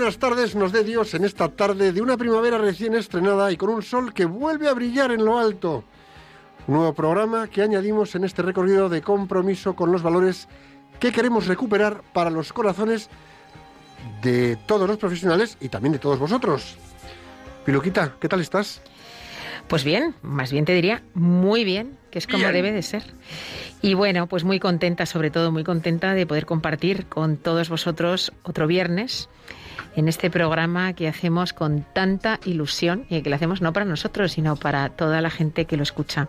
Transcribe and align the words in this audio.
buenas 0.00 0.18
tardes, 0.18 0.54
nos 0.56 0.72
dé 0.72 0.82
Dios 0.82 1.12
en 1.12 1.26
esta 1.26 1.50
tarde 1.50 1.92
de 1.92 2.00
una 2.00 2.16
primavera 2.16 2.56
recién 2.56 2.94
estrenada 2.94 3.52
y 3.52 3.58
con 3.58 3.68
un 3.68 3.82
sol 3.82 4.14
que 4.14 4.24
vuelve 4.24 4.66
a 4.66 4.72
brillar 4.72 5.12
en 5.12 5.26
lo 5.26 5.38
alto. 5.38 5.84
Nuevo 6.66 6.94
programa 6.94 7.48
que 7.48 7.60
añadimos 7.60 8.14
en 8.14 8.24
este 8.24 8.40
recorrido 8.40 8.88
de 8.88 9.02
compromiso 9.02 9.76
con 9.76 9.92
los 9.92 10.02
valores 10.02 10.48
que 11.00 11.12
queremos 11.12 11.48
recuperar 11.48 12.00
para 12.14 12.30
los 12.30 12.50
corazones 12.50 13.10
de 14.22 14.56
todos 14.64 14.88
los 14.88 14.96
profesionales 14.96 15.58
y 15.60 15.68
también 15.68 15.92
de 15.92 15.98
todos 15.98 16.18
vosotros. 16.18 16.78
Piluquita, 17.66 18.14
¿qué 18.18 18.26
tal 18.26 18.40
estás? 18.40 18.80
Pues 19.68 19.84
bien, 19.84 20.14
más 20.22 20.50
bien 20.50 20.64
te 20.64 20.72
diría 20.72 21.02
muy 21.12 21.62
bien, 21.62 21.98
que 22.10 22.20
es 22.20 22.26
como 22.26 22.38
Bien. 22.38 22.54
debe 22.54 22.72
de 22.72 22.80
ser. 22.80 23.02
Y 23.82 23.92
bueno, 23.92 24.28
pues 24.28 24.44
muy 24.44 24.60
contenta, 24.60 25.04
sobre 25.04 25.30
todo 25.30 25.52
muy 25.52 25.62
contenta 25.62 26.14
de 26.14 26.24
poder 26.24 26.46
compartir 26.46 27.04
con 27.04 27.36
todos 27.36 27.68
vosotros 27.68 28.32
otro 28.44 28.66
viernes 28.66 29.28
en 29.96 30.08
este 30.08 30.30
programa 30.30 30.92
que 30.92 31.08
hacemos 31.08 31.52
con 31.52 31.84
tanta 31.92 32.40
ilusión 32.44 33.06
y 33.08 33.22
que 33.22 33.30
lo 33.30 33.36
hacemos 33.36 33.60
no 33.60 33.72
para 33.72 33.86
nosotros, 33.86 34.32
sino 34.32 34.56
para 34.56 34.88
toda 34.90 35.20
la 35.20 35.30
gente 35.30 35.64
que 35.64 35.76
lo 35.76 35.82
escucha. 35.82 36.28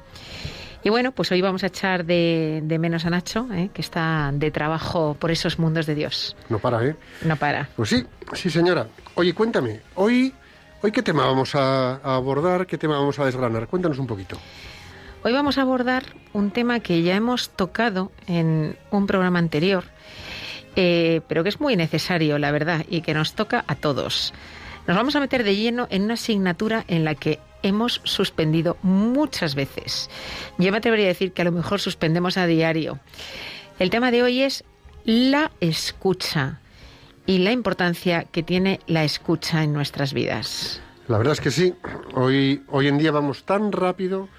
Y 0.83 0.89
bueno, 0.89 1.11
pues 1.11 1.31
hoy 1.31 1.41
vamos 1.41 1.63
a 1.63 1.67
echar 1.67 2.05
de, 2.05 2.61
de 2.63 2.79
menos 2.79 3.05
a 3.05 3.11
Nacho, 3.11 3.47
¿eh? 3.53 3.69
que 3.71 3.81
está 3.81 4.31
de 4.33 4.49
trabajo 4.49 5.15
por 5.19 5.29
esos 5.29 5.59
mundos 5.59 5.85
de 5.85 5.93
Dios. 5.93 6.35
No 6.49 6.57
para, 6.57 6.83
¿eh? 6.83 6.95
No 7.23 7.35
para. 7.35 7.69
Pues 7.75 7.89
sí, 7.89 8.03
sí 8.33 8.49
señora. 8.49 8.87
Oye, 9.13 9.33
cuéntame, 9.33 9.81
hoy, 9.93 10.33
hoy 10.81 10.91
qué 10.91 11.03
tema 11.03 11.25
vamos 11.25 11.53
a, 11.53 11.97
a 11.97 12.15
abordar, 12.15 12.65
qué 12.65 12.79
tema 12.79 12.97
vamos 12.97 13.19
a 13.19 13.25
desgranar. 13.25 13.67
Cuéntanos 13.67 13.99
un 13.99 14.07
poquito. 14.07 14.37
Hoy 15.23 15.33
vamos 15.33 15.59
a 15.59 15.61
abordar 15.61 16.03
un 16.33 16.49
tema 16.49 16.79
que 16.79 17.03
ya 17.03 17.15
hemos 17.15 17.51
tocado 17.51 18.11
en 18.25 18.75
un 18.89 19.05
programa 19.05 19.37
anterior, 19.37 19.83
eh, 20.75 21.21
pero 21.27 21.43
que 21.43 21.49
es 21.49 21.59
muy 21.59 21.75
necesario, 21.75 22.37
la 22.37 22.51
verdad, 22.51 22.85
y 22.89 23.01
que 23.01 23.13
nos 23.13 23.33
toca 23.33 23.63
a 23.67 23.75
todos. 23.75 24.33
Nos 24.87 24.97
vamos 24.97 25.15
a 25.15 25.19
meter 25.19 25.43
de 25.43 25.55
lleno 25.55 25.87
en 25.89 26.03
una 26.03 26.15
asignatura 26.15 26.85
en 26.87 27.05
la 27.05 27.15
que 27.15 27.39
hemos 27.63 28.01
suspendido 28.03 28.77
muchas 28.81 29.55
veces. 29.55 30.09
Yo 30.57 30.71
me 30.71 30.77
atrevería 30.77 31.05
a 31.05 31.09
decir 31.09 31.33
que 31.33 31.43
a 31.43 31.45
lo 31.45 31.51
mejor 31.51 31.79
suspendemos 31.79 32.37
a 32.37 32.47
diario. 32.47 32.99
El 33.79 33.89
tema 33.89 34.11
de 34.11 34.23
hoy 34.23 34.41
es 34.41 34.63
la 35.05 35.51
escucha 35.59 36.59
y 37.25 37.39
la 37.39 37.51
importancia 37.51 38.25
que 38.25 38.43
tiene 38.43 38.79
la 38.87 39.03
escucha 39.03 39.63
en 39.63 39.73
nuestras 39.73 40.13
vidas. 40.13 40.81
La 41.07 41.17
verdad 41.17 41.33
es 41.33 41.41
que 41.41 41.51
sí. 41.51 41.73
Hoy, 42.13 42.63
hoy 42.69 42.87
en 42.87 42.97
día 42.97 43.11
vamos 43.11 43.43
tan 43.43 43.71
rápido 43.71 44.29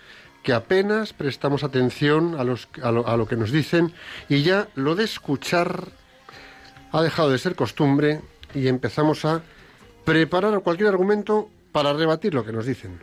que 0.43 0.53
apenas 0.53 1.13
prestamos 1.13 1.63
atención 1.63 2.35
a, 2.39 2.45
los, 2.45 2.69
a, 2.83 2.91
lo, 2.91 3.07
a 3.07 3.17
lo 3.17 3.27
que 3.27 3.37
nos 3.37 3.53
dicen 3.53 3.93
y 4.29 4.43
ya 4.43 4.69
lo 4.75 4.97
de 4.97 5.05
escuchar 5.05 5.89
ha 6.93 7.03
dejado 7.03 7.31
de 7.31 7.39
ser 7.39 7.55
costumbre 7.55 8.21
y 8.55 8.69
empezamos 8.69 9.25
a 9.25 9.43
preparar 10.05 10.61
cualquier 10.61 10.91
argumento 10.91 11.49
para 11.73 11.93
rebatir 11.93 12.35
lo 12.35 12.45
que 12.45 12.53
nos 12.53 12.67
dicen. 12.67 13.01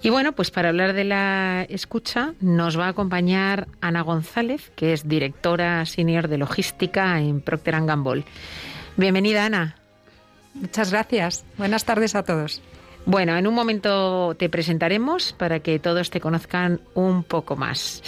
Y 0.00 0.10
bueno, 0.10 0.32
pues 0.32 0.50
para 0.50 0.68
hablar 0.68 0.92
de 0.92 1.04
la 1.04 1.66
escucha 1.68 2.34
nos 2.40 2.78
va 2.78 2.86
a 2.86 2.90
acompañar 2.90 3.66
Ana 3.80 4.02
González, 4.02 4.70
que 4.76 4.92
es 4.92 5.08
directora 5.08 5.84
senior 5.86 6.28
de 6.28 6.38
logística 6.38 7.20
en 7.20 7.40
Procter 7.40 7.84
Gamble. 7.84 8.24
Bienvenida, 8.96 9.44
Ana. 9.44 9.76
Muchas 10.54 10.92
gracias. 10.92 11.44
Buenas 11.56 11.84
tardes 11.84 12.14
a 12.14 12.22
todos. 12.22 12.62
Bueno, 13.06 13.36
en 13.36 13.46
un 13.46 13.54
momento 13.54 14.34
te 14.36 14.48
presentaremos 14.48 15.32
para 15.32 15.60
que 15.60 15.78
todos 15.78 16.10
te 16.10 16.20
conozcan 16.20 16.80
un 16.94 17.24
poco 17.24 17.56
más. 17.56 18.02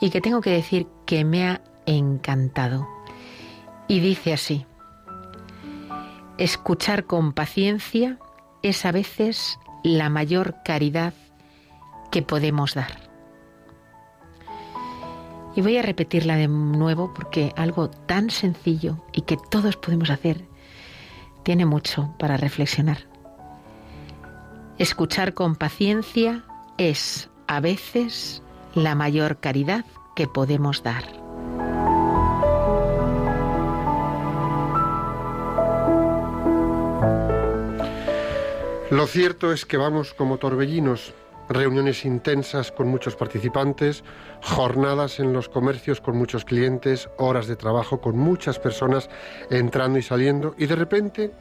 y 0.00 0.10
que 0.10 0.20
tengo 0.20 0.40
que 0.40 0.50
decir 0.50 0.86
que 1.06 1.24
me 1.24 1.46
ha 1.46 1.60
encantado. 1.86 2.86
Y 3.88 4.00
dice 4.00 4.32
así, 4.32 4.66
escuchar 6.38 7.04
con 7.04 7.32
paciencia 7.32 8.18
es 8.62 8.84
a 8.84 8.92
veces 8.92 9.58
la 9.84 10.08
mayor 10.10 10.56
caridad 10.64 11.14
que 12.16 12.22
podemos 12.22 12.72
dar. 12.72 12.98
Y 15.54 15.60
voy 15.60 15.76
a 15.76 15.82
repetirla 15.82 16.36
de 16.36 16.48
nuevo 16.48 17.12
porque 17.12 17.52
algo 17.56 17.90
tan 17.90 18.30
sencillo 18.30 19.04
y 19.12 19.20
que 19.20 19.36
todos 19.50 19.76
podemos 19.76 20.08
hacer 20.08 20.46
tiene 21.42 21.66
mucho 21.66 22.14
para 22.18 22.38
reflexionar. 22.38 23.00
Escuchar 24.78 25.34
con 25.34 25.56
paciencia 25.56 26.42
es 26.78 27.28
a 27.48 27.60
veces 27.60 28.42
la 28.74 28.94
mayor 28.94 29.40
caridad 29.40 29.84
que 30.14 30.26
podemos 30.26 30.82
dar. 30.82 31.04
Lo 38.90 39.06
cierto 39.06 39.52
es 39.52 39.66
que 39.66 39.76
vamos 39.76 40.14
como 40.14 40.38
torbellinos, 40.38 41.12
reuniones 41.48 42.04
intensas 42.04 42.72
con 42.72 42.88
muchos 42.88 43.16
participantes, 43.16 44.04
jornadas 44.42 45.20
en 45.20 45.32
los 45.32 45.48
comercios 45.48 46.00
con 46.00 46.16
muchos 46.16 46.44
clientes, 46.44 47.08
horas 47.18 47.46
de 47.46 47.56
trabajo 47.56 48.00
con 48.00 48.18
muchas 48.18 48.58
personas 48.58 49.08
entrando 49.50 49.98
y 49.98 50.02
saliendo 50.02 50.54
y 50.58 50.66
de 50.66 50.76
repente 50.76 51.32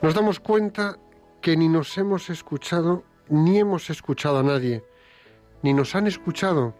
nos 0.00 0.14
damos 0.14 0.40
cuenta 0.40 0.98
que 1.40 1.56
ni 1.56 1.68
nos 1.68 1.96
hemos 1.98 2.30
escuchado 2.30 3.04
ni 3.28 3.58
hemos 3.58 3.88
escuchado 3.88 4.38
a 4.38 4.42
nadie, 4.42 4.84
ni 5.62 5.72
nos 5.72 5.94
han 5.94 6.06
escuchado. 6.06 6.74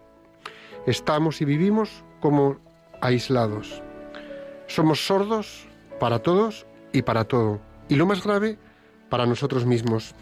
Estamos 0.85 1.41
y 1.41 1.45
vivimos 1.45 2.03
como 2.19 2.57
aislados. 3.01 3.81
Somos 4.67 5.05
sordos 5.05 5.67
para 5.99 6.19
todos 6.19 6.65
y 6.91 7.01
para 7.01 7.25
todo. 7.25 7.59
Y 7.89 7.95
lo 7.95 8.05
más 8.05 8.23
grave, 8.23 8.57
para 9.09 9.25
nosotros 9.25 9.65
mismos. 9.65 10.13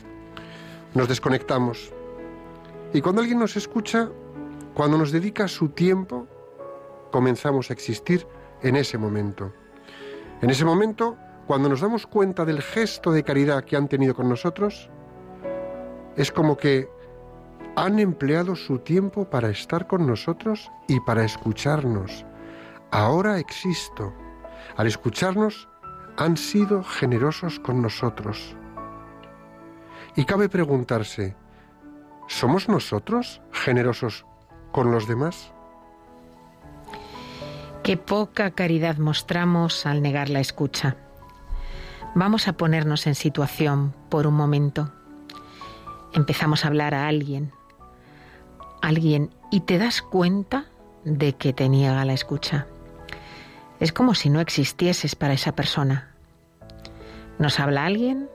Nos 0.93 1.07
desconectamos. 1.07 1.91
Y 2.93 3.01
cuando 3.01 3.21
alguien 3.21 3.39
nos 3.39 3.55
escucha, 3.55 4.09
cuando 4.73 4.97
nos 4.97 5.11
dedica 5.11 5.47
su 5.47 5.69
tiempo, 5.69 6.27
comenzamos 7.11 7.69
a 7.69 7.73
existir 7.73 8.27
en 8.61 8.75
ese 8.75 8.97
momento. 8.97 9.51
En 10.41 10.49
ese 10.49 10.65
momento 10.65 11.17
cuando 11.51 11.67
nos 11.67 11.81
damos 11.81 12.07
cuenta 12.07 12.45
del 12.45 12.61
gesto 12.61 13.11
de 13.11 13.23
caridad 13.23 13.65
que 13.65 13.75
han 13.75 13.89
tenido 13.89 14.15
con 14.15 14.29
nosotros, 14.29 14.89
es 16.15 16.31
como 16.31 16.55
que 16.55 16.89
han 17.75 17.99
empleado 17.99 18.55
su 18.55 18.79
tiempo 18.79 19.29
para 19.29 19.49
estar 19.49 19.85
con 19.85 20.07
nosotros 20.07 20.71
y 20.87 21.01
para 21.01 21.25
escucharnos. 21.25 22.25
Ahora 22.91 23.37
existo. 23.37 24.13
Al 24.77 24.87
escucharnos, 24.87 25.67
han 26.17 26.37
sido 26.37 26.83
generosos 26.83 27.59
con 27.59 27.81
nosotros. 27.81 28.55
Y 30.15 30.23
cabe 30.23 30.47
preguntarse, 30.47 31.35
¿somos 32.31 32.69
nosotros 32.69 33.41
generosos 33.51 34.25
con 34.71 34.91
los 34.91 35.07
demás? 35.07 35.51
Qué 37.83 37.97
poca 37.97 38.51
caridad 38.51 38.97
mostramos 38.97 39.85
al 39.85 40.01
negar 40.01 40.29
la 40.29 40.39
escucha. 40.39 40.95
Vamos 42.15 42.47
a 42.47 42.53
ponernos 42.53 43.05
en 43.05 43.15
situación 43.15 43.93
por 44.09 44.27
un 44.27 44.33
momento. 44.33 44.91
Empezamos 46.13 46.63
a 46.63 46.69
hablar 46.69 46.93
a 46.93 47.07
alguien, 47.07 47.51
alguien, 48.81 49.29
y 49.51 49.61
te 49.61 49.77
das 49.77 50.01
cuenta 50.01 50.65
de 51.03 51.33
que 51.33 51.53
te 51.53 51.67
niega 51.69 52.05
la 52.05 52.13
escucha. 52.13 52.65
Es 53.79 53.91
como 53.91 54.15
si 54.15 54.29
no 54.29 54.39
existieses 54.39 55.15
para 55.15 55.33
esa 55.33 55.51
persona. 55.53 56.11
Nos 57.39 57.59
habla 57.59 57.85
alguien 57.85 58.29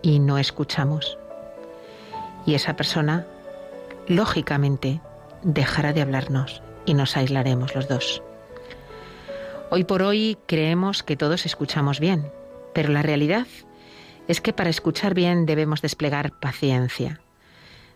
y 0.00 0.20
no 0.20 0.38
escuchamos. 0.38 1.18
Y 2.46 2.54
esa 2.54 2.76
persona, 2.76 3.26
lógicamente, 4.08 5.00
dejará 5.42 5.92
de 5.92 6.02
hablarnos 6.02 6.62
y 6.84 6.94
nos 6.94 7.16
aislaremos 7.16 7.74
los 7.74 7.88
dos. 7.88 8.22
Hoy 9.70 9.84
por 9.84 10.02
hoy 10.02 10.36
creemos 10.46 11.02
que 11.02 11.16
todos 11.16 11.46
escuchamos 11.46 12.00
bien, 12.00 12.30
pero 12.74 12.90
la 12.90 13.02
realidad 13.02 13.46
es 14.28 14.40
que 14.40 14.52
para 14.52 14.70
escuchar 14.70 15.14
bien 15.14 15.46
debemos 15.46 15.82
desplegar 15.82 16.38
paciencia. 16.38 17.20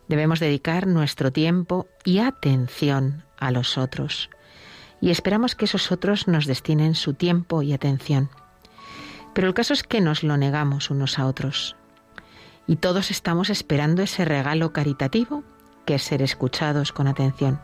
Debemos 0.08 0.40
dedicar 0.40 0.86
nuestro 0.86 1.32
tiempo 1.32 1.86
y 2.04 2.18
atención 2.18 3.24
a 3.38 3.50
los 3.50 3.76
otros. 3.76 4.30
Y 5.00 5.10
esperamos 5.10 5.54
que 5.54 5.66
esos 5.66 5.92
otros 5.92 6.28
nos 6.28 6.46
destinen 6.46 6.94
su 6.94 7.14
tiempo 7.14 7.62
y 7.62 7.72
atención. 7.72 8.30
Pero 9.34 9.48
el 9.48 9.54
caso 9.54 9.74
es 9.74 9.82
que 9.82 10.00
nos 10.00 10.22
lo 10.22 10.36
negamos 10.36 10.90
unos 10.90 11.18
a 11.18 11.26
otros. 11.26 11.76
Y 12.66 12.76
todos 12.76 13.10
estamos 13.10 13.50
esperando 13.50 14.02
ese 14.02 14.24
regalo 14.24 14.72
caritativo 14.72 15.44
que 15.86 15.98
ser 15.98 16.20
escuchados 16.20 16.92
con 16.92 17.08
atención. 17.08 17.58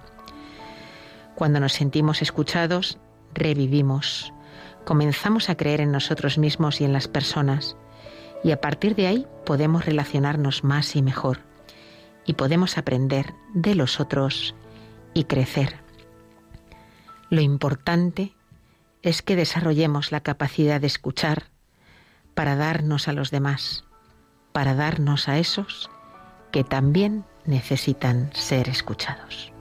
Cuando 1.35 1.61
nos 1.61 1.75
sentimos 1.75 2.23
escuchados, 2.23 2.99
revivimos, 3.35 4.33
comenzamos 4.85 5.51
a 5.51 5.57
creer 5.57 5.81
en 5.81 5.93
nosotros 5.93 6.39
mismos 6.39 6.81
y 6.81 6.85
en 6.85 6.93
las 6.93 7.09
personas, 7.09 7.77
y 8.45 8.53
a 8.53 8.61
partir 8.61 8.95
de 8.95 9.07
ahí 9.07 9.27
podemos 9.45 9.85
relacionarnos 9.85 10.65
más 10.65 10.97
y 10.97 11.03
mejor, 11.03 11.41
y 12.25 12.35
podemos 12.35 12.79
aprender 12.79 13.35
de 13.55 13.75
los 13.75 14.01
otros 14.01 14.55
y 15.15 15.25
crecer. 15.25 15.77
Lo 17.29 17.41
importante 17.41 18.35
es 19.03 19.23
que 19.23 19.37
desarrollemos 19.37 20.13
la 20.13 20.21
capacidad 20.21 20.81
de 20.81 20.87
escuchar 20.87 21.45
para 22.35 22.57
darnos 22.57 23.09
a 23.09 23.13
los 23.13 23.31
demás, 23.31 23.85
para 24.53 24.75
darnos 24.75 25.29
a 25.29 25.39
esos 25.39 25.91
que 26.51 26.63
también 26.63 27.25
necesitan 27.47 28.31
ser 28.35 28.69
escuchados. 28.69 29.52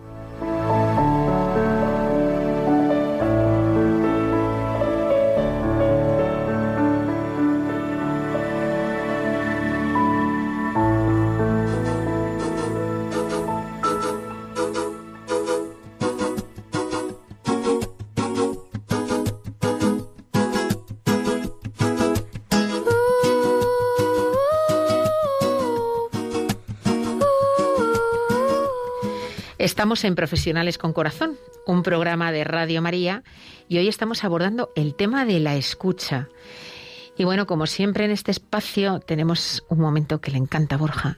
Estamos 29.81 30.03
en 30.03 30.13
Profesionales 30.13 30.77
con 30.77 30.93
Corazón, 30.93 31.39
un 31.65 31.81
programa 31.81 32.31
de 32.31 32.43
Radio 32.43 32.83
María, 32.83 33.23
y 33.67 33.79
hoy 33.79 33.87
estamos 33.87 34.23
abordando 34.23 34.69
el 34.75 34.93
tema 34.93 35.25
de 35.25 35.39
la 35.39 35.55
escucha. 35.55 36.29
Y 37.17 37.23
bueno, 37.23 37.47
como 37.47 37.65
siempre 37.65 38.05
en 38.05 38.11
este 38.11 38.29
espacio 38.29 38.99
tenemos 38.99 39.65
un 39.69 39.79
momento 39.79 40.21
que 40.21 40.29
le 40.29 40.37
encanta 40.37 40.75
a 40.75 40.77
Borja, 40.77 41.17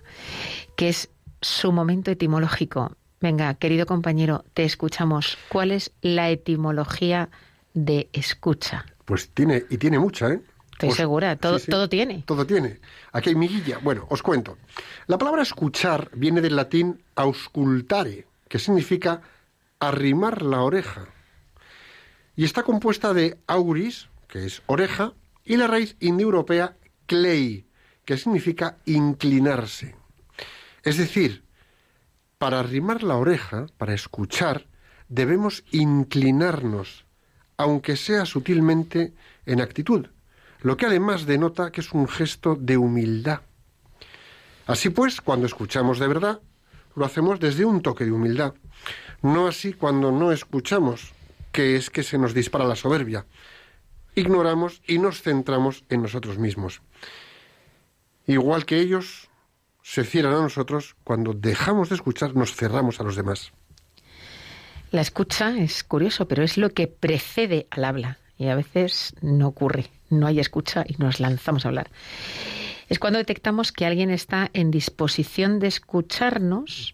que 0.78 0.88
es 0.88 1.10
su 1.42 1.74
momento 1.74 2.10
etimológico. 2.10 2.96
Venga, 3.20 3.54
querido 3.56 3.86
compañero, 3.86 4.46
te 4.54 4.64
escuchamos. 4.64 5.38
¿Cuál 5.50 5.72
es 5.72 5.92
la 6.02 6.30
etimología 6.30 7.30
de 7.74 8.08
escucha? 8.14 8.86
Pues 9.04 9.28
tiene, 9.32 9.66
y 9.70 9.78
tiene 9.78 10.00
mucha, 10.00 10.30
¿eh? 10.30 10.42
Estoy 10.72 10.88
Os- 10.92 10.96
segura, 10.96 11.36
todo, 11.36 11.60
sí, 11.60 11.66
sí. 11.66 11.72
todo 11.72 11.90
tiene. 11.90 12.24
Todo 12.26 12.48
tiene. 12.48 12.80
Aquí 13.12 13.28
hay 13.28 13.36
miguilla. 13.36 13.80
Bueno, 13.84 14.08
os 14.10 14.24
cuento. 14.24 14.58
La 15.08 15.18
palabra 15.18 15.42
escuchar 15.42 16.10
viene 16.16 16.40
del 16.40 16.56
latín 16.56 17.04
auscultare, 17.16 18.26
que 18.54 18.60
significa 18.60 19.24
arrimar 19.80 20.44
la 20.44 20.62
oreja. 20.62 21.08
Y 22.36 22.46
está 22.46 22.62
compuesta 22.62 23.12
de 23.12 23.40
auris, 23.48 24.10
que 24.28 24.46
es 24.46 24.62
oreja, 24.68 25.14
y 25.44 25.58
la 25.58 25.66
raíz 25.66 25.96
indoeuropea 26.00 26.78
klei, 27.08 27.66
que 28.06 28.16
significa 28.16 28.78
inclinarse. 28.86 29.96
Es 30.84 30.98
decir, 30.98 31.44
para 32.38 32.60
arrimar 32.60 33.02
la 33.02 33.16
oreja, 33.16 33.66
para 33.80 33.96
escuchar, 33.96 34.68
debemos 35.10 35.64
inclinarnos, 35.72 37.08
aunque 37.58 37.96
sea 37.96 38.28
sutilmente 38.28 39.16
en 39.48 39.62
actitud, 39.62 40.10
lo 40.62 40.78
que 40.78 40.86
además 40.86 41.26
denota 41.26 41.72
que 41.72 41.82
es 41.82 41.92
un 41.92 42.08
gesto 42.08 42.56
de 42.56 42.78
humildad. 42.78 43.42
Así 44.68 44.92
pues, 44.92 45.22
cuando 45.22 45.48
escuchamos 45.48 45.98
de 45.98 46.08
verdad, 46.08 46.40
lo 46.96 47.06
hacemos 47.06 47.40
desde 47.40 47.66
un 47.66 47.82
toque 47.82 48.06
de 48.06 48.12
humildad, 48.12 48.54
no 49.22 49.48
así 49.48 49.74
cuando 49.74 50.12
no 50.12 50.32
escuchamos, 50.32 51.14
que 51.52 51.76
es 51.76 51.90
que 51.90 52.04
se 52.04 52.18
nos 52.18 52.34
dispara 52.34 52.66
la 52.66 52.76
soberbia. 52.76 53.26
Ignoramos 54.16 54.82
y 54.88 55.00
nos 55.00 55.22
centramos 55.22 55.84
en 55.90 56.02
nosotros 56.02 56.38
mismos. 56.38 56.82
Igual 58.28 58.66
que 58.66 58.80
ellos 58.80 59.30
se 59.82 60.04
cierran 60.04 60.36
a 60.36 60.42
nosotros, 60.42 60.96
cuando 61.04 61.34
dejamos 61.34 61.90
de 61.90 61.96
escuchar 61.96 62.36
nos 62.36 62.56
cerramos 62.56 63.00
a 63.00 63.04
los 63.04 63.16
demás. 63.16 63.52
La 64.92 65.02
escucha 65.02 65.58
es 65.58 65.84
curioso, 65.84 66.28
pero 66.28 66.44
es 66.44 66.58
lo 66.58 66.70
que 66.70 66.88
precede 66.88 67.68
al 67.72 67.84
habla 67.84 68.20
y 68.38 68.48
a 68.48 68.56
veces 68.56 69.16
no 69.22 69.48
ocurre, 69.48 69.90
no 70.10 70.28
hay 70.28 70.40
escucha 70.40 70.84
y 70.88 70.96
nos 70.98 71.20
lanzamos 71.20 71.66
a 71.66 71.70
hablar. 71.70 71.90
Es 72.94 73.00
cuando 73.00 73.18
detectamos 73.18 73.72
que 73.72 73.88
alguien 73.88 74.12
está 74.12 74.52
en 74.54 74.70
disposición 74.70 75.58
de 75.58 75.66
escucharnos 75.66 76.94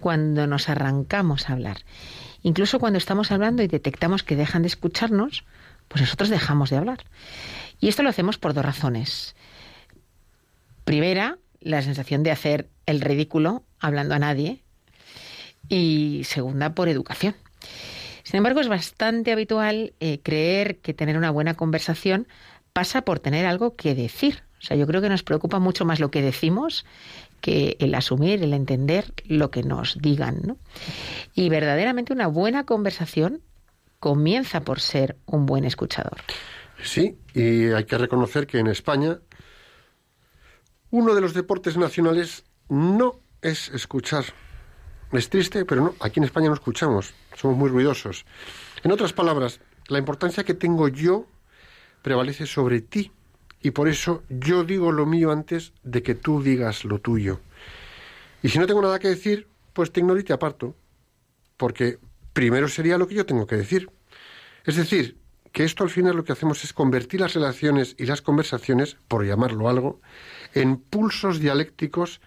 cuando 0.00 0.48
nos 0.48 0.68
arrancamos 0.68 1.48
a 1.48 1.52
hablar. 1.52 1.76
Incluso 2.42 2.80
cuando 2.80 2.98
estamos 2.98 3.30
hablando 3.30 3.62
y 3.62 3.68
detectamos 3.68 4.24
que 4.24 4.34
dejan 4.34 4.62
de 4.62 4.66
escucharnos, 4.66 5.44
pues 5.86 6.02
nosotros 6.02 6.28
dejamos 6.28 6.70
de 6.70 6.78
hablar. 6.78 7.04
Y 7.78 7.86
esto 7.86 8.02
lo 8.02 8.08
hacemos 8.08 8.36
por 8.36 8.52
dos 8.52 8.64
razones. 8.64 9.36
Primera, 10.84 11.38
la 11.60 11.82
sensación 11.82 12.24
de 12.24 12.32
hacer 12.32 12.68
el 12.86 13.00
ridículo 13.00 13.62
hablando 13.78 14.16
a 14.16 14.18
nadie, 14.18 14.64
y 15.68 16.22
segunda 16.24 16.74
por 16.74 16.88
educación. 16.88 17.36
Sin 18.24 18.38
embargo, 18.38 18.58
es 18.58 18.66
bastante 18.66 19.30
habitual 19.30 19.92
eh, 20.00 20.18
creer 20.20 20.78
que 20.78 20.94
tener 20.94 21.16
una 21.16 21.30
buena 21.30 21.54
conversación 21.54 22.26
pasa 22.72 23.02
por 23.02 23.20
tener 23.20 23.46
algo 23.46 23.76
que 23.76 23.94
decir. 23.94 24.47
O 24.60 24.62
sea, 24.62 24.76
yo 24.76 24.86
creo 24.86 25.00
que 25.00 25.08
nos 25.08 25.22
preocupa 25.22 25.58
mucho 25.58 25.84
más 25.84 26.00
lo 26.00 26.10
que 26.10 26.22
decimos 26.22 26.84
que 27.40 27.76
el 27.78 27.94
asumir, 27.94 28.42
el 28.42 28.52
entender 28.52 29.12
lo 29.26 29.50
que 29.50 29.62
nos 29.62 29.98
digan. 30.00 30.40
¿no? 30.44 30.56
Y 31.34 31.48
verdaderamente 31.48 32.12
una 32.12 32.26
buena 32.26 32.64
conversación 32.64 33.40
comienza 34.00 34.62
por 34.62 34.80
ser 34.80 35.16
un 35.26 35.46
buen 35.46 35.64
escuchador. 35.64 36.18
Sí, 36.82 37.18
y 37.34 37.66
hay 37.70 37.84
que 37.84 37.98
reconocer 37.98 38.46
que 38.46 38.58
en 38.58 38.68
España 38.68 39.18
uno 40.90 41.14
de 41.14 41.20
los 41.20 41.34
deportes 41.34 41.76
nacionales 41.76 42.44
no 42.68 43.20
es 43.42 43.68
escuchar. 43.70 44.24
Es 45.12 45.28
triste, 45.30 45.64
pero 45.64 45.82
no, 45.82 45.94
aquí 46.00 46.20
en 46.20 46.24
España 46.24 46.48
no 46.48 46.54
escuchamos, 46.54 47.14
somos 47.34 47.56
muy 47.56 47.70
ruidosos. 47.70 48.26
En 48.82 48.92
otras 48.92 49.12
palabras, 49.12 49.60
la 49.88 49.98
importancia 49.98 50.44
que 50.44 50.54
tengo 50.54 50.88
yo 50.88 51.26
prevalece 52.02 52.46
sobre 52.46 52.80
ti 52.80 53.10
y 53.62 53.72
por 53.72 53.88
eso 53.88 54.22
yo 54.28 54.64
digo 54.64 54.92
lo 54.92 55.06
mío 55.06 55.30
antes 55.30 55.72
de 55.82 56.02
que 56.02 56.14
tú 56.14 56.42
digas 56.42 56.84
lo 56.84 57.00
tuyo. 57.00 57.40
Y 58.42 58.48
si 58.48 58.58
no 58.58 58.66
tengo 58.66 58.82
nada 58.82 58.98
que 58.98 59.08
decir, 59.08 59.48
pues 59.72 59.92
te 59.92 60.00
ignoro 60.00 60.20
y 60.20 60.24
te 60.24 60.32
aparto, 60.32 60.74
porque 61.56 61.98
primero 62.32 62.68
sería 62.68 62.98
lo 62.98 63.08
que 63.08 63.16
yo 63.16 63.26
tengo 63.26 63.46
que 63.46 63.56
decir. 63.56 63.90
Es 64.64 64.76
decir, 64.76 65.16
que 65.52 65.64
esto 65.64 65.82
al 65.82 65.90
final 65.90 66.16
lo 66.16 66.24
que 66.24 66.32
hacemos 66.32 66.62
es 66.64 66.72
convertir 66.72 67.20
las 67.20 67.34
relaciones 67.34 67.96
y 67.98 68.06
las 68.06 68.22
conversaciones, 68.22 68.96
por 69.08 69.26
llamarlo 69.26 69.68
algo, 69.68 70.00
en 70.54 70.76
pulsos 70.76 71.40
dialécticos 71.40 72.20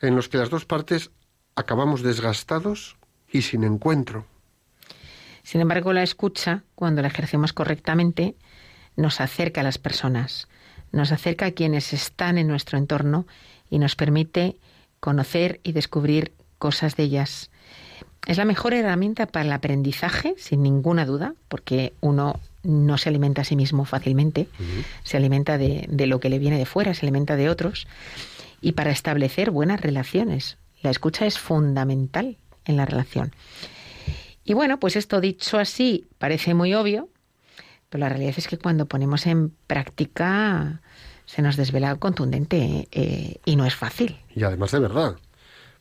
en 0.00 0.16
los 0.16 0.28
que 0.28 0.38
las 0.38 0.50
dos 0.50 0.66
partes 0.66 1.10
acabamos 1.56 2.02
desgastados 2.02 2.96
y 3.30 3.42
sin 3.42 3.64
encuentro. 3.64 4.26
Sin 5.42 5.60
embargo, 5.60 5.92
la 5.92 6.02
escucha, 6.02 6.64
cuando 6.74 7.02
la 7.02 7.08
ejercemos 7.08 7.52
correctamente, 7.52 8.36
nos 8.96 9.20
acerca 9.20 9.60
a 9.60 9.64
las 9.64 9.78
personas, 9.78 10.48
nos 10.94 11.12
acerca 11.12 11.46
a 11.46 11.50
quienes 11.50 11.92
están 11.92 12.38
en 12.38 12.48
nuestro 12.48 12.78
entorno 12.78 13.26
y 13.68 13.78
nos 13.78 13.96
permite 13.96 14.56
conocer 15.00 15.60
y 15.62 15.72
descubrir 15.72 16.32
cosas 16.58 16.96
de 16.96 17.02
ellas. 17.02 17.50
Es 18.26 18.38
la 18.38 18.44
mejor 18.44 18.72
herramienta 18.72 19.26
para 19.26 19.44
el 19.44 19.52
aprendizaje, 19.52 20.34
sin 20.38 20.62
ninguna 20.62 21.04
duda, 21.04 21.34
porque 21.48 21.92
uno 22.00 22.40
no 22.62 22.96
se 22.96 23.10
alimenta 23.10 23.42
a 23.42 23.44
sí 23.44 23.56
mismo 23.56 23.84
fácilmente, 23.84 24.48
se 25.02 25.18
alimenta 25.18 25.58
de, 25.58 25.84
de 25.90 26.06
lo 26.06 26.20
que 26.20 26.30
le 26.30 26.38
viene 26.38 26.56
de 26.56 26.64
fuera, 26.64 26.94
se 26.94 27.04
alimenta 27.04 27.36
de 27.36 27.50
otros, 27.50 27.86
y 28.62 28.72
para 28.72 28.90
establecer 28.90 29.50
buenas 29.50 29.80
relaciones. 29.80 30.56
La 30.80 30.90
escucha 30.90 31.26
es 31.26 31.38
fundamental 31.38 32.38
en 32.64 32.76
la 32.78 32.86
relación. 32.86 33.32
Y 34.44 34.54
bueno, 34.54 34.78
pues 34.78 34.96
esto 34.96 35.20
dicho 35.20 35.58
así 35.58 36.06
parece 36.18 36.54
muy 36.54 36.72
obvio, 36.72 37.10
pero 37.94 38.06
la 38.06 38.08
realidad 38.08 38.34
es 38.36 38.48
que 38.48 38.58
cuando 38.58 38.86
ponemos 38.86 39.24
en 39.24 39.50
práctica 39.68 40.80
se 41.26 41.42
nos 41.42 41.56
desvela 41.56 41.94
contundente 41.94 42.88
eh, 42.90 43.36
y 43.44 43.54
no 43.54 43.66
es 43.66 43.76
fácil. 43.76 44.18
Y 44.34 44.42
además 44.42 44.72
de 44.72 44.80
verdad. 44.80 45.16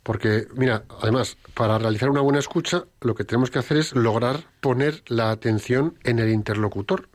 Porque, 0.03 0.45
mira, 0.53 0.83
además, 1.01 1.37
para 1.55 1.79
realizar 1.79 2.11
una 2.11 2.21
buena 2.21 2.37
escucha, 2.37 2.83
lo 3.01 3.15
que 3.15 3.23
tenemos 3.23 3.49
que 3.49 3.57
hacer 3.57 3.77
es 3.77 3.95
lograr 3.95 4.41
poner 4.61 5.01
la 5.07 5.31
atención 5.31 5.97
en 6.03 6.19
el 6.19 6.29
interlocutor. 6.29 7.09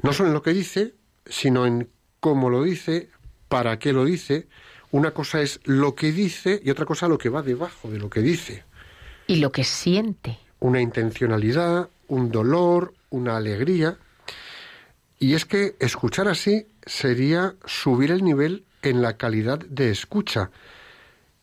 No 0.00 0.14
solo 0.14 0.30
en 0.30 0.34
lo 0.34 0.40
que 0.40 0.54
dice, 0.54 0.94
sino 1.26 1.66
en 1.66 1.90
cómo 2.20 2.48
lo 2.48 2.62
dice, 2.62 3.10
para 3.48 3.78
qué 3.78 3.92
lo 3.92 4.06
dice. 4.06 4.48
Una 4.92 5.10
cosa 5.10 5.42
es 5.42 5.60
lo 5.64 5.94
que 5.94 6.10
dice 6.10 6.58
y 6.64 6.70
otra 6.70 6.86
cosa 6.86 7.06
lo 7.06 7.18
que 7.18 7.28
va 7.28 7.42
debajo 7.42 7.90
de 7.90 7.98
lo 7.98 8.08
que 8.08 8.22
dice. 8.22 8.64
Y 9.26 9.36
lo 9.36 9.52
que 9.52 9.62
siente. 9.62 10.38
Una 10.58 10.80
intencionalidad, 10.80 11.90
un 12.08 12.30
dolor, 12.30 12.94
una 13.14 13.36
alegría. 13.36 13.96
Y 15.18 15.34
es 15.34 15.44
que 15.44 15.76
escuchar 15.78 16.28
así 16.28 16.66
sería 16.84 17.54
subir 17.64 18.10
el 18.10 18.24
nivel 18.24 18.64
en 18.82 19.00
la 19.00 19.16
calidad 19.16 19.58
de 19.58 19.90
escucha. 19.90 20.50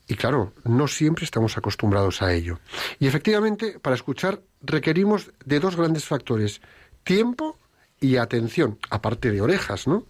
Y 0.08 0.16
claro, 0.16 0.54
no 0.66 0.88
siempre 0.88 1.24
estamos 1.24 1.58
acostumbrados 1.58 2.22
a 2.22 2.34
ello. 2.34 2.60
Y 3.00 3.08
efectivamente, 3.08 3.80
para 3.80 3.96
escuchar 3.96 4.42
requerimos 4.62 5.32
de 5.46 5.60
dos 5.60 5.78
grandes 5.78 6.06
factores, 6.06 6.62
tiempo 7.04 7.58
y 8.00 8.18
atención, 8.18 8.78
aparte 8.90 9.32
de 9.32 9.42
orejas, 9.42 9.88
¿no? 9.88 10.06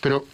Pero 0.00 0.24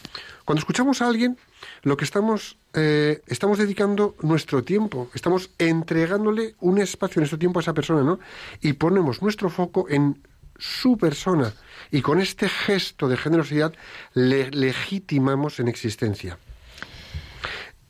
cuando 0.44 0.60
escuchamos 0.60 1.02
a 1.02 1.08
alguien, 1.08 1.36
lo 1.82 1.96
que 1.96 2.04
estamos, 2.04 2.56
eh, 2.72 3.22
estamos 3.26 3.58
dedicando 3.58 4.16
nuestro 4.22 4.64
tiempo, 4.64 5.10
estamos 5.14 5.50
entregándole 5.58 6.54
un 6.60 6.78
espacio, 6.78 7.20
nuestro 7.20 7.38
tiempo 7.38 7.58
a 7.58 7.62
esa 7.62 7.74
persona, 7.74 8.02
¿no? 8.02 8.18
Y 8.60 8.72
ponemos 8.72 9.22
nuestro 9.22 9.50
foco 9.50 9.86
en 9.88 10.18
su 10.60 10.96
persona. 10.96 11.52
Y 11.90 12.02
con 12.02 12.20
este 12.20 12.48
gesto 12.48 13.08
de 13.08 13.16
generosidad 13.16 13.74
le 14.14 14.50
legitimamos 14.50 15.58
en 15.58 15.68
existencia. 15.68 16.38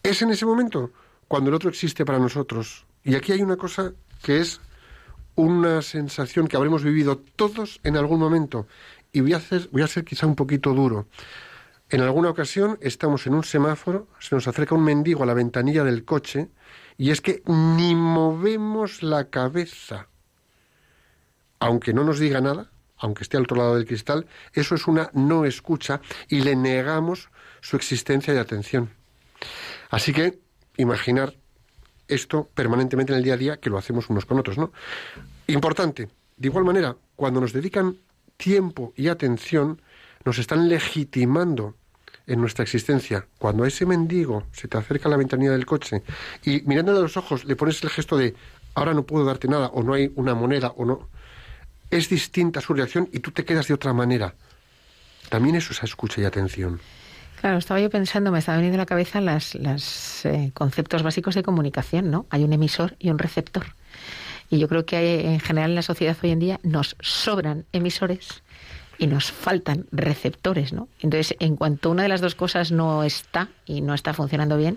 Es 0.03 0.23
en 0.23 0.31
ese 0.31 0.47
momento 0.47 0.91
cuando 1.29 1.51
el 1.51 1.55
otro 1.55 1.69
existe 1.69 2.05
para 2.05 2.19
nosotros. 2.19 2.87
Y 3.05 3.15
aquí 3.15 3.33
hay 3.33 3.43
una 3.43 3.57
cosa 3.57 3.93
que 4.23 4.41
es 4.41 4.61
una 5.35 5.83
sensación 5.83 6.49
que 6.49 6.57
habremos 6.57 6.83
vivido 6.83 7.19
todos 7.37 7.81
en 7.85 7.97
algún 7.97 8.19
momento. 8.19 8.67
Y 9.13 9.21
voy 9.21 9.33
a, 9.33 9.39
hacer, 9.39 9.69
voy 9.73 9.83
a 9.83 9.87
ser 9.87 10.05
quizá 10.05 10.27
un 10.27 10.37
poquito 10.37 10.73
duro. 10.73 11.07
En 11.91 12.01
alguna 12.03 12.31
ocasión 12.31 12.79
estamos 12.81 13.27
en 13.27 13.35
un 13.35 13.43
semáforo, 13.43 14.07
se 14.21 14.35
nos 14.35 14.47
acerca 14.47 14.77
un 14.77 14.85
mendigo 14.85 15.25
a 15.25 15.27
la 15.27 15.35
ventanilla 15.35 15.83
del 15.83 16.05
coche 16.05 16.49
y 16.97 17.11
es 17.11 17.21
que 17.21 17.43
ni 17.47 17.95
movemos 17.97 19.03
la 19.03 19.29
cabeza. 19.29 20.10
Aunque 21.61 21.93
no 21.93 22.05
nos 22.05 22.19
diga 22.19 22.41
nada, 22.41 22.71
aunque 22.99 23.23
esté 23.23 23.37
al 23.37 23.45
otro 23.45 23.57
lado 23.57 23.77
del 23.77 23.87
cristal, 23.87 24.27
eso 24.53 24.75
es 24.75 24.87
una 24.87 25.11
no 25.15 25.45
escucha 25.45 26.01
y 26.29 26.41
le 26.41 26.57
negamos 26.57 27.31
su 27.61 27.77
existencia 27.77 28.35
y 28.35 28.39
atención. 28.39 28.91
Así 29.91 30.13
que 30.13 30.39
imaginar 30.77 31.35
esto 32.09 32.49
permanentemente 32.55 33.13
en 33.13 33.19
el 33.19 33.25
día 33.25 33.35
a 33.35 33.39
día 33.39 33.57
que 33.59 33.71
lo 33.71 33.79
hacemos 33.79 34.11
unos 34.11 34.27
con 34.27 34.39
otros, 34.39 34.59
¿no? 34.59 34.73
Importante. 35.47 36.09
De 36.37 36.49
igual 36.49 36.65
manera, 36.65 36.97
cuando 37.17 37.41
nos 37.41 37.53
dedican 37.53 37.97
tiempo 38.37 38.93
y 38.97 39.09
atención, 39.09 39.81
nos 40.25 40.39
están 40.39 40.69
legitimando 40.69 41.77
en 42.27 42.41
nuestra 42.41 42.63
existencia. 42.63 43.27
Cuando 43.39 43.65
a 43.65 43.69
ese 43.69 43.87
mendigo 43.87 44.45
se 44.53 44.69
te 44.69 44.79
acerca 44.79 45.09
a 45.09 45.11
la 45.11 45.17
ventanilla 45.17 45.53
del 45.53 45.67
coche 45.67 46.03
y 46.45 46.63
mirándole 46.63 46.99
a 46.99 47.03
los 47.03 47.17
ojos 47.17 47.45
le 47.45 47.57
pones 47.57 47.83
el 47.83 47.91
gesto 47.91 48.17
de 48.17 48.35
ahora 48.75 48.95
no 48.95 49.05
puedo 49.05 49.25
darte 49.25 49.49
nada 49.49 49.69
o 49.69 49.83
no 49.83 49.95
hay 49.95 50.13
una 50.15 50.35
moneda 50.35 50.69
o 50.77 50.85
no, 50.85 51.09
es 51.91 52.09
distinta 52.09 52.61
su 52.61 52.75
reacción 52.75 53.09
y 53.13 53.21
tú 53.21 53.31
te 53.31 53.45
quedas 53.45 53.69
de 53.69 53.75
otra 53.75 53.93
manera. 53.93 54.35
También 55.29 55.57
eso 55.57 55.73
es 55.73 55.83
escucha 55.83 56.21
y 56.21 56.25
atención. 56.25 56.81
Claro, 57.41 57.57
estaba 57.57 57.81
yo 57.81 57.89
pensando, 57.89 58.31
me 58.31 58.39
estaba 58.39 58.59
viniendo 58.59 58.77
a 58.77 58.83
la 58.83 58.87
cabeza 58.87 59.21
los 59.21 59.55
las, 59.55 60.27
eh, 60.27 60.51
conceptos 60.53 61.03
básicos 61.03 61.35
de 61.35 61.43
comunicación, 61.43 62.11
¿no? 62.11 62.27
Hay 62.29 62.45
un 62.45 62.53
emisor 62.53 62.97
y 62.99 63.11
un 63.11 63.19
receptor. 63.19 63.75
Y 64.51 64.59
yo 64.59 64.69
creo 64.69 64.85
que 64.85 64.97
hay, 64.97 65.27
en 65.27 65.41
general 65.41 65.71
en 65.71 65.77
la 65.77 65.83
sociedad 65.83 66.17
hoy 66.23 66.31
en 66.31 66.39
día 66.39 66.61
nos 66.63 66.97
sobran 67.01 67.65
emisores 67.73 68.43
y 68.99 69.07
nos 69.07 69.33
faltan 69.33 69.87
receptores, 69.91 70.75
¿no? 70.75 70.89
Entonces, 71.01 71.35
en 71.41 71.57
cuanto 71.57 71.91
una 71.91 72.03
de 72.03 72.11
las 72.11 72.21
dos 72.21 72.35
cosas 72.35 72.73
no 72.73 73.05
está 73.05 73.49
y 73.65 73.81
no 73.81 73.95
está 73.95 74.13
funcionando 74.13 74.59
bien, 74.59 74.77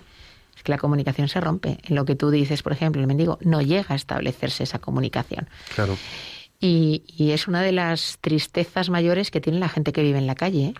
es 0.56 0.62
que 0.62 0.72
la 0.72 0.78
comunicación 0.78 1.28
se 1.28 1.40
rompe. 1.40 1.78
En 1.82 1.94
lo 1.94 2.06
que 2.06 2.14
tú 2.14 2.30
dices, 2.30 2.62
por 2.62 2.72
ejemplo, 2.72 3.02
el 3.02 3.06
mendigo, 3.06 3.38
no 3.42 3.60
llega 3.60 3.86
a 3.90 3.94
establecerse 3.94 4.62
esa 4.62 4.78
comunicación. 4.78 5.48
Claro. 5.74 5.98
Y, 6.66 7.02
y 7.06 7.32
es 7.32 7.46
una 7.46 7.60
de 7.60 7.72
las 7.72 8.16
tristezas 8.22 8.88
mayores 8.88 9.30
que 9.30 9.40
tiene 9.42 9.58
la 9.58 9.68
gente 9.68 9.92
que 9.92 10.02
vive 10.02 10.16
en 10.18 10.26
la 10.26 10.34
calle. 10.34 10.64
¿eh? 10.68 10.74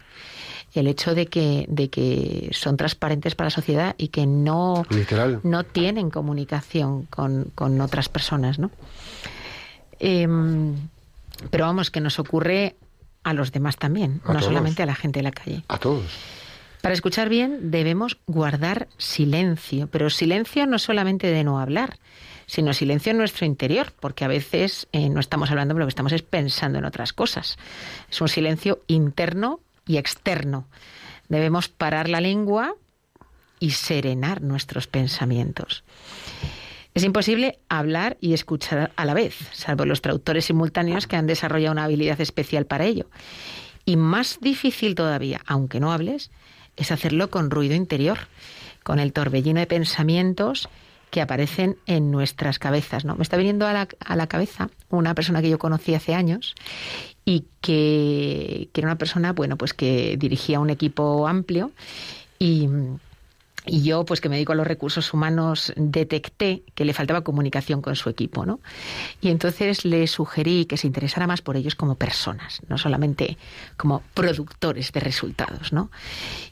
El 0.72 0.86
hecho 0.86 1.14
de 1.14 1.26
que, 1.26 1.66
de 1.68 1.90
que 1.90 2.48
son 2.52 2.78
transparentes 2.78 3.34
para 3.34 3.46
la 3.48 3.50
sociedad 3.50 3.94
y 3.98 4.08
que 4.08 4.24
no, 4.26 4.86
Literal. 4.88 5.40
no 5.42 5.62
tienen 5.64 6.08
comunicación 6.10 7.04
con, 7.10 7.50
con 7.54 7.80
otras 7.82 8.08
personas, 8.08 8.58
¿no? 8.58 8.70
Em, 10.00 10.74
pero 11.50 11.66
vamos, 11.66 11.90
que 11.90 12.00
nos 12.00 12.18
ocurre 12.18 12.76
a 13.22 13.34
los 13.34 13.52
demás 13.52 13.76
también, 13.76 14.20
A 14.24 14.28
no 14.28 14.38
todos. 14.38 14.44
solamente 14.46 14.82
a 14.82 14.86
la 14.86 14.94
gente 14.94 15.18
de 15.20 15.24
la 15.24 15.32
calle. 15.32 15.62
A 15.68 15.78
todos. 15.78 16.04
Para 16.82 16.94
escuchar 16.94 17.28
bien 17.28 17.70
debemos 17.70 18.18
guardar 18.26 18.88
silencio, 18.98 19.86
pero 19.88 20.10
silencio 20.10 20.66
no 20.66 20.78
solamente 20.78 21.28
de 21.28 21.44
no 21.44 21.58
hablar, 21.60 21.98
sino 22.46 22.72
silencio 22.72 23.10
en 23.10 23.18
nuestro 23.18 23.46
interior, 23.46 23.92
porque 23.98 24.24
a 24.24 24.28
veces 24.28 24.88
eh, 24.92 25.08
no 25.08 25.20
estamos 25.20 25.50
hablando, 25.50 25.74
lo 25.74 25.86
que 25.86 25.90
estamos 25.90 26.12
es 26.12 26.22
pensando 26.22 26.78
en 26.78 26.84
otras 26.84 27.12
cosas. 27.12 27.56
Es 28.10 28.20
un 28.20 28.28
silencio 28.28 28.82
interno 28.86 29.60
y 29.86 29.96
externo. 29.96 30.66
Debemos 31.28 31.68
parar 31.68 32.08
la 32.08 32.20
lengua 32.20 32.74
y 33.58 33.70
serenar 33.70 34.42
nuestros 34.42 34.86
pensamientos. 34.86 35.84
Es 36.94 37.02
imposible 37.02 37.58
hablar 37.68 38.16
y 38.20 38.34
escuchar 38.34 38.92
a 38.94 39.04
la 39.04 39.14
vez, 39.14 39.36
salvo 39.52 39.84
los 39.84 40.00
traductores 40.00 40.44
simultáneos 40.44 41.08
que 41.08 41.16
han 41.16 41.26
desarrollado 41.26 41.72
una 41.72 41.84
habilidad 41.84 42.20
especial 42.20 42.66
para 42.66 42.84
ello. 42.84 43.06
Y 43.84 43.96
más 43.96 44.38
difícil 44.40 44.94
todavía, 44.94 45.40
aunque 45.46 45.80
no 45.80 45.92
hables, 45.92 46.30
es 46.76 46.92
hacerlo 46.92 47.30
con 47.30 47.50
ruido 47.50 47.74
interior, 47.74 48.18
con 48.84 49.00
el 49.00 49.12
torbellino 49.12 49.60
de 49.60 49.66
pensamientos 49.66 50.68
que 51.14 51.20
aparecen 51.20 51.76
en 51.86 52.10
nuestras 52.10 52.58
cabezas. 52.58 53.04
¿no? 53.04 53.14
Me 53.14 53.22
está 53.22 53.36
viniendo 53.36 53.68
a 53.68 53.72
la, 53.72 53.86
a 54.00 54.16
la 54.16 54.26
cabeza 54.26 54.68
una 54.90 55.14
persona 55.14 55.40
que 55.42 55.48
yo 55.48 55.60
conocí 55.60 55.94
hace 55.94 56.12
años 56.12 56.56
y 57.24 57.44
que, 57.60 58.68
que 58.72 58.80
era 58.80 58.88
una 58.88 58.98
persona, 58.98 59.32
bueno, 59.32 59.56
pues 59.56 59.74
que 59.74 60.16
dirigía 60.16 60.58
un 60.58 60.70
equipo 60.70 61.28
amplio 61.28 61.70
y, 62.40 62.68
y 63.66 63.82
yo, 63.82 64.04
pues 64.04 64.20
que 64.20 64.28
me 64.28 64.36
dedico 64.36 64.52
a 64.52 64.56
los 64.56 64.66
recursos 64.66 65.12
humanos, 65.14 65.72
detecté 65.76 66.62
que 66.74 66.84
le 66.84 66.92
faltaba 66.92 67.22
comunicación 67.22 67.80
con 67.80 67.96
su 67.96 68.10
equipo, 68.10 68.44
¿no? 68.44 68.60
Y 69.20 69.30
entonces 69.30 69.84
le 69.84 70.06
sugerí 70.06 70.66
que 70.66 70.76
se 70.76 70.86
interesara 70.86 71.26
más 71.26 71.40
por 71.40 71.56
ellos 71.56 71.74
como 71.74 71.94
personas, 71.94 72.60
no 72.68 72.76
solamente 72.78 73.38
como 73.76 74.02
productores 74.12 74.92
de 74.92 75.00
resultados, 75.00 75.72
¿no? 75.72 75.90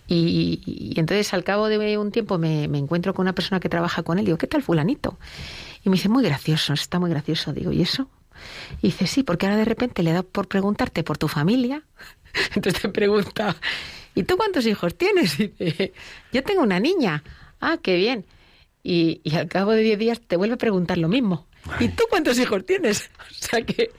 Y, 0.08 0.94
entonces 0.96 1.32
al 1.34 1.44
cabo 1.44 1.68
de 1.68 1.98
un 1.98 2.12
tiempo 2.12 2.38
me, 2.38 2.68
me 2.68 2.78
encuentro 2.78 3.14
con 3.14 3.24
una 3.24 3.34
persona 3.34 3.60
que 3.60 3.68
trabaja 3.68 4.02
con 4.02 4.18
él, 4.18 4.24
digo, 4.24 4.38
¿qué 4.38 4.46
tal 4.46 4.62
fulanito? 4.62 5.18
Y 5.84 5.90
me 5.90 5.96
dice, 5.96 6.08
muy 6.08 6.22
gracioso, 6.22 6.72
está 6.72 6.98
muy 6.98 7.10
gracioso. 7.10 7.52
Digo, 7.52 7.72
¿y 7.72 7.82
eso? 7.82 8.08
Y 8.80 8.88
dice, 8.88 9.06
sí, 9.06 9.22
porque 9.22 9.46
ahora 9.46 9.58
de 9.58 9.64
repente 9.64 10.02
le 10.02 10.12
da 10.12 10.22
por 10.22 10.48
preguntarte 10.48 11.02
por 11.02 11.18
tu 11.18 11.28
familia. 11.28 11.82
Entonces 12.54 12.82
te 12.82 12.88
pregunta, 12.88 13.56
¿y 14.14 14.22
tú 14.24 14.36
cuántos 14.36 14.66
hijos 14.66 14.94
tienes? 14.96 15.38
Y 15.40 15.48
dice, 15.58 15.92
yo 16.32 16.42
tengo 16.42 16.62
una 16.62 16.80
niña. 16.80 17.22
Ah, 17.60 17.78
qué 17.82 17.96
bien. 17.96 18.24
Y, 18.82 19.20
y 19.24 19.36
al 19.36 19.48
cabo 19.48 19.72
de 19.72 19.82
10 19.82 19.98
días 19.98 20.20
te 20.20 20.36
vuelve 20.36 20.54
a 20.54 20.58
preguntar 20.58 20.98
lo 20.98 21.08
mismo. 21.08 21.46
¿Y 21.78 21.88
tú 21.88 22.04
cuántos 22.10 22.38
hijos 22.38 22.64
tienes? 22.66 23.10
O 23.42 23.44
sea 23.44 23.62
que 23.62 23.90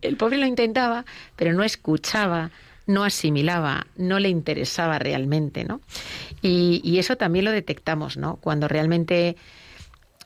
el 0.00 0.16
pobre 0.16 0.38
lo 0.38 0.46
intentaba, 0.46 1.04
pero 1.36 1.52
no 1.52 1.62
escuchaba, 1.62 2.50
no 2.86 3.04
asimilaba, 3.04 3.86
no 3.96 4.18
le 4.18 4.30
interesaba 4.30 4.98
realmente, 4.98 5.64
¿no? 5.64 5.82
Y, 6.40 6.80
y 6.82 6.98
eso 6.98 7.16
también 7.16 7.44
lo 7.44 7.50
detectamos, 7.50 8.16
¿no? 8.16 8.36
Cuando 8.36 8.66
realmente 8.66 9.36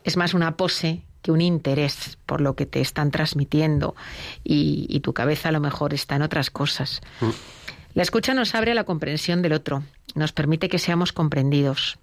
es 0.04 0.16
más 0.16 0.32
una 0.32 0.56
pose 0.56 1.02
que 1.22 1.32
un 1.32 1.40
interés 1.40 2.18
por 2.24 2.40
lo 2.40 2.54
que 2.54 2.66
te 2.66 2.80
están 2.80 3.10
transmitiendo 3.10 3.96
y, 4.44 4.86
y 4.88 5.00
tu 5.00 5.12
cabeza 5.12 5.48
a 5.48 5.52
lo 5.52 5.60
mejor 5.60 5.92
está 5.92 6.14
en 6.14 6.22
otras 6.22 6.50
cosas. 6.50 7.00
La 7.96 8.02
escucha 8.02 8.34
nos 8.34 8.54
abre 8.54 8.72
a 8.72 8.74
la 8.74 8.84
comprensión 8.84 9.40
del 9.40 9.54
otro, 9.54 9.82
nos 10.14 10.32
permite 10.32 10.68
que 10.68 10.78
seamos 10.78 11.14
comprendidos. 11.14 11.98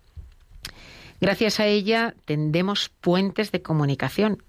Gracias 1.21 1.59
a 1.59 1.67
ella 1.67 2.15
tendemos 2.25 2.89
puentes 2.89 3.51
de 3.51 3.61
comunicación 3.61 4.41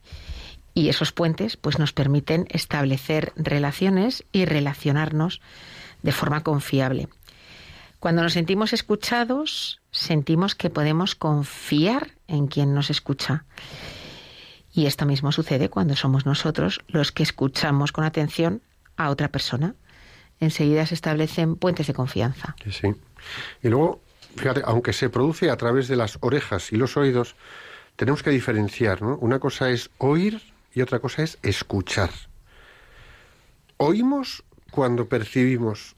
y 0.72 0.88
esos 0.88 1.12
puentes 1.12 1.58
pues 1.58 1.78
nos 1.78 1.92
permiten 1.92 2.46
establecer 2.48 3.34
relaciones 3.36 4.24
y 4.32 4.46
relacionarnos 4.46 5.42
de 6.02 6.12
forma 6.12 6.42
confiable. 6.42 7.08
Cuando 8.00 8.22
nos 8.22 8.32
sentimos 8.32 8.72
escuchados, 8.72 9.82
sentimos 9.90 10.54
que 10.54 10.70
podemos 10.70 11.14
confiar 11.14 12.12
en 12.26 12.46
quien 12.46 12.72
nos 12.72 12.88
escucha. 12.88 13.44
Y 14.72 14.86
esto 14.86 15.04
mismo 15.04 15.30
sucede 15.30 15.68
cuando 15.68 15.94
somos 15.94 16.24
nosotros 16.24 16.80
los 16.88 17.12
que 17.12 17.22
escuchamos 17.22 17.92
con 17.92 18.04
atención 18.04 18.62
a 18.96 19.10
otra 19.10 19.28
persona. 19.28 19.74
Enseguida 20.40 20.86
se 20.86 20.94
establecen 20.94 21.56
puentes 21.56 21.86
de 21.86 21.94
confianza. 21.94 22.56
Sí. 22.70 22.94
Y 23.62 23.68
luego, 23.68 24.00
fíjate, 24.36 24.62
aunque 24.64 24.92
se 24.92 25.08
produce 25.08 25.50
a 25.50 25.56
través 25.56 25.88
de 25.88 25.96
las 25.96 26.18
orejas 26.20 26.72
y 26.72 26.76
los 26.76 26.96
oídos, 26.96 27.36
tenemos 27.96 28.22
que 28.22 28.30
diferenciar, 28.30 29.02
¿no? 29.02 29.16
Una 29.18 29.38
cosa 29.38 29.70
es 29.70 29.90
oír 29.98 30.42
y 30.72 30.82
otra 30.82 30.98
cosa 30.98 31.22
es 31.22 31.38
escuchar. 31.42 32.10
Oímos 33.76 34.44
cuando 34.70 35.08
percibimos, 35.08 35.94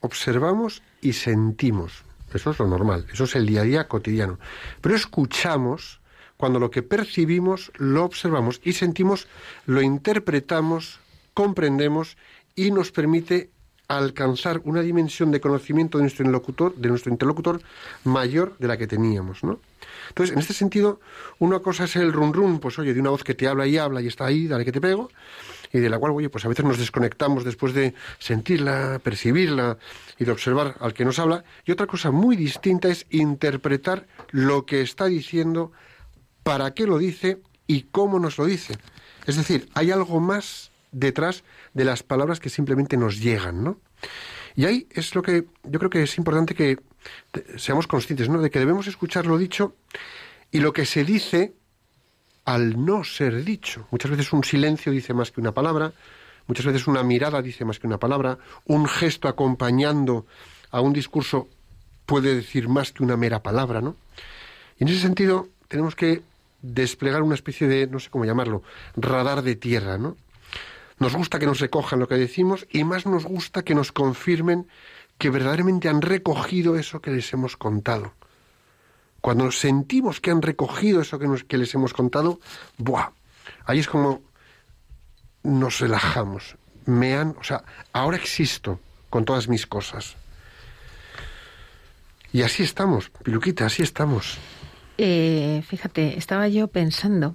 observamos 0.00 0.82
y 1.00 1.14
sentimos. 1.14 2.04
Eso 2.32 2.50
es 2.50 2.58
lo 2.58 2.66
normal, 2.66 3.06
eso 3.12 3.24
es 3.24 3.34
el 3.34 3.46
día 3.46 3.62
a 3.62 3.64
día 3.64 3.88
cotidiano. 3.88 4.38
Pero 4.80 4.94
escuchamos 4.94 6.00
cuando 6.36 6.58
lo 6.58 6.70
que 6.70 6.82
percibimos 6.82 7.72
lo 7.76 8.04
observamos 8.04 8.60
y 8.64 8.74
sentimos, 8.74 9.26
lo 9.66 9.82
interpretamos, 9.82 11.00
comprendemos 11.34 12.16
y 12.54 12.70
nos 12.70 12.92
permite 12.92 13.50
alcanzar 13.90 14.60
una 14.64 14.82
dimensión 14.82 15.32
de 15.32 15.40
conocimiento 15.40 15.98
de 15.98 16.04
nuestro 16.04 16.24
interlocutor, 16.24 16.76
de 16.76 16.88
nuestro 16.88 17.10
interlocutor 17.10 17.60
mayor 18.04 18.56
de 18.58 18.68
la 18.68 18.76
que 18.76 18.86
teníamos, 18.86 19.42
¿no? 19.42 19.58
Entonces, 20.08 20.32
en 20.32 20.40
este 20.40 20.54
sentido, 20.54 21.00
una 21.40 21.58
cosa 21.58 21.84
es 21.84 21.96
el 21.96 22.12
run 22.12 22.32
run, 22.32 22.60
pues 22.60 22.78
oye, 22.78 22.94
de 22.94 23.00
una 23.00 23.10
voz 23.10 23.24
que 23.24 23.34
te 23.34 23.48
habla 23.48 23.66
y 23.66 23.78
habla 23.78 24.00
y 24.00 24.06
está 24.06 24.26
ahí, 24.26 24.46
dale 24.46 24.64
que 24.64 24.70
te 24.70 24.80
pego, 24.80 25.10
y 25.72 25.80
de 25.80 25.90
la 25.90 25.98
cual, 25.98 26.12
oye, 26.12 26.28
pues 26.28 26.44
a 26.44 26.48
veces 26.48 26.64
nos 26.64 26.78
desconectamos 26.78 27.44
después 27.44 27.74
de 27.74 27.94
sentirla, 28.20 29.00
percibirla 29.02 29.78
y 30.18 30.24
de 30.24 30.30
observar 30.30 30.76
al 30.80 30.94
que 30.94 31.04
nos 31.04 31.18
habla. 31.18 31.42
Y 31.64 31.72
otra 31.72 31.88
cosa 31.88 32.12
muy 32.12 32.36
distinta 32.36 32.88
es 32.88 33.06
interpretar 33.10 34.06
lo 34.30 34.66
que 34.66 34.82
está 34.82 35.06
diciendo, 35.06 35.72
para 36.44 36.74
qué 36.74 36.86
lo 36.86 36.98
dice 36.98 37.40
y 37.66 37.82
cómo 37.90 38.20
nos 38.20 38.38
lo 38.38 38.46
dice. 38.46 38.78
Es 39.26 39.36
decir, 39.36 39.68
hay 39.74 39.90
algo 39.90 40.20
más 40.20 40.69
detrás 40.92 41.44
de 41.74 41.84
las 41.84 42.02
palabras 42.02 42.40
que 42.40 42.50
simplemente 42.50 42.96
nos 42.96 43.20
llegan, 43.20 43.64
¿no? 43.64 43.80
Y 44.56 44.64
ahí 44.64 44.86
es 44.90 45.14
lo 45.14 45.22
que 45.22 45.46
yo 45.64 45.78
creo 45.78 45.90
que 45.90 46.02
es 46.02 46.18
importante 46.18 46.54
que 46.54 46.78
seamos 47.56 47.86
conscientes, 47.86 48.28
¿no? 48.28 48.40
De 48.40 48.50
que 48.50 48.58
debemos 48.58 48.86
escuchar 48.86 49.26
lo 49.26 49.38
dicho 49.38 49.74
y 50.50 50.60
lo 50.60 50.72
que 50.72 50.84
se 50.84 51.04
dice 51.04 51.54
al 52.44 52.84
no 52.84 53.04
ser 53.04 53.44
dicho. 53.44 53.86
Muchas 53.90 54.10
veces 54.10 54.32
un 54.32 54.44
silencio 54.44 54.90
dice 54.92 55.14
más 55.14 55.30
que 55.30 55.40
una 55.40 55.52
palabra, 55.52 55.92
muchas 56.46 56.66
veces 56.66 56.86
una 56.86 57.02
mirada 57.02 57.42
dice 57.42 57.64
más 57.64 57.78
que 57.78 57.86
una 57.86 57.98
palabra, 57.98 58.38
un 58.64 58.86
gesto 58.88 59.28
acompañando 59.28 60.26
a 60.70 60.80
un 60.80 60.92
discurso 60.92 61.48
puede 62.06 62.34
decir 62.34 62.68
más 62.68 62.92
que 62.92 63.04
una 63.04 63.16
mera 63.16 63.42
palabra, 63.42 63.80
¿no? 63.80 63.96
Y 64.78 64.84
en 64.84 64.88
ese 64.88 65.00
sentido 65.00 65.48
tenemos 65.68 65.94
que 65.94 66.22
desplegar 66.62 67.22
una 67.22 67.34
especie 67.34 67.68
de, 67.68 67.86
no 67.86 68.00
sé 68.00 68.10
cómo 68.10 68.24
llamarlo, 68.24 68.62
radar 68.96 69.42
de 69.42 69.54
tierra, 69.54 69.96
¿no? 69.96 70.16
Nos 71.00 71.16
gusta 71.16 71.38
que 71.38 71.46
nos 71.46 71.58
recojan 71.60 71.98
lo 71.98 72.06
que 72.06 72.14
decimos 72.14 72.66
y 72.70 72.84
más 72.84 73.06
nos 73.06 73.24
gusta 73.24 73.62
que 73.64 73.74
nos 73.74 73.90
confirmen 73.90 74.68
que 75.18 75.30
verdaderamente 75.30 75.88
han 75.88 76.02
recogido 76.02 76.76
eso 76.76 77.00
que 77.00 77.10
les 77.10 77.32
hemos 77.32 77.56
contado. 77.56 78.12
Cuando 79.20 79.50
sentimos 79.50 80.20
que 80.20 80.30
han 80.30 80.40
recogido 80.42 81.00
eso 81.00 81.18
que, 81.18 81.26
nos- 81.26 81.44
les 81.50 81.74
hemos 81.74 81.92
contado, 81.92 82.38
¡buah! 82.78 83.10
Ahí 83.64 83.78
es 83.80 83.88
como 83.88 84.22
nos 85.42 85.80
relajamos. 85.80 86.56
Me 86.84 87.14
han, 87.16 87.34
o 87.38 87.44
sea, 87.44 87.64
ahora 87.92 88.16
existo 88.16 88.78
con 89.08 89.24
todas 89.24 89.48
mis 89.48 89.66
cosas. 89.66 90.16
Y 92.32 92.42
así 92.42 92.62
estamos, 92.62 93.10
Piluquita, 93.24 93.66
así 93.66 93.82
estamos. 93.82 94.38
Eh, 94.98 95.62
fíjate, 95.66 96.16
estaba 96.18 96.46
yo 96.48 96.68
pensando 96.68 97.34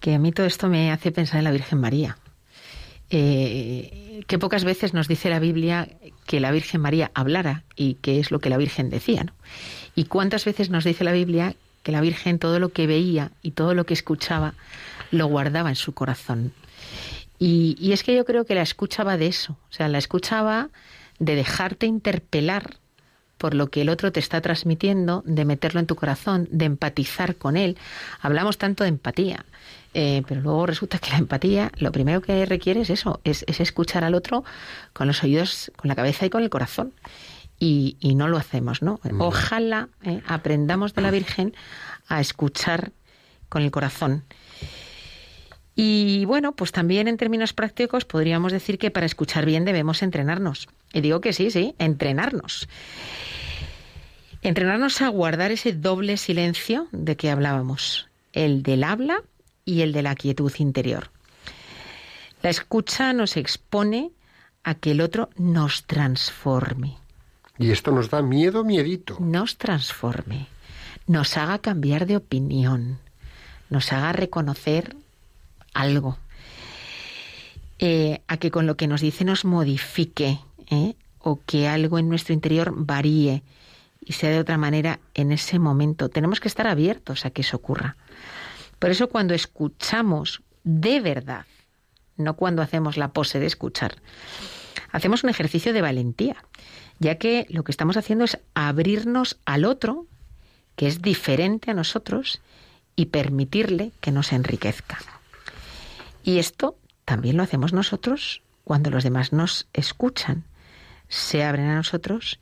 que 0.00 0.14
a 0.14 0.18
mí 0.18 0.32
todo 0.32 0.46
esto 0.46 0.68
me 0.68 0.92
hace 0.92 1.12
pensar 1.12 1.38
en 1.38 1.44
la 1.44 1.50
Virgen 1.50 1.80
María. 1.80 2.16
Eh, 3.16 4.24
que 4.26 4.40
pocas 4.40 4.64
veces 4.64 4.92
nos 4.92 5.06
dice 5.06 5.30
la 5.30 5.38
Biblia 5.38 5.86
que 6.26 6.40
la 6.40 6.50
Virgen 6.50 6.80
María 6.80 7.12
hablara 7.14 7.62
y 7.76 7.94
qué 7.94 8.18
es 8.18 8.32
lo 8.32 8.40
que 8.40 8.50
la 8.50 8.56
Virgen 8.56 8.90
decía, 8.90 9.22
¿no? 9.22 9.32
Y 9.94 10.06
cuántas 10.06 10.44
veces 10.44 10.68
nos 10.68 10.82
dice 10.82 11.04
la 11.04 11.12
Biblia 11.12 11.54
que 11.84 11.92
la 11.92 12.00
Virgen 12.00 12.40
todo 12.40 12.58
lo 12.58 12.70
que 12.70 12.88
veía 12.88 13.30
y 13.40 13.52
todo 13.52 13.72
lo 13.74 13.86
que 13.86 13.94
escuchaba 13.94 14.54
lo 15.12 15.26
guardaba 15.26 15.68
en 15.68 15.76
su 15.76 15.94
corazón. 15.94 16.52
Y, 17.38 17.76
y 17.78 17.92
es 17.92 18.02
que 18.02 18.16
yo 18.16 18.24
creo 18.24 18.46
que 18.46 18.56
la 18.56 18.62
escuchaba 18.62 19.16
de 19.16 19.28
eso, 19.28 19.52
o 19.70 19.72
sea, 19.72 19.86
la 19.86 19.98
escuchaba 19.98 20.70
de 21.20 21.36
dejarte 21.36 21.86
interpelar 21.86 22.78
por 23.44 23.54
lo 23.54 23.68
que 23.68 23.82
el 23.82 23.90
otro 23.90 24.10
te 24.10 24.20
está 24.20 24.40
transmitiendo, 24.40 25.22
de 25.26 25.44
meterlo 25.44 25.78
en 25.78 25.84
tu 25.86 25.96
corazón, 25.96 26.48
de 26.50 26.64
empatizar 26.64 27.36
con 27.36 27.58
él. 27.58 27.76
Hablamos 28.22 28.56
tanto 28.56 28.84
de 28.84 28.88
empatía, 28.88 29.44
eh, 29.92 30.22
pero 30.26 30.40
luego 30.40 30.64
resulta 30.64 30.98
que 30.98 31.10
la 31.10 31.18
empatía 31.18 31.70
lo 31.76 31.92
primero 31.92 32.22
que 32.22 32.46
requiere 32.46 32.80
es 32.80 32.88
eso, 32.88 33.20
es, 33.22 33.44
es 33.46 33.60
escuchar 33.60 34.02
al 34.02 34.14
otro 34.14 34.44
con 34.94 35.08
los 35.08 35.22
oídos, 35.22 35.70
con 35.76 35.90
la 35.90 35.94
cabeza 35.94 36.24
y 36.24 36.30
con 36.30 36.42
el 36.42 36.48
corazón. 36.48 36.94
Y, 37.58 37.98
y 38.00 38.14
no 38.14 38.28
lo 38.28 38.38
hacemos, 38.38 38.80
¿no? 38.80 38.98
Ojalá 39.18 39.90
eh, 40.04 40.22
aprendamos 40.26 40.94
de 40.94 41.02
la 41.02 41.10
Virgen 41.10 41.54
a 42.08 42.22
escuchar 42.22 42.92
con 43.50 43.60
el 43.60 43.70
corazón. 43.70 44.24
Y 45.76 46.24
bueno, 46.26 46.52
pues 46.52 46.70
también 46.72 47.08
en 47.08 47.16
términos 47.16 47.52
prácticos 47.52 48.04
podríamos 48.04 48.52
decir 48.52 48.78
que 48.78 48.90
para 48.90 49.06
escuchar 49.06 49.44
bien 49.44 49.64
debemos 49.64 50.02
entrenarnos. 50.02 50.68
Y 50.92 51.00
digo 51.00 51.20
que 51.20 51.32
sí, 51.32 51.50
sí, 51.50 51.74
entrenarnos. 51.78 52.68
Entrenarnos 54.42 55.02
a 55.02 55.08
guardar 55.08 55.50
ese 55.50 55.72
doble 55.72 56.16
silencio 56.16 56.86
de 56.92 57.16
que 57.16 57.30
hablábamos, 57.30 58.08
el 58.32 58.62
del 58.62 58.84
habla 58.84 59.22
y 59.64 59.80
el 59.80 59.92
de 59.92 60.02
la 60.02 60.14
quietud 60.14 60.52
interior. 60.58 61.10
La 62.42 62.50
escucha 62.50 63.12
nos 63.14 63.36
expone 63.36 64.10
a 64.62 64.74
que 64.74 64.92
el 64.92 65.00
otro 65.00 65.30
nos 65.36 65.84
transforme, 65.84 66.96
Y 67.58 67.70
esto 67.70 67.90
nos 67.90 68.10
da 68.10 68.22
miedo, 68.22 68.64
miedito. 68.64 69.16
nos 69.18 69.56
transforme, 69.56 70.46
nos 71.06 71.36
haga 71.36 71.58
cambiar 71.58 72.06
de 72.06 72.16
opinión, 72.16 72.98
nos 73.70 73.92
haga 73.92 74.12
reconocer 74.12 74.94
algo, 75.74 76.16
eh, 77.78 78.22
a 78.28 78.36
que 78.38 78.50
con 78.50 78.66
lo 78.66 78.76
que 78.76 78.86
nos 78.86 79.00
dice 79.00 79.24
nos 79.24 79.44
modifique, 79.44 80.38
¿eh? 80.70 80.94
o 81.18 81.40
que 81.44 81.68
algo 81.68 81.98
en 81.98 82.08
nuestro 82.08 82.34
interior 82.34 82.72
varíe 82.74 83.42
y 84.04 84.12
sea 84.12 84.30
de 84.30 84.38
otra 84.38 84.58
manera 84.58 85.00
en 85.14 85.32
ese 85.32 85.58
momento. 85.58 86.08
Tenemos 86.08 86.40
que 86.40 86.48
estar 86.48 86.66
abiertos 86.66 87.24
a 87.24 87.30
que 87.30 87.42
eso 87.42 87.56
ocurra. 87.56 87.96
Por 88.78 88.90
eso 88.90 89.08
cuando 89.08 89.34
escuchamos 89.34 90.42
de 90.62 91.00
verdad, 91.00 91.46
no 92.16 92.34
cuando 92.34 92.62
hacemos 92.62 92.96
la 92.96 93.08
pose 93.08 93.40
de 93.40 93.46
escuchar, 93.46 93.96
hacemos 94.92 95.24
un 95.24 95.30
ejercicio 95.30 95.72
de 95.72 95.82
valentía, 95.82 96.36
ya 96.98 97.16
que 97.16 97.46
lo 97.48 97.64
que 97.64 97.72
estamos 97.72 97.96
haciendo 97.96 98.24
es 98.24 98.38
abrirnos 98.54 99.38
al 99.46 99.64
otro, 99.64 100.06
que 100.76 100.86
es 100.86 101.02
diferente 101.02 101.70
a 101.70 101.74
nosotros, 101.74 102.40
y 102.96 103.06
permitirle 103.06 103.92
que 104.00 104.12
nos 104.12 104.32
enriquezca. 104.32 104.98
Y 106.24 106.38
esto 106.38 106.76
también 107.04 107.36
lo 107.36 107.42
hacemos 107.42 107.72
nosotros 107.72 108.42
cuando 108.64 108.90
los 108.90 109.04
demás 109.04 109.32
nos 109.32 109.68
escuchan, 109.74 110.44
se 111.08 111.44
abren 111.44 111.66
a 111.66 111.76
nosotros 111.76 112.40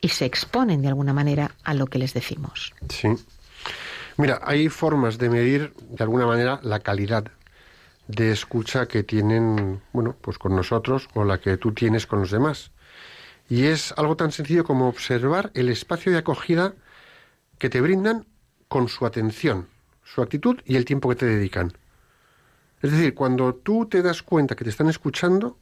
y 0.00 0.08
se 0.10 0.24
exponen 0.24 0.82
de 0.82 0.88
alguna 0.88 1.12
manera 1.12 1.50
a 1.64 1.74
lo 1.74 1.86
que 1.86 1.98
les 1.98 2.14
decimos. 2.14 2.72
Sí. 2.88 3.08
Mira, 4.16 4.40
hay 4.44 4.68
formas 4.68 5.18
de 5.18 5.28
medir 5.28 5.74
de 5.88 6.04
alguna 6.04 6.26
manera 6.26 6.60
la 6.62 6.78
calidad 6.78 7.24
de 8.06 8.30
escucha 8.30 8.86
que 8.86 9.02
tienen, 9.02 9.82
bueno, 9.92 10.14
pues 10.20 10.38
con 10.38 10.54
nosotros 10.54 11.08
o 11.14 11.24
la 11.24 11.40
que 11.40 11.56
tú 11.56 11.72
tienes 11.72 12.06
con 12.06 12.20
los 12.20 12.30
demás. 12.30 12.70
Y 13.48 13.64
es 13.64 13.92
algo 13.96 14.16
tan 14.16 14.30
sencillo 14.30 14.64
como 14.64 14.88
observar 14.88 15.50
el 15.54 15.68
espacio 15.68 16.12
de 16.12 16.18
acogida 16.18 16.74
que 17.58 17.68
te 17.68 17.80
brindan 17.80 18.26
con 18.68 18.88
su 18.88 19.06
atención, 19.06 19.68
su 20.04 20.22
actitud 20.22 20.60
y 20.64 20.76
el 20.76 20.84
tiempo 20.84 21.08
que 21.08 21.16
te 21.16 21.26
dedican. 21.26 21.72
Es 22.84 22.90
decir, 22.90 23.14
cuando 23.14 23.54
tú 23.54 23.86
te 23.86 24.02
das 24.02 24.22
cuenta 24.22 24.54
que 24.56 24.64
te 24.64 24.68
están 24.68 24.90
escuchando, 24.90 25.56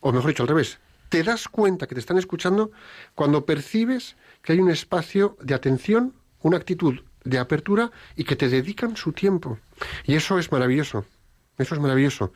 o 0.00 0.10
mejor 0.10 0.30
dicho, 0.30 0.42
al 0.42 0.48
revés, 0.48 0.80
te 1.08 1.22
das 1.22 1.46
cuenta 1.46 1.86
que 1.86 1.94
te 1.94 2.00
están 2.00 2.18
escuchando 2.18 2.72
cuando 3.14 3.46
percibes 3.46 4.16
que 4.42 4.54
hay 4.54 4.58
un 4.58 4.68
espacio 4.68 5.36
de 5.40 5.54
atención, 5.54 6.12
una 6.42 6.56
actitud 6.56 7.02
de 7.22 7.38
apertura 7.38 7.92
y 8.16 8.24
que 8.24 8.34
te 8.34 8.48
dedican 8.48 8.96
su 8.96 9.12
tiempo. 9.12 9.60
Y 10.02 10.16
eso 10.16 10.40
es 10.40 10.50
maravilloso. 10.50 11.04
Eso 11.56 11.76
es 11.76 11.80
maravilloso. 11.80 12.32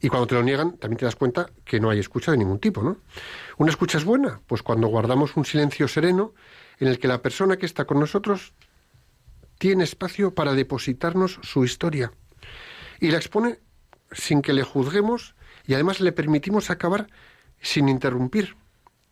Y 0.00 0.08
cuando 0.08 0.26
te 0.26 0.36
lo 0.36 0.42
niegan, 0.42 0.78
también 0.78 0.96
te 0.96 1.04
das 1.04 1.16
cuenta 1.16 1.50
que 1.66 1.80
no 1.80 1.90
hay 1.90 1.98
escucha 1.98 2.32
de 2.32 2.38
ningún 2.38 2.60
tipo, 2.60 2.82
¿no? 2.82 2.96
¿Una 3.58 3.72
escucha 3.72 3.98
es 3.98 4.06
buena? 4.06 4.40
Pues 4.46 4.62
cuando 4.62 4.86
guardamos 4.86 5.36
un 5.36 5.44
silencio 5.44 5.86
sereno 5.86 6.32
en 6.78 6.88
el 6.88 6.98
que 6.98 7.08
la 7.08 7.20
persona 7.20 7.58
que 7.58 7.66
está 7.66 7.84
con 7.84 8.00
nosotros 8.00 8.54
tiene 9.58 9.84
espacio 9.84 10.34
para 10.34 10.54
depositarnos 10.54 11.38
su 11.42 11.62
historia. 11.62 12.10
Y 13.00 13.10
la 13.10 13.18
expone 13.18 13.58
sin 14.12 14.42
que 14.42 14.52
le 14.52 14.62
juzguemos 14.62 15.34
y 15.66 15.74
además 15.74 16.00
le 16.00 16.12
permitimos 16.12 16.70
acabar 16.70 17.08
sin 17.60 17.88
interrumpir. 17.88 18.56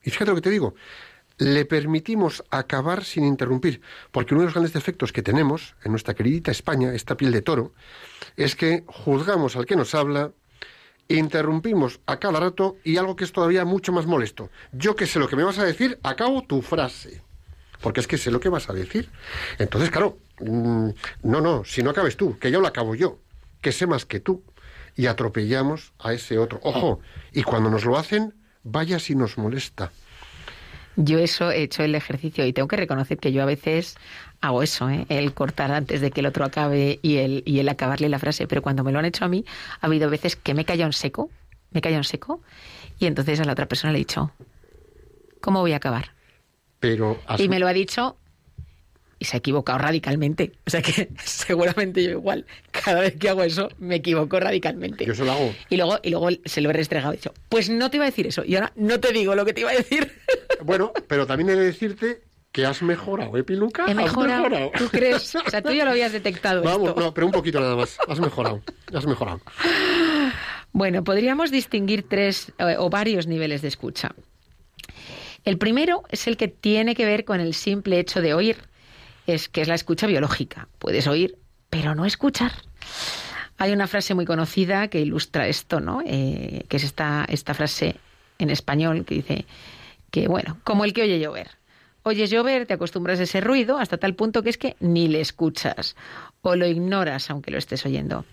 Y 0.03 0.11
fíjate 0.11 0.31
lo 0.31 0.35
que 0.37 0.43
te 0.43 0.51
digo, 0.51 0.75
le 1.39 1.65
permitimos 1.65 2.45
acabar 2.51 3.05
sin 3.05 3.25
interrumpir, 3.25 3.81
porque 4.11 4.35
uno 4.35 4.43
de 4.43 4.47
los 4.47 4.55
grandes 4.55 4.73
defectos 4.73 5.13
que 5.13 5.23
tenemos 5.23 5.77
en 5.85 5.93
nuestra 5.93 6.15
queridita 6.15 6.51
España, 6.51 6.93
esta 6.95 7.17
piel 7.17 7.33
de 7.33 7.43
toro, 7.43 7.73
es 8.37 8.57
que 8.57 8.85
juzgamos 8.87 9.57
al 9.57 9.67
que 9.67 9.77
nos 9.77 9.95
habla, 9.95 10.33
interrumpimos 11.09 12.01
a 12.07 12.19
cada 12.19 12.41
rato 12.41 12.77
y 12.85 12.97
algo 12.97 13.17
que 13.17 13.25
es 13.25 13.33
todavía 13.33 13.65
mucho 13.65 13.93
más 13.93 14.07
molesto. 14.07 14.51
Yo 14.73 14.97
que 14.97 15.07
sé 15.07 15.19
lo 15.19 15.29
que 15.29 15.37
me 15.37 15.45
vas 15.45 15.59
a 15.59 15.65
decir, 15.65 15.99
acabo 16.03 16.43
tu 16.43 16.61
frase. 16.61 17.23
Porque 17.81 18.01
es 18.01 18.09
que 18.09 18.19
sé 18.19 18.33
lo 18.33 18.41
que 18.41 18.49
vas 18.49 18.69
a 18.69 18.73
decir. 18.73 19.09
Entonces, 19.59 19.91
claro, 19.91 20.19
mm, 20.41 20.89
no, 21.23 21.41
no, 21.41 21.65
si 21.65 21.83
no 21.83 21.91
acabes 21.91 22.17
tú, 22.17 22.37
que 22.39 22.51
yo 22.51 22.61
lo 22.61 22.67
acabo 22.67 22.97
yo, 22.97 23.21
que 23.61 23.73
sé 23.73 23.87
más 23.87 24.05
que 24.07 24.21
tú. 24.21 24.43
Y 24.97 25.07
atropellamos 25.07 25.93
a 25.99 26.13
ese 26.13 26.39
otro. 26.39 26.59
Ojo, 26.65 27.01
y 27.33 27.43
cuando 27.45 27.71
nos 27.71 27.85
lo 27.85 27.97
hacen, 27.97 28.35
vaya 28.65 28.99
si 28.99 29.15
nos 29.15 29.39
molesta. 29.39 29.93
Yo 30.97 31.19
eso 31.21 31.53
he 31.53 31.63
hecho 31.63 31.85
el 31.85 31.95
ejercicio 31.95 32.45
y 32.45 32.53
tengo 32.53 32.67
que 32.67 32.77
reconocer 32.77 33.19
que 33.19 33.31
yo 33.31 33.41
a 33.43 33.47
veces 33.47 33.97
hago 34.41 34.65
eso, 34.65 34.91
¿eh? 34.91 35.07
el 35.09 35.33
cortar 35.33 35.71
antes 35.71 36.01
de 36.01 36.11
que 36.11 36.21
el 36.21 36.27
otro 36.27 36.45
acabe 36.45 36.99
y 37.03 37.19
el, 37.19 37.45
y 37.47 37.61
el 37.61 37.69
acabarle 37.69 38.09
la 38.09 38.19
frase. 38.19 38.49
Pero 38.49 38.63
cuando 38.63 38.83
me 38.83 38.91
lo 38.91 38.99
han 38.99 39.05
hecho 39.05 39.25
a 39.25 39.29
mí, 39.29 39.45
ha 39.81 39.87
habido 39.87 40.11
veces 40.11 40.35
que 40.35 40.55
me 40.55 40.63
he 40.63 40.65
callado 40.65 40.89
en 40.89 40.93
seco, 40.93 41.31
me 41.71 41.79
he 41.79 41.83
callado 41.83 42.01
en 42.01 42.05
seco, 42.05 42.43
y 42.99 43.07
entonces 43.07 43.39
a 43.39 43.45
la 43.45 43.53
otra 43.53 43.67
persona 43.67 43.93
le 43.93 43.99
he 43.99 44.01
dicho, 44.01 44.33
¿cómo 45.41 45.61
voy 45.61 45.73
a 45.73 45.77
acabar? 45.77 46.11
Pero 46.81 47.21
has- 47.29 47.41
Y 47.41 47.49
me 47.49 47.61
lo 47.61 47.69
ha 47.69 47.73
dicho 47.73 48.17
y 49.19 49.25
se 49.25 49.37
ha 49.37 49.39
equivocado 49.39 49.79
radicalmente. 49.79 50.53
O 50.67 50.71
sea 50.71 50.83
que 50.83 51.09
seguramente 51.25 52.03
yo 52.03 52.11
igual, 52.11 52.47
cada 52.71 53.01
vez 53.01 53.17
que 53.17 53.29
hago 53.29 53.43
eso, 53.43 53.69
me 53.79 53.97
equivoco 53.97 54.39
radicalmente. 54.41 55.05
yo 55.05 55.13
eso 55.13 55.25
lo 55.25 55.33
hago. 55.33 55.55
Y 55.69 55.77
luego, 55.77 55.99
y 56.03 56.11
luego 56.11 56.29
se 56.45 56.61
lo 56.61 56.71
he 56.71 56.73
restregado 56.73 57.13
y 57.13 57.17
he 57.17 57.19
dicho, 57.19 57.35
pues 57.49 57.69
no 57.69 57.91
te 57.91 57.97
iba 57.97 58.05
a 58.05 58.11
decir 58.11 58.27
eso. 58.27 58.45
Y 58.45 58.55
ahora 58.57 58.73
no 58.77 59.01
te 59.01 59.13
digo 59.13 59.35
lo 59.35 59.45
que 59.45 59.53
te 59.53 59.61
iba 59.63 59.71
a 59.71 59.75
decir. 59.75 60.13
Bueno, 60.65 60.93
pero 61.07 61.25
también 61.25 61.51
he 61.51 61.55
de 61.55 61.67
decirte 61.67 62.23
que 62.51 62.67
has 62.67 62.83
mejorado, 62.83 63.37
¿eh, 63.37 63.45
Piluca? 63.45 63.85
He 63.87 63.91
Has 63.91 63.97
mejorado. 63.97 64.73
¿Tú 64.77 64.89
crees? 64.89 65.33
O 65.47 65.51
sea, 65.51 65.63
tú 65.63 65.71
ya 65.71 65.85
lo 65.85 65.93
habías 65.93 66.13
detectado 66.13 66.63
Vamos, 66.65 66.89
esto. 66.89 67.01
no, 67.01 67.15
pero 67.15 67.27
un 67.29 67.33
poquito 67.33 67.61
nada 67.61 67.77
más. 67.77 67.97
Has 68.09 68.19
mejorado. 68.19 68.61
Has 68.93 69.07
mejorado. 69.07 69.41
Bueno, 70.73 71.05
podríamos 71.05 71.51
distinguir 71.53 72.07
tres 72.09 72.53
eh, 72.59 72.75
o 72.79 72.91
varios 72.91 73.27
niveles 73.29 73.63
de 73.63 73.69
escucha. 73.69 74.15
El 75.45 75.59
primero 75.59 76.03
es 76.11 76.27
el 76.27 76.37
que 76.37 76.49
tiene 76.49 76.95
que 76.95 77.07
ver 77.07 77.25
con 77.25 77.41
el 77.41 77.55
simple 77.55 78.01
hecho 78.01 78.21
de 78.21 78.35
oír, 78.35 78.57
es 79.35 79.49
que 79.49 79.61
es 79.61 79.69
la 79.69 79.75
escucha 79.75 80.07
biológica. 80.07 80.69
Puedes 80.79 81.07
oír, 81.07 81.37
pero 81.71 81.95
no 81.95 82.05
escuchar. 82.05 82.53
Hay 83.57 83.73
una 83.73 83.87
frase 83.87 84.15
muy 84.15 84.25
conocida 84.25 84.89
que 84.89 85.01
ilustra 85.01 85.49
esto, 85.49 85.81
¿no? 85.81 86.01
Eh, 86.07 86.65
que 86.69 86.77
es 86.77 86.85
esta, 86.85 87.27
esta 87.29 87.55
frase 87.55 87.97
en 88.39 88.51
español 88.51 89.05
que 89.05 89.17
dice 89.17 89.47
que, 90.11 90.29
bueno, 90.29 90.59
como 90.65 90.85
el 90.85 90.93
que 90.93 91.03
oye 91.03 91.19
llover. 91.19 91.51
Oyes 92.05 92.31
llover, 92.31 92.67
te 92.67 92.75
acostumbras 92.75 93.21
a 93.21 93.25
ese 93.25 93.41
ruido 93.41 93.79
hasta 93.79 93.99
tal 93.99 94.15
punto 94.15 94.43
que 94.43 94.51
es 94.51 94.59
que 94.59 94.77
ni 94.81 95.09
le 95.09 95.21
escuchas 95.21 95.97
o 96.41 96.55
lo 96.55 96.67
ignoras 96.67 97.29
aunque 97.31 97.51
lo 97.51 97.59
estés 97.59 97.85
oyendo. 97.85 98.25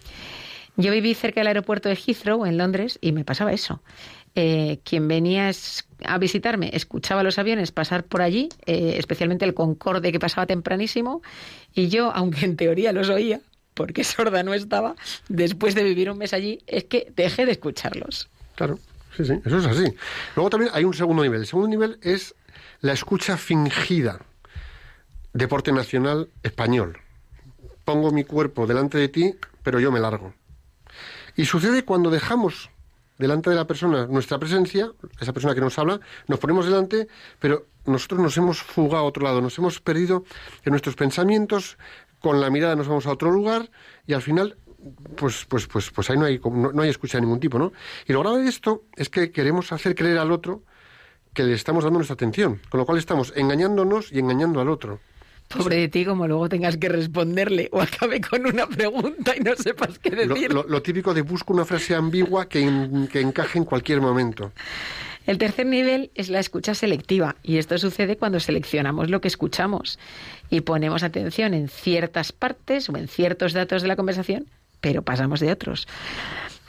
Yo 0.77 0.91
viví 0.91 1.13
cerca 1.13 1.39
del 1.39 1.47
aeropuerto 1.47 1.89
de 1.89 1.95
Heathrow, 1.95 2.45
en 2.45 2.57
Londres, 2.57 2.99
y 3.01 3.11
me 3.11 3.23
pasaba 3.23 3.53
eso. 3.53 3.81
Eh, 4.37 4.79
quien 4.83 5.07
venía 5.07 5.49
a 6.03 6.17
visitarme 6.17 6.69
escuchaba 6.73 7.23
los 7.23 7.39
aviones 7.39 7.71
pasar 7.71 8.03
por 8.03 8.21
allí, 8.21 8.49
eh, 8.65 8.95
especialmente 8.97 9.45
el 9.45 9.53
Concorde 9.53 10.11
que 10.11 10.19
pasaba 10.19 10.45
tempranísimo, 10.45 11.21
y 11.73 11.87
yo, 11.87 12.11
aunque 12.15 12.43
en 12.45 12.57
teoría 12.57 12.91
los 12.91 13.09
oía, 13.09 13.39
porque 13.73 14.03
sorda 14.03 14.43
no 14.43 14.53
estaba, 14.53 14.95
después 15.29 15.73
de 15.73 15.85
vivir 15.85 16.11
un 16.11 16.17
mes 16.17 16.33
allí, 16.33 16.59
es 16.67 16.83
que 16.83 17.13
dejé 17.15 17.45
de 17.45 17.53
escucharlos. 17.53 18.29
Claro, 18.55 18.77
sí, 19.15 19.23
sí, 19.23 19.39
eso 19.45 19.57
es 19.57 19.65
así. 19.65 19.93
Luego 20.35 20.49
también 20.49 20.71
hay 20.73 20.83
un 20.83 20.93
segundo 20.93 21.23
nivel. 21.23 21.41
El 21.41 21.47
segundo 21.47 21.69
nivel 21.69 21.97
es 22.01 22.35
la 22.81 22.91
escucha 22.91 23.37
fingida. 23.37 24.19
Deporte 25.33 25.71
nacional 25.71 26.29
español. 26.43 26.97
Pongo 27.83 28.11
mi 28.11 28.23
cuerpo 28.23 28.67
delante 28.67 28.97
de 28.97 29.09
ti, 29.09 29.35
pero 29.63 29.79
yo 29.79 29.91
me 29.91 29.99
largo. 29.99 30.33
Y 31.35 31.45
sucede 31.45 31.83
cuando 31.83 32.09
dejamos 32.09 32.69
delante 33.17 33.49
de 33.49 33.55
la 33.55 33.65
persona 33.65 34.07
nuestra 34.07 34.39
presencia, 34.39 34.91
esa 35.19 35.33
persona 35.33 35.55
que 35.55 35.61
nos 35.61 35.77
habla, 35.79 35.99
nos 36.27 36.39
ponemos 36.39 36.65
delante, 36.65 37.07
pero 37.39 37.67
nosotros 37.85 38.19
nos 38.19 38.37
hemos 38.37 38.61
fugado 38.61 39.03
a 39.03 39.07
otro 39.07 39.23
lado, 39.23 39.41
nos 39.41 39.57
hemos 39.57 39.79
perdido 39.79 40.25
en 40.63 40.71
nuestros 40.71 40.95
pensamientos, 40.95 41.77
con 42.19 42.41
la 42.41 42.49
mirada 42.49 42.75
nos 42.75 42.87
vamos 42.87 43.05
a 43.05 43.11
otro 43.11 43.31
lugar 43.31 43.69
y 44.07 44.13
al 44.13 44.21
final 44.21 44.57
pues, 45.15 45.45
pues, 45.45 45.67
pues, 45.67 45.91
pues 45.91 46.09
ahí 46.09 46.17
no 46.17 46.25
hay, 46.25 46.39
no, 46.39 46.71
no 46.71 46.81
hay 46.81 46.89
escucha 46.89 47.17
de 47.17 47.21
ningún 47.21 47.39
tipo, 47.39 47.57
¿no? 47.57 47.71
Y 48.07 48.13
lo 48.13 48.19
grave 48.21 48.43
de 48.43 48.49
esto 48.49 48.83
es 48.95 49.09
que 49.09 49.31
queremos 49.31 49.71
hacer 49.71 49.95
creer 49.95 50.17
al 50.17 50.31
otro 50.31 50.63
que 51.33 51.43
le 51.43 51.53
estamos 51.53 51.83
dando 51.83 51.99
nuestra 51.99 52.13
atención, 52.13 52.61
con 52.69 52.79
lo 52.79 52.85
cual 52.85 52.97
estamos 52.97 53.33
engañándonos 53.35 54.11
y 54.11 54.19
engañando 54.19 54.61
al 54.61 54.69
otro. 54.69 54.99
Pobre 55.47 55.77
de 55.77 55.87
ti, 55.89 56.05
como 56.05 56.27
luego 56.27 56.49
tengas 56.49 56.75
que 56.77 56.89
responderle 56.89 57.69
o 57.71 57.79
acabe 57.81 58.19
con 58.19 58.45
una 58.45 58.67
pregunta 58.67 59.35
y 59.37 59.39
no 59.41 59.55
sepas 59.55 59.99
qué 59.99 60.09
Lo, 60.11 60.33
decir. 60.35 60.51
lo- 60.53 60.63
lo 60.67 60.81
típico 60.81 61.13
de 61.13 61.21
busco 61.21 61.53
una 61.53 61.65
frase 61.65 61.95
ambigua 61.95 62.49
que, 62.49 62.61
en- 62.61 63.07
que 63.07 63.21
encaje 63.21 63.57
en 63.59 63.65
cualquier 63.65 64.01
momento. 64.01 64.51
El 65.27 65.37
tercer 65.37 65.65
nivel 65.65 66.11
es 66.13 66.29
la 66.29 66.39
escucha 66.39 66.75
selectiva 66.75 67.35
y 67.41 67.57
esto 67.57 67.77
sucede 67.77 68.17
cuando 68.17 68.39
seleccionamos 68.39 69.09
lo 69.09 69.21
que 69.21 69.27
escuchamos 69.27 69.97
y 70.49 70.61
ponemos 70.61 71.01
atención 71.03 71.53
en 71.53 71.67
ciertas 71.69 72.31
partes 72.31 72.89
o 72.89 72.97
en 72.97 73.07
ciertos 73.07 73.53
datos 73.53 73.81
de 73.81 73.87
la 73.87 73.95
conversación, 73.95 74.45
pero 74.81 75.01
pasamos 75.01 75.39
de 75.39 75.51
otros. 75.51 75.87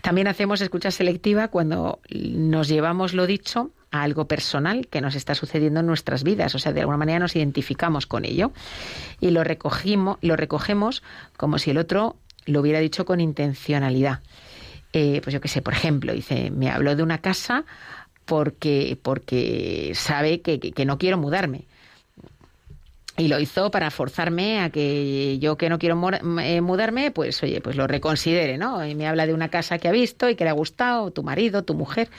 También 0.00 0.28
hacemos 0.28 0.60
escucha 0.60 0.90
selectiva 0.90 1.48
cuando 1.48 1.98
nos 2.10 2.68
llevamos 2.68 3.12
lo 3.12 3.26
dicho 3.26 3.70
algo 4.02 4.26
personal 4.26 4.86
que 4.88 5.00
nos 5.00 5.14
está 5.14 5.34
sucediendo 5.34 5.80
en 5.80 5.86
nuestras 5.86 6.22
vidas, 6.24 6.54
o 6.54 6.58
sea, 6.58 6.72
de 6.72 6.80
alguna 6.80 6.96
manera 6.98 7.18
nos 7.18 7.36
identificamos 7.36 8.06
con 8.06 8.24
ello 8.24 8.52
y 9.20 9.30
lo 9.30 9.44
recogimos, 9.44 10.18
lo 10.22 10.36
recogemos 10.36 11.02
como 11.36 11.58
si 11.58 11.70
el 11.70 11.78
otro 11.78 12.16
lo 12.46 12.60
hubiera 12.60 12.80
dicho 12.80 13.04
con 13.04 13.20
intencionalidad. 13.20 14.20
Eh, 14.92 15.20
pues 15.22 15.34
yo 15.34 15.40
qué 15.40 15.48
sé, 15.48 15.62
por 15.62 15.74
ejemplo, 15.74 16.12
dice, 16.12 16.50
me 16.50 16.70
habló 16.70 16.94
de 16.96 17.02
una 17.02 17.18
casa 17.18 17.64
porque, 18.24 18.98
porque 19.02 19.92
sabe 19.94 20.40
que, 20.40 20.58
que- 20.60 20.72
que 20.72 20.84
no 20.84 20.96
quiero 20.98 21.18
mudarme. 21.18 21.64
Y 23.18 23.28
lo 23.28 23.40
hizo 23.40 23.70
para 23.70 23.90
forzarme 23.90 24.60
a 24.60 24.68
que 24.68 25.38
yo 25.38 25.56
que 25.56 25.70
no 25.70 25.78
quiero 25.78 25.98
eh, 26.42 26.60
mudarme, 26.60 27.10
pues 27.10 27.42
oye, 27.42 27.62
pues 27.62 27.74
lo 27.74 27.86
reconsidere, 27.86 28.58
¿no? 28.58 28.84
Y 28.86 28.94
me 28.94 29.06
habla 29.08 29.26
de 29.26 29.32
una 29.32 29.48
casa 29.48 29.78
que 29.78 29.88
ha 29.88 29.92
visto 29.92 30.28
y 30.28 30.34
que 30.36 30.44
le 30.44 30.50
ha 30.50 30.54
gustado, 30.54 31.10
tu 31.12 31.22
marido, 31.22 31.62
tu 31.64 31.72
mujer. 31.72 32.10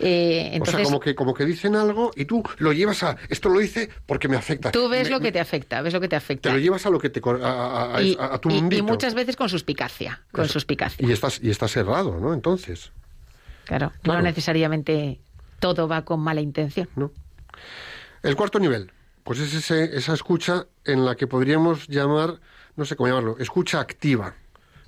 Eh, 0.00 0.58
o 0.60 0.66
sea, 0.66 0.82
como 0.82 0.98
que, 0.98 1.14
como 1.14 1.34
que 1.34 1.44
dicen 1.44 1.76
algo 1.76 2.10
y 2.16 2.24
tú 2.24 2.42
lo 2.58 2.72
llevas 2.72 3.02
a... 3.04 3.16
Esto 3.28 3.48
lo 3.48 3.60
dice 3.60 3.88
porque 4.06 4.26
me 4.26 4.36
afecta. 4.36 4.72
tú 4.72 4.88
ves 4.88 5.04
Me- 5.04 5.10
lo 5.10 5.20
que 5.20 5.30
te 5.30 5.38
afecta, 5.38 5.82
ves 5.82 5.92
lo 5.94 6.00
que 6.00 6.08
te 6.08 6.16
afecta. 6.16 6.48
Te 6.48 6.52
lo 6.54 6.60
llevas 6.60 6.84
a 6.86 6.90
lo 6.90 6.98
que 6.98 7.10
te... 7.10 7.20
A, 7.24 7.32
a- 7.46 7.96
a- 7.96 8.02
y, 8.02 8.16
a- 8.18 8.34
a 8.34 8.38
tu 8.38 8.50
y- 8.50 8.54
y 8.56 8.60
mundito. 8.60 8.82
muchas 8.84 9.14
veces 9.14 9.36
con 9.36 9.48
suspicacia, 9.48 10.20
con 10.32 10.44
Eso. 10.46 10.54
suspicacia. 10.54 11.06
Y 11.06 11.12
estás, 11.12 11.38
y 11.42 11.48
estás 11.50 11.76
errado, 11.76 12.18
¿no? 12.20 12.34
Entonces, 12.34 12.90
Claro, 13.66 13.92
Claro. 14.02 14.18
no 14.20 14.24
necesariamente 14.24 15.20
todo 15.60 15.86
va 15.88 16.04
con 16.04 16.20
mala 16.20 16.40
intención. 16.40 16.88
¿no? 16.96 17.12
El 18.22 18.36
cuarto 18.36 18.58
nivel, 18.58 18.90
pues 19.22 19.38
es 19.38 19.54
ese- 19.54 19.96
esa 19.96 20.12
escucha 20.14 20.66
en 20.84 21.04
la 21.04 21.14
que 21.14 21.26
podríamos 21.26 21.86
llamar, 21.88 22.40
no 22.76 22.84
sé 22.84 22.96
cómo 22.96 23.08
llamarlo, 23.08 23.36
escucha 23.38 23.80
activa, 23.80 24.34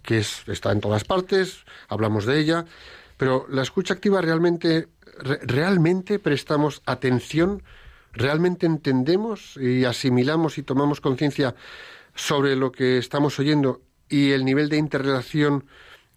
que 0.03 0.19
es, 0.19 0.43
está 0.49 0.73
en 0.73 0.81
todas 0.81 1.05
partes, 1.05 1.65
hablamos 1.89 2.27
de 2.27 2.39
ella, 2.41 2.65
pero 3.17 3.47
la 3.49 3.63
escucha 3.63 3.95
activa 3.95 4.21
realmente, 4.21 4.89
re- 5.19 5.41
realmente 5.43 6.19
prestamos 6.19 6.83
atención, 6.87 7.63
realmente 8.13 8.67
entendemos 8.67 9.57
y 9.57 9.85
asimilamos 9.85 10.59
y 10.59 10.63
tomamos 10.63 11.01
conciencia 11.01 11.55
sobre 12.15 12.57
lo 12.57 12.73
que 12.73 12.99
estamos 12.99 13.39
oyendo 13.39 13.83
y 14.09 14.33
el 14.33 14.45
nivel 14.45 14.69
de 14.69 14.79
interrelación, 14.79 15.67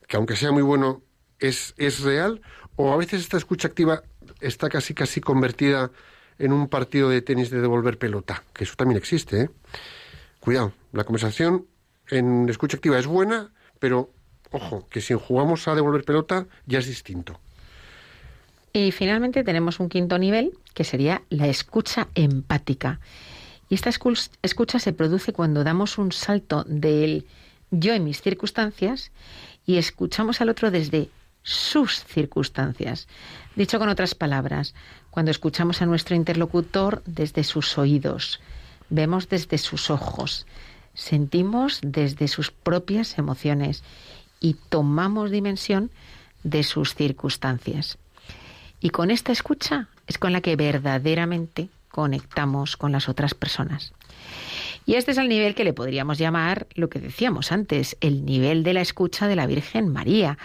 que 0.07 0.17
aunque 0.17 0.35
sea 0.35 0.51
muy 0.51 0.63
bueno, 0.63 1.01
es, 1.39 1.73
es 1.77 2.01
real, 2.01 2.41
o 2.75 2.93
a 2.93 2.97
veces 2.97 3.21
esta 3.21 3.37
escucha 3.37 3.67
activa 3.67 4.03
está 4.41 4.69
casi 4.69 4.93
casi 4.93 5.21
convertida 5.21 5.91
en 6.37 6.53
un 6.53 6.69
partido 6.69 7.09
de 7.09 7.21
tenis 7.21 7.49
de 7.49 7.59
devolver 7.59 7.97
pelota, 7.97 8.43
que 8.53 8.63
eso 8.63 8.75
también 8.77 8.97
existe, 8.97 9.41
¿eh? 9.41 9.49
Cuidado, 10.39 10.71
la 10.93 11.03
conversación 11.03 11.65
en 12.09 12.47
escucha 12.47 12.77
activa 12.77 12.97
es 12.97 13.07
buena, 13.07 13.51
pero 13.79 14.11
ojo, 14.51 14.87
que 14.89 15.01
si 15.01 15.13
jugamos 15.13 15.67
a 15.67 15.75
devolver 15.75 16.05
pelota 16.05 16.47
ya 16.65 16.79
es 16.79 16.87
distinto. 16.87 17.39
Y 18.79 18.93
finalmente 18.93 19.43
tenemos 19.43 19.81
un 19.81 19.89
quinto 19.89 20.17
nivel 20.17 20.53
que 20.73 20.85
sería 20.85 21.21
la 21.29 21.47
escucha 21.47 22.07
empática. 22.15 23.01
Y 23.69 23.75
esta 23.75 23.89
escu- 23.89 24.29
escucha 24.41 24.79
se 24.79 24.93
produce 24.93 25.33
cuando 25.33 25.65
damos 25.65 25.97
un 25.97 26.13
salto 26.13 26.63
del 26.65 27.25
yo 27.71 27.93
en 27.93 28.05
mis 28.05 28.21
circunstancias 28.21 29.11
y 29.65 29.75
escuchamos 29.75 30.39
al 30.39 30.47
otro 30.47 30.71
desde 30.71 31.09
sus 31.43 32.05
circunstancias. 32.05 33.09
Dicho 33.57 33.79
con 33.79 33.89
otras 33.89 34.15
palabras, 34.15 34.73
cuando 35.09 35.29
escuchamos 35.31 35.81
a 35.81 35.85
nuestro 35.85 36.15
interlocutor 36.15 37.03
desde 37.05 37.43
sus 37.43 37.77
oídos, 37.77 38.39
vemos 38.89 39.27
desde 39.27 39.57
sus 39.57 39.89
ojos, 39.89 40.45
sentimos 40.93 41.79
desde 41.83 42.29
sus 42.29 42.49
propias 42.49 43.17
emociones 43.17 43.83
y 44.39 44.55
tomamos 44.69 45.31
dimensión 45.31 45.91
de 46.43 46.63
sus 46.63 46.95
circunstancias. 46.95 47.97
Y 48.81 48.89
con 48.89 49.11
esta 49.11 49.31
escucha 49.31 49.87
es 50.07 50.17
con 50.17 50.33
la 50.33 50.41
que 50.41 50.55
verdaderamente 50.55 51.69
conectamos 51.89 52.77
con 52.77 52.91
las 52.91 53.09
otras 53.09 53.33
personas. 53.33 53.93
Y 54.85 54.95
este 54.95 55.11
es 55.11 55.17
el 55.17 55.29
nivel 55.29 55.53
que 55.53 55.63
le 55.63 55.73
podríamos 55.73 56.17
llamar 56.17 56.67
lo 56.73 56.89
que 56.89 56.99
decíamos 56.99 57.51
antes, 57.51 57.97
el 58.01 58.25
nivel 58.25 58.63
de 58.63 58.73
la 58.73 58.81
escucha 58.81 59.27
de 59.27 59.35
la 59.35 59.45
Virgen 59.45 59.89
María, 59.89 60.37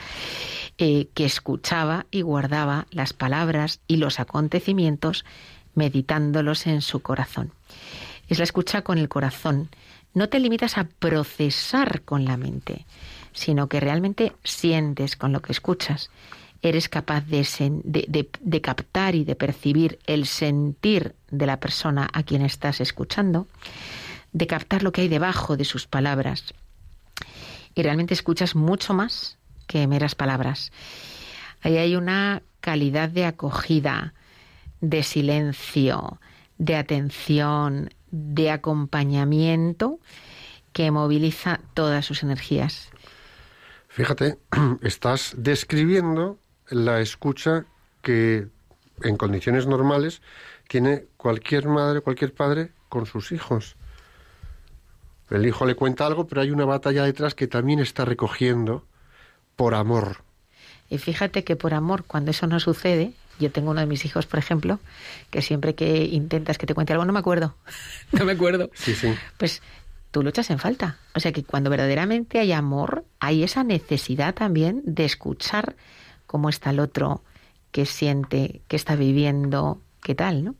eh, 0.77 1.07
que 1.14 1.25
escuchaba 1.25 2.07
y 2.11 2.23
guardaba 2.23 2.87
las 2.90 3.12
palabras 3.12 3.81
y 3.87 3.97
los 3.97 4.20
acontecimientos 4.20 5.25
meditándolos 5.75 6.66
en 6.66 6.83
su 6.83 7.01
corazón. 7.01 7.53
Es 8.29 8.38
la 8.38 8.44
escucha 8.44 8.83
con 8.83 8.99
el 8.99 9.09
corazón. 9.09 9.68
No 10.14 10.29
te 10.29 10.40
limitas 10.40 10.79
a 10.79 10.85
procesar 10.85 12.03
con 12.03 12.25
la 12.25 12.37
mente, 12.37 12.87
sino 13.33 13.68
que 13.68 13.81
realmente 13.81 14.33
sientes 14.44 15.16
con 15.16 15.33
lo 15.33 15.42
que 15.42 15.53
escuchas 15.53 16.11
eres 16.64 16.88
capaz 16.88 17.27
de, 17.27 18.61
captar 18.62 19.14
y 19.14 19.24
de 19.24 19.37
percibir 19.37 19.98
el 20.07 20.24
sentir 20.24 21.14
de 21.31 21.44
la 21.44 21.61
persona 21.61 22.09
a 22.11 22.22
quien 22.22 22.40
estás 22.40 22.81
escuchando, 22.81 23.46
de 24.33 24.46
captar 24.46 24.83
lo 24.83 24.90
que 24.90 25.03
hay 25.03 25.09
debajo 25.09 25.59
de 25.59 25.66
sus 25.66 25.87
palabras. 25.87 26.55
Y 27.74 27.83
realmente 27.83 28.14
escuchas 28.14 28.55
mucho 28.55 28.94
más 28.94 29.37
que 29.66 29.87
meras 29.87 30.14
palabras. 30.14 30.72
Ahí 31.61 31.77
hay 31.77 31.96
una 31.96 32.42
calidad 32.62 33.11
de 33.11 33.27
acogida, 33.27 34.14
de 34.81 35.03
silencio, 35.03 36.18
de 36.57 36.77
atención, 36.77 37.90
de 38.11 38.50
acompañamiento 38.50 40.00
que 40.72 40.90
moviliza 40.90 41.61
todas 41.74 42.07
sus 42.07 42.22
energías. 42.22 42.88
Fíjate, 43.88 44.38
estás 44.81 45.35
describiendo 45.37 46.38
la 46.68 47.00
escucha 47.00 47.64
que 48.03 48.46
en 49.03 49.16
condiciones 49.16 49.66
normales 49.66 50.22
tiene 50.68 51.07
cualquier 51.16 51.68
madre, 51.68 52.00
cualquier 52.00 52.33
padre 52.33 52.70
con 52.88 53.07
sus 53.07 53.33
hijos. 53.33 53.77
El 55.31 55.46
hijo 55.46 55.66
le 55.66 55.74
cuenta 55.74 56.07
algo, 56.07 56.27
pero 56.27 56.42
hay 56.42 56.50
una 56.50 56.64
batalla 56.64 57.05
detrás 57.05 57.35
que 57.35 57.46
también 57.46 57.81
está 57.81 58.05
recogiendo 58.05 58.85
por 59.57 59.74
amor. 59.74 60.18
Y 60.90 60.98
fíjate 60.98 61.44
que 61.44 61.57
por 61.57 61.74
amor, 61.74 62.05
cuando 62.05 62.31
eso 62.31 62.46
no 62.46 62.61
sucede, 62.61 63.12
yo 63.40 63.50
tengo 63.50 63.70
uno 63.70 63.81
de 63.81 63.87
mis 63.87 64.05
hijos, 64.05 64.27
por 64.27 64.38
ejemplo, 64.38 64.79
que 65.31 65.42
siempre 65.42 65.74
que 65.74 66.05
intentas 66.05 66.59
que 66.59 66.66
te 66.66 66.74
cuente 66.74 66.92
algo, 66.92 67.05
no 67.05 67.12
me 67.12 67.18
acuerdo. 67.18 67.55
no 68.12 68.24
me 68.24 68.33
acuerdo. 68.33 68.70
Sí, 68.74 68.94
sí. 68.94 69.14
Pues 69.38 69.62
tú 70.11 70.22
lo 70.22 70.29
echas 70.29 70.50
en 70.50 70.59
falta. 70.59 70.98
O 71.14 71.20
sea 71.20 71.33
que 71.33 71.42
cuando 71.42 71.70
verdaderamente 71.70 72.38
hay 72.38 72.53
amor, 72.53 73.05
hay 73.18 73.42
esa 73.42 73.64
necesidad 73.64 74.35
también 74.35 74.83
de 74.85 75.05
escuchar 75.05 75.74
cómo 76.35 76.49
está 76.49 76.70
el 76.70 76.81
otro, 76.81 77.23
qué 77.70 77.87
siente, 77.87 78.61
qué 78.66 78.75
está 78.75 78.97
viviendo, 78.97 79.81
qué 80.03 80.16
tal, 80.16 80.42
¿no? 80.42 80.57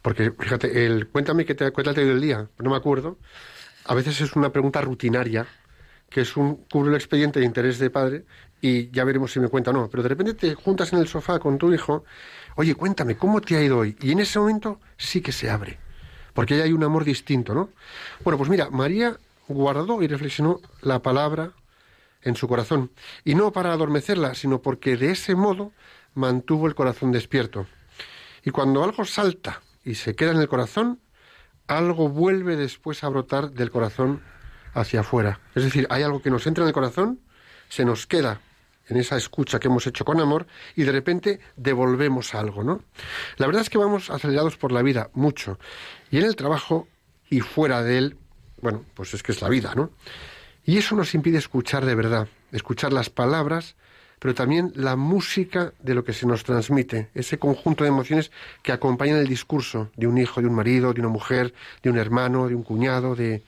Porque, 0.00 0.30
fíjate, 0.30 0.86
el 0.86 1.08
cuéntame 1.08 1.44
que 1.44 1.54
te 1.54 1.70
cuéntate 1.72 2.06
del 2.06 2.22
día, 2.22 2.48
no 2.58 2.70
me 2.70 2.76
acuerdo. 2.76 3.18
A 3.84 3.92
veces 3.92 4.18
es 4.22 4.34
una 4.34 4.50
pregunta 4.50 4.80
rutinaria, 4.80 5.46
que 6.08 6.22
es 6.22 6.38
un 6.38 6.56
cubre 6.72 6.88
el 6.88 6.94
expediente 6.94 7.38
de 7.38 7.44
interés 7.44 7.78
de 7.78 7.90
padre 7.90 8.24
y 8.62 8.90
ya 8.92 9.04
veremos 9.04 9.30
si 9.30 9.40
me 9.40 9.48
cuenta 9.48 9.72
o 9.72 9.74
no. 9.74 9.90
Pero 9.90 10.02
de 10.02 10.08
repente 10.08 10.32
te 10.32 10.54
juntas 10.54 10.90
en 10.94 11.00
el 11.00 11.06
sofá 11.06 11.38
con 11.38 11.58
tu 11.58 11.70
hijo, 11.70 12.04
oye, 12.56 12.74
cuéntame, 12.74 13.14
¿cómo 13.14 13.42
te 13.42 13.58
ha 13.58 13.62
ido 13.62 13.80
hoy? 13.80 13.98
Y 14.00 14.12
en 14.12 14.20
ese 14.20 14.38
momento 14.38 14.80
sí 14.96 15.20
que 15.20 15.32
se 15.32 15.50
abre, 15.50 15.78
porque 16.32 16.54
ahí 16.54 16.60
hay 16.62 16.72
un 16.72 16.82
amor 16.82 17.04
distinto, 17.04 17.52
¿no? 17.52 17.68
Bueno, 18.22 18.38
pues 18.38 18.48
mira, 18.48 18.70
María 18.70 19.18
guardó 19.48 20.02
y 20.02 20.06
reflexionó 20.06 20.60
la 20.80 21.00
palabra 21.00 21.52
en 22.24 22.36
su 22.36 22.48
corazón, 22.48 22.90
y 23.24 23.34
no 23.34 23.52
para 23.52 23.72
adormecerla, 23.72 24.34
sino 24.34 24.62
porque 24.62 24.96
de 24.96 25.12
ese 25.12 25.34
modo 25.34 25.72
mantuvo 26.14 26.66
el 26.66 26.74
corazón 26.74 27.12
despierto. 27.12 27.66
Y 28.44 28.50
cuando 28.50 28.82
algo 28.82 29.04
salta 29.04 29.62
y 29.84 29.94
se 29.94 30.14
queda 30.14 30.32
en 30.32 30.38
el 30.38 30.48
corazón, 30.48 31.00
algo 31.66 32.08
vuelve 32.08 32.56
después 32.56 33.04
a 33.04 33.08
brotar 33.08 33.50
del 33.50 33.70
corazón 33.70 34.22
hacia 34.74 35.00
afuera. 35.00 35.40
Es 35.54 35.64
decir, 35.64 35.86
hay 35.90 36.02
algo 36.02 36.20
que 36.20 36.30
nos 36.30 36.46
entra 36.46 36.64
en 36.64 36.68
el 36.68 36.74
corazón, 36.74 37.20
se 37.68 37.84
nos 37.84 38.06
queda 38.06 38.40
en 38.88 38.96
esa 38.98 39.16
escucha 39.16 39.58
que 39.58 39.68
hemos 39.68 39.86
hecho 39.86 40.04
con 40.04 40.20
amor 40.20 40.46
y 40.76 40.82
de 40.82 40.92
repente 40.92 41.40
devolvemos 41.56 42.34
algo, 42.34 42.62
¿no? 42.62 42.82
La 43.36 43.46
verdad 43.46 43.62
es 43.62 43.70
que 43.70 43.78
vamos 43.78 44.10
acelerados 44.10 44.56
por 44.56 44.72
la 44.72 44.82
vida 44.82 45.10
mucho. 45.14 45.58
Y 46.10 46.18
en 46.18 46.24
el 46.24 46.36
trabajo 46.36 46.86
y 47.30 47.40
fuera 47.40 47.82
de 47.82 47.98
él, 47.98 48.18
bueno, 48.60 48.84
pues 48.94 49.14
es 49.14 49.22
que 49.22 49.32
es 49.32 49.40
la 49.40 49.48
vida, 49.48 49.74
¿no? 49.74 49.90
Y 50.64 50.78
eso 50.78 50.96
nos 50.96 51.14
impide 51.14 51.38
escuchar 51.38 51.84
de 51.84 51.94
verdad, 51.94 52.28
escuchar 52.52 52.92
las 52.92 53.10
palabras, 53.10 53.76
pero 54.18 54.34
también 54.34 54.72
la 54.74 54.96
música 54.96 55.72
de 55.80 55.94
lo 55.94 56.04
que 56.04 56.14
se 56.14 56.26
nos 56.26 56.44
transmite, 56.44 57.10
ese 57.14 57.38
conjunto 57.38 57.84
de 57.84 57.88
emociones 57.88 58.30
que 58.62 58.72
acompañan 58.72 59.18
el 59.18 59.28
discurso 59.28 59.90
de 59.96 60.06
un 60.06 60.16
hijo, 60.16 60.40
de 60.40 60.46
un 60.46 60.54
marido, 60.54 60.94
de 60.94 61.00
una 61.00 61.10
mujer, 61.10 61.52
de 61.82 61.90
un 61.90 61.98
hermano, 61.98 62.48
de 62.48 62.54
un 62.54 62.62
cuñado, 62.62 63.14
de 63.14 63.42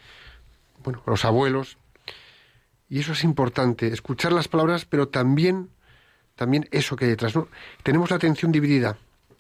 bueno, 0.85 1.03
los 1.07 1.25
abuelos. 1.25 1.79
Y 2.89 3.01
eso 3.01 3.13
es 3.13 3.25
importante, 3.25 3.89
escuchar 3.89 4.33
las 4.33 4.49
palabras, 4.49 4.85
pero 4.85 5.09
también 5.09 5.71
también 6.37 6.69
eso 6.71 6.97
que 6.97 7.07
hay 7.07 7.13
detrás. 7.13 7.33
Tenemos 7.83 8.11
la 8.11 8.17
atención 8.17 8.53
dividida 8.53 8.99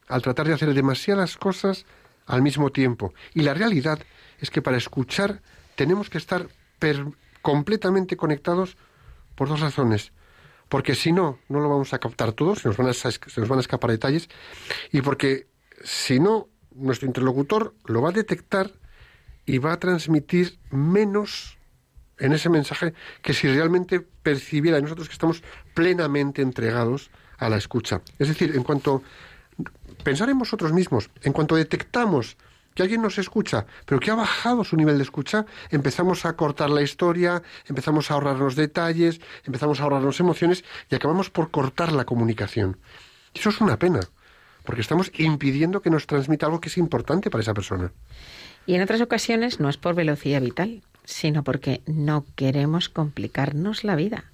al 0.08 0.22
tratar 0.22 0.48
de 0.48 0.54
hacer 0.54 0.72
demasiadas 0.74 1.36
cosas 1.36 1.84
al 2.26 2.42
mismo 2.42 2.70
tiempo. 2.70 3.14
Y 3.34 3.42
la 3.42 3.54
realidad 3.54 4.00
es 4.40 4.50
que 4.50 4.62
para 4.62 4.78
escuchar 4.78 5.42
tenemos 5.76 6.10
que 6.10 6.18
estar 6.18 6.48
completamente 7.46 8.16
conectados 8.16 8.76
por 9.36 9.48
dos 9.48 9.60
razones. 9.60 10.10
Porque 10.68 10.96
si 10.96 11.12
no, 11.12 11.38
no 11.48 11.60
lo 11.60 11.68
vamos 11.68 11.94
a 11.94 12.00
captar 12.00 12.32
todos, 12.32 12.58
se 12.58 12.66
nos 12.66 12.76
van 12.76 12.88
a, 12.88 13.60
escapar 13.60 13.88
detalles. 13.92 14.28
Y 14.90 15.00
porque 15.00 15.46
si 15.84 16.18
no, 16.18 16.48
nuestro 16.74 17.06
interlocutor 17.06 17.72
lo 17.84 18.02
va 18.02 18.08
a 18.08 18.12
detectar 18.12 18.72
y 19.44 19.58
va 19.58 19.74
a 19.74 19.78
transmitir 19.78 20.58
menos 20.72 21.56
en 22.18 22.32
ese 22.32 22.48
mensaje 22.48 22.94
que 23.22 23.32
si 23.32 23.46
realmente 23.46 24.00
percibiera 24.00 24.80
nosotros 24.80 25.06
que 25.06 25.12
estamos 25.12 25.44
plenamente 25.72 26.42
entregados 26.42 27.12
a 27.38 27.48
la 27.48 27.58
escucha. 27.58 28.02
Es 28.18 28.26
decir, 28.26 28.56
en 28.56 28.64
cuanto 28.64 29.04
pensar 30.02 30.28
en 30.30 30.38
vosotros 30.40 30.72
mismos, 30.72 31.10
en 31.22 31.32
cuanto 31.32 31.54
detectamos 31.54 32.38
que 32.76 32.82
alguien 32.82 33.02
nos 33.02 33.18
escucha, 33.18 33.66
pero 33.86 33.98
que 33.98 34.10
ha 34.10 34.14
bajado 34.14 34.62
su 34.62 34.76
nivel 34.76 34.98
de 34.98 35.02
escucha, 35.02 35.46
empezamos 35.70 36.26
a 36.26 36.36
cortar 36.36 36.70
la 36.70 36.82
historia, 36.82 37.42
empezamos 37.64 38.10
a 38.10 38.14
ahorrarnos 38.14 38.54
detalles, 38.54 39.20
empezamos 39.44 39.80
a 39.80 39.84
ahorrarnos 39.84 40.20
emociones 40.20 40.62
y 40.90 40.94
acabamos 40.94 41.30
por 41.30 41.50
cortar 41.50 41.90
la 41.90 42.04
comunicación. 42.04 42.76
Eso 43.34 43.48
es 43.48 43.60
una 43.62 43.78
pena, 43.78 44.00
porque 44.62 44.82
estamos 44.82 45.10
impidiendo 45.16 45.80
que 45.80 45.88
nos 45.88 46.06
transmita 46.06 46.46
algo 46.46 46.60
que 46.60 46.68
es 46.68 46.76
importante 46.76 47.30
para 47.30 47.40
esa 47.40 47.54
persona. 47.54 47.92
Y 48.66 48.74
en 48.74 48.82
otras 48.82 49.00
ocasiones 49.00 49.58
no 49.58 49.70
es 49.70 49.78
por 49.78 49.94
velocidad 49.94 50.42
vital, 50.42 50.82
sino 51.04 51.44
porque 51.44 51.80
no 51.86 52.26
queremos 52.36 52.90
complicarnos 52.90 53.84
la 53.84 53.96
vida. 53.96 54.24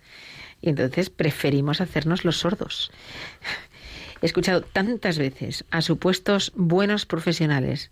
Y 0.60 0.70
entonces 0.70 1.10
preferimos 1.10 1.80
hacernos 1.80 2.24
los 2.24 2.38
sordos. 2.38 2.90
He 4.22 4.26
escuchado 4.26 4.62
tantas 4.62 5.18
veces 5.18 5.64
a 5.70 5.80
supuestos 5.80 6.52
buenos 6.56 7.06
profesionales 7.06 7.90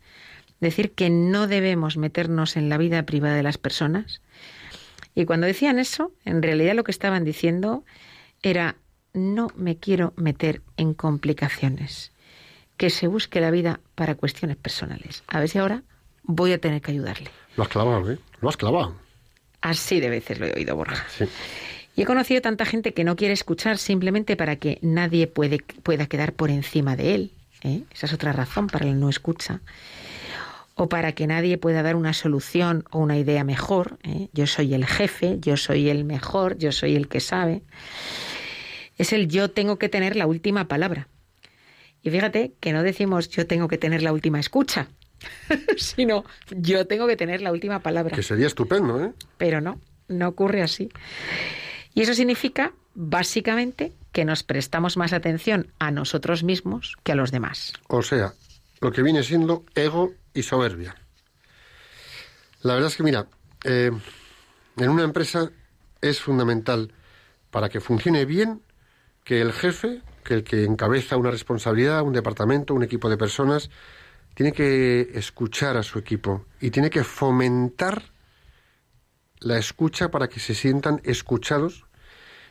decir 0.60 0.92
que 0.92 1.10
no 1.10 1.46
debemos 1.46 1.96
meternos 1.96 2.56
en 2.56 2.68
la 2.68 2.78
vida 2.78 3.02
privada 3.04 3.34
de 3.34 3.42
las 3.42 3.58
personas. 3.58 4.20
Y 5.14 5.24
cuando 5.24 5.46
decían 5.46 5.78
eso, 5.78 6.12
en 6.24 6.42
realidad 6.42 6.74
lo 6.74 6.84
que 6.84 6.92
estaban 6.92 7.24
diciendo 7.24 7.84
era 8.42 8.76
no 9.12 9.48
me 9.56 9.76
quiero 9.76 10.12
meter 10.16 10.62
en 10.76 10.94
complicaciones, 10.94 12.12
que 12.76 12.90
se 12.90 13.08
busque 13.08 13.40
la 13.40 13.50
vida 13.50 13.80
para 13.94 14.14
cuestiones 14.14 14.56
personales. 14.56 15.24
A 15.26 15.40
ver 15.40 15.48
si 15.48 15.58
ahora 15.58 15.82
voy 16.22 16.52
a 16.52 16.60
tener 16.60 16.80
que 16.80 16.92
ayudarle. 16.92 17.30
Lo 17.56 17.64
has 17.64 17.68
clavado, 17.68 18.10
¿eh? 18.10 18.18
Lo 18.40 18.48
has 18.48 18.56
clavado. 18.56 18.94
Así 19.60 20.00
de 20.00 20.08
veces 20.08 20.38
lo 20.38 20.46
he 20.46 20.52
oído, 20.52 20.76
Borja. 20.76 21.04
Sí. 21.10 21.24
Y 21.96 22.02
he 22.02 22.06
conocido 22.06 22.40
tanta 22.40 22.64
gente 22.64 22.94
que 22.94 23.04
no 23.04 23.16
quiere 23.16 23.34
escuchar 23.34 23.76
simplemente 23.76 24.36
para 24.36 24.56
que 24.56 24.78
nadie 24.80 25.26
puede, 25.26 25.58
pueda 25.58 26.06
quedar 26.06 26.32
por 26.32 26.50
encima 26.50 26.96
de 26.96 27.14
él. 27.14 27.32
¿eh? 27.62 27.82
Esa 27.92 28.06
es 28.06 28.12
otra 28.12 28.32
razón 28.32 28.68
para 28.68 28.86
la 28.86 28.94
no 28.94 29.08
escucha. 29.08 29.60
O 30.74 30.88
para 30.88 31.12
que 31.12 31.26
nadie 31.26 31.58
pueda 31.58 31.82
dar 31.82 31.96
una 31.96 32.12
solución 32.12 32.84
o 32.90 32.98
una 32.98 33.18
idea 33.18 33.44
mejor. 33.44 33.98
¿eh? 34.02 34.28
Yo 34.32 34.46
soy 34.46 34.74
el 34.74 34.86
jefe, 34.86 35.38
yo 35.40 35.56
soy 35.56 35.90
el 35.90 36.04
mejor, 36.04 36.58
yo 36.58 36.72
soy 36.72 36.96
el 36.96 37.08
que 37.08 37.20
sabe. 37.20 37.62
Es 38.96 39.12
el 39.12 39.28
yo 39.28 39.50
tengo 39.50 39.78
que 39.78 39.88
tener 39.88 40.16
la 40.16 40.26
última 40.26 40.68
palabra. 40.68 41.08
Y 42.02 42.10
fíjate 42.10 42.54
que 42.60 42.72
no 42.72 42.82
decimos 42.82 43.28
yo 43.28 43.46
tengo 43.46 43.68
que 43.68 43.78
tener 43.78 44.02
la 44.02 44.12
última 44.12 44.40
escucha, 44.40 44.88
sino 45.76 46.24
yo 46.50 46.86
tengo 46.86 47.06
que 47.06 47.16
tener 47.16 47.42
la 47.42 47.52
última 47.52 47.80
palabra. 47.80 48.16
Que 48.16 48.22
sería 48.22 48.46
estupendo, 48.46 49.04
¿eh? 49.04 49.12
Pero 49.36 49.60
no, 49.60 49.80
no 50.08 50.28
ocurre 50.28 50.62
así. 50.62 50.90
Y 51.94 52.02
eso 52.02 52.14
significa, 52.14 52.72
básicamente, 52.94 53.92
que 54.12 54.24
nos 54.24 54.42
prestamos 54.42 54.96
más 54.96 55.12
atención 55.12 55.68
a 55.78 55.90
nosotros 55.90 56.42
mismos 56.42 56.96
que 57.02 57.12
a 57.12 57.14
los 57.14 57.30
demás. 57.30 57.72
O 57.88 58.02
sea, 58.02 58.32
lo 58.80 58.92
que 58.92 59.02
viene 59.02 59.22
siendo 59.22 59.64
ego 59.74 60.12
y 60.34 60.42
soberbia. 60.42 60.96
La 62.62 62.74
verdad 62.74 62.88
es 62.90 62.96
que, 62.96 63.02
mira, 63.02 63.26
eh, 63.64 63.90
en 64.76 64.88
una 64.88 65.04
empresa 65.04 65.50
es 66.00 66.20
fundamental 66.20 66.92
para 67.50 67.68
que 67.68 67.80
funcione 67.80 68.24
bien 68.24 68.62
que 69.24 69.40
el 69.40 69.52
jefe, 69.52 70.02
que 70.24 70.34
el 70.34 70.44
que 70.44 70.64
encabeza 70.64 71.16
una 71.16 71.30
responsabilidad, 71.30 72.02
un 72.02 72.12
departamento, 72.12 72.74
un 72.74 72.82
equipo 72.82 73.08
de 73.08 73.16
personas, 73.16 73.70
tiene 74.34 74.52
que 74.52 75.10
escuchar 75.14 75.76
a 75.76 75.82
su 75.82 75.98
equipo 75.98 76.46
y 76.60 76.70
tiene 76.70 76.90
que 76.90 77.04
fomentar 77.04 78.02
la 79.40 79.58
escucha 79.58 80.10
para 80.10 80.28
que 80.28 80.40
se 80.40 80.54
sientan 80.54 81.00
escuchados 81.04 81.86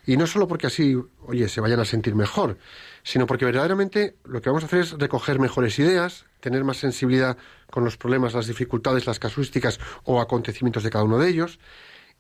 y 0.10 0.18
no 0.18 0.26
solo 0.26 0.48
porque 0.48 0.66
así, 0.66 0.98
oye, 1.28 1.48
se 1.48 1.62
vayan 1.62 1.80
a 1.80 1.86
sentir 1.86 2.16
mejor, 2.16 2.58
sino 3.04 3.28
porque 3.28 3.46
verdaderamente 3.46 4.16
lo 4.26 4.42
que 4.42 4.50
vamos 4.50 4.64
a 4.64 4.66
hacer 4.66 4.80
es 4.80 4.92
recoger 4.94 5.38
mejores 5.38 5.78
ideas, 5.78 6.26
tener 6.40 6.64
más 6.64 6.78
sensibilidad 6.78 7.38
con 7.70 7.84
los 7.84 7.96
problemas, 7.96 8.34
las 8.34 8.48
dificultades, 8.48 9.06
las 9.06 9.20
casuísticas 9.20 9.80
o 10.06 10.20
acontecimientos 10.20 10.82
de 10.82 10.90
cada 10.90 11.04
uno 11.04 11.20
de 11.20 11.30
ellos. 11.30 11.60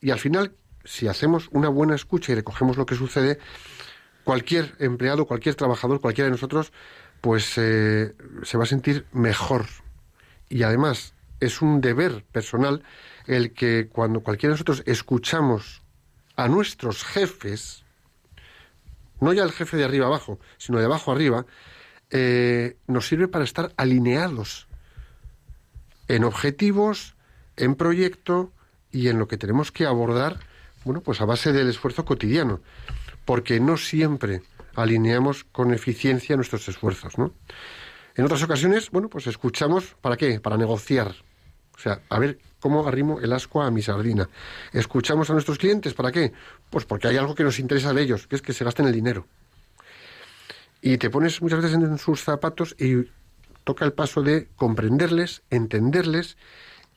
Y 0.02 0.12
al 0.12 0.20
final, 0.20 0.54
si 0.84 1.08
hacemos 1.08 1.50
una 1.52 1.68
buena 1.68 1.96
escucha 1.96 2.32
y 2.32 2.36
recogemos 2.36 2.78
lo 2.78 2.86
que 2.86 2.94
sucede, 2.94 3.40
cualquier 4.24 4.76
empleado, 4.78 5.26
cualquier 5.26 5.56
trabajador, 5.56 6.00
cualquiera 6.00 6.26
de 6.26 6.34
nosotros, 6.34 6.72
pues 7.22 7.58
eh, 7.58 8.14
se 8.44 8.58
va 8.60 8.66
a 8.66 8.68
sentir 8.68 9.08
mejor. 9.14 9.66
Y 10.48 10.62
además 10.62 11.16
es 11.40 11.64
un 11.64 11.82
deber 11.82 12.24
personal 12.32 12.84
el 13.26 13.52
que 13.52 13.90
cuando 13.92 14.20
cualquiera 14.20 14.52
de 14.52 14.58
nosotros 14.58 14.84
escuchamos 14.86 15.82
a 16.40 16.48
nuestros 16.48 17.04
jefes, 17.04 17.84
no 19.20 19.34
ya 19.34 19.44
el 19.44 19.52
jefe 19.52 19.76
de 19.76 19.84
arriba 19.84 20.06
abajo, 20.06 20.40
sino 20.58 20.80
de 20.80 20.86
abajo 20.86 21.12
arriba, 21.12 21.46
eh, 22.12 22.78
nos 22.88 23.08
sirve 23.08 23.28
para 23.28 23.44
estar 23.44 23.74
alineados 23.76 24.70
en 26.08 26.24
objetivos, 26.24 27.18
en 27.58 27.76
proyecto 27.76 28.54
y 28.90 29.10
en 29.10 29.20
lo 29.20 29.28
que 29.28 29.36
tenemos 29.36 29.74
que 29.74 29.86
abordar, 29.86 30.40
bueno, 30.86 31.02
pues 31.02 31.20
a 31.20 31.26
base 31.26 31.52
del 31.52 31.68
esfuerzo 31.68 32.06
cotidiano, 32.06 32.62
porque 33.26 33.60
no 33.60 33.76
siempre 33.76 34.42
alineamos 34.76 35.44
con 35.44 35.74
eficiencia 35.74 36.38
nuestros 36.38 36.70
esfuerzos, 36.70 37.18
¿no? 37.18 37.34
En 38.16 38.24
otras 38.24 38.42
ocasiones, 38.44 38.92
bueno, 38.92 39.10
pues 39.10 39.28
escuchamos, 39.28 39.98
¿para 40.00 40.16
qué? 40.16 40.40
Para 40.40 40.56
negociar. 40.56 41.16
O 41.80 41.82
sea, 41.82 42.02
a 42.10 42.20
ver 42.20 42.40
cómo 42.60 42.86
arrimo 42.86 43.22
el 43.22 43.32
asco 43.32 43.62
a 43.62 43.72
mi 43.72 43.82
sardina. 43.82 44.28
Escuchamos 44.74 45.30
a 45.30 45.34
nuestros 45.34 45.58
clientes, 45.58 45.94
¿para 45.94 46.12
qué? 46.12 46.34
Pues 46.70 46.84
porque 46.84 47.08
hay 47.08 47.16
algo 47.16 47.36
que 47.36 47.46
nos 47.46 47.58
interesa 47.58 47.94
de 47.94 48.02
ellos, 48.02 48.28
que 48.28 48.36
es 48.36 48.42
que 48.42 48.52
se 48.52 48.66
gasten 48.66 48.86
el 48.86 48.92
dinero. 48.92 49.26
Y 50.82 50.98
te 50.98 51.10
pones 51.10 51.42
muchas 51.42 51.62
veces 51.62 51.78
en 51.78 51.98
sus 51.98 52.22
zapatos 52.22 52.76
y 52.78 53.10
toca 53.64 53.86
el 53.86 53.94
paso 53.94 54.22
de 54.22 54.50
comprenderles, 54.58 55.42
entenderles, 55.50 56.36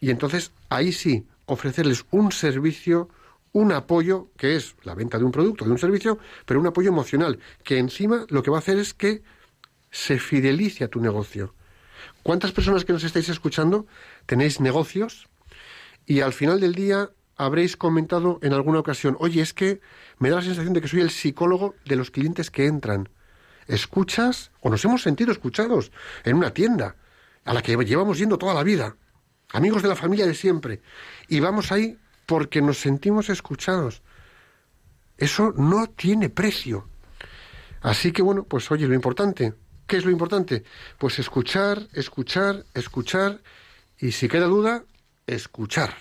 y 0.00 0.10
entonces 0.10 0.50
ahí 0.68 0.90
sí 0.90 1.26
ofrecerles 1.46 2.04
un 2.10 2.32
servicio, 2.32 3.08
un 3.52 3.70
apoyo, 3.70 4.30
que 4.36 4.56
es 4.56 4.74
la 4.82 4.96
venta 4.96 5.16
de 5.16 5.24
un 5.24 5.30
producto, 5.30 5.64
de 5.64 5.70
un 5.70 5.78
servicio, 5.78 6.18
pero 6.44 6.58
un 6.58 6.66
apoyo 6.66 6.88
emocional, 6.88 7.38
que 7.62 7.78
encima 7.78 8.26
lo 8.30 8.42
que 8.42 8.50
va 8.50 8.56
a 8.56 8.60
hacer 8.60 8.78
es 8.78 8.94
que 8.94 9.22
se 9.92 10.18
fidelice 10.18 10.82
a 10.82 10.88
tu 10.88 11.00
negocio. 11.00 11.54
¿Cuántas 12.22 12.52
personas 12.52 12.84
que 12.84 12.92
nos 12.92 13.04
estáis 13.04 13.28
escuchando 13.28 13.86
tenéis 14.26 14.61
negocios 14.61 15.28
y 16.06 16.20
al 16.20 16.32
final 16.32 16.61
del 16.61 16.74
día 16.74 17.11
habréis 17.37 17.76
comentado 17.76 18.38
en 18.42 18.52
alguna 18.52 18.78
ocasión, 18.78 19.16
oye, 19.18 19.40
es 19.40 19.52
que 19.52 19.80
me 20.18 20.30
da 20.30 20.37
la 20.37 20.42
sensación 20.42 20.74
de 20.74 20.80
que 20.80 20.88
soy 20.88 21.00
el 21.00 21.11
psicólogo 21.11 21.74
de 21.85 21.96
los 21.96 22.11
clientes 22.11 22.50
que 22.50 22.66
entran? 22.66 23.08
Escuchas, 23.66 24.50
o 24.61 24.70
nos 24.70 24.85
hemos 24.85 25.02
sentido 25.02 25.32
escuchados 25.32 25.92
en 26.24 26.37
una 26.37 26.52
tienda 26.52 26.96
a 27.44 27.54
la 27.54 27.62
que 27.62 27.76
llevamos 27.85 28.18
yendo 28.18 28.38
toda 28.38 28.54
la 28.54 28.62
vida, 28.62 28.96
amigos 29.52 29.82
de 29.82 29.88
la 29.88 29.96
familia 29.96 30.26
de 30.26 30.35
siempre, 30.35 30.82
y 31.28 31.40
vamos 31.40 31.72
ahí 31.72 31.98
porque 32.26 32.62
nos 32.62 32.78
sentimos 32.78 33.28
escuchados. 33.28 34.02
Eso 35.16 35.52
no 35.56 35.88
tiene 35.88 36.28
precio. 36.30 36.88
Así 37.80 38.12
que 38.12 38.22
bueno, 38.22 38.44
pues 38.44 38.70
oye, 38.70 38.87
lo 38.87 38.94
importante, 38.94 39.54
¿qué 39.87 39.96
es 39.96 40.04
lo 40.04 40.11
importante? 40.11 40.64
Pues 40.98 41.18
escuchar, 41.18 41.88
escuchar, 41.92 42.64
escuchar 42.74 43.40
y 44.02 44.10
si 44.10 44.28
queda 44.28 44.46
duda, 44.46 44.84
escuchar. 45.28 45.94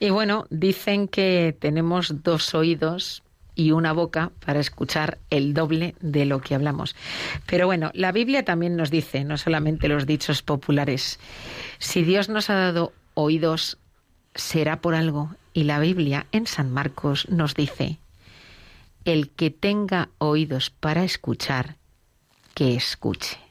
Y 0.00 0.10
bueno, 0.10 0.46
dicen 0.50 1.06
que 1.06 1.56
tenemos 1.58 2.22
dos 2.24 2.52
oídos 2.52 3.22
y 3.54 3.70
una 3.70 3.92
boca 3.92 4.32
para 4.44 4.58
escuchar 4.58 5.18
el 5.30 5.54
doble 5.54 5.94
de 6.00 6.24
lo 6.24 6.40
que 6.40 6.56
hablamos. 6.56 6.96
Pero 7.46 7.66
bueno, 7.66 7.92
la 7.94 8.10
Biblia 8.10 8.44
también 8.44 8.74
nos 8.74 8.90
dice, 8.90 9.22
no 9.22 9.38
solamente 9.38 9.86
los 9.86 10.04
dichos 10.04 10.42
populares, 10.42 11.20
si 11.78 12.02
Dios 12.02 12.28
nos 12.28 12.50
ha 12.50 12.54
dado 12.54 12.92
oídos, 13.14 13.78
será 14.34 14.80
por 14.80 14.96
algo. 14.96 15.30
Y 15.52 15.62
la 15.62 15.78
Biblia 15.78 16.26
en 16.32 16.48
San 16.48 16.72
Marcos 16.72 17.28
nos 17.28 17.54
dice, 17.54 17.98
el 19.04 19.30
que 19.30 19.50
tenga 19.50 20.08
oídos 20.18 20.70
para 20.70 21.04
escuchar, 21.04 21.76
que 22.54 22.74
escuche. 22.74 23.43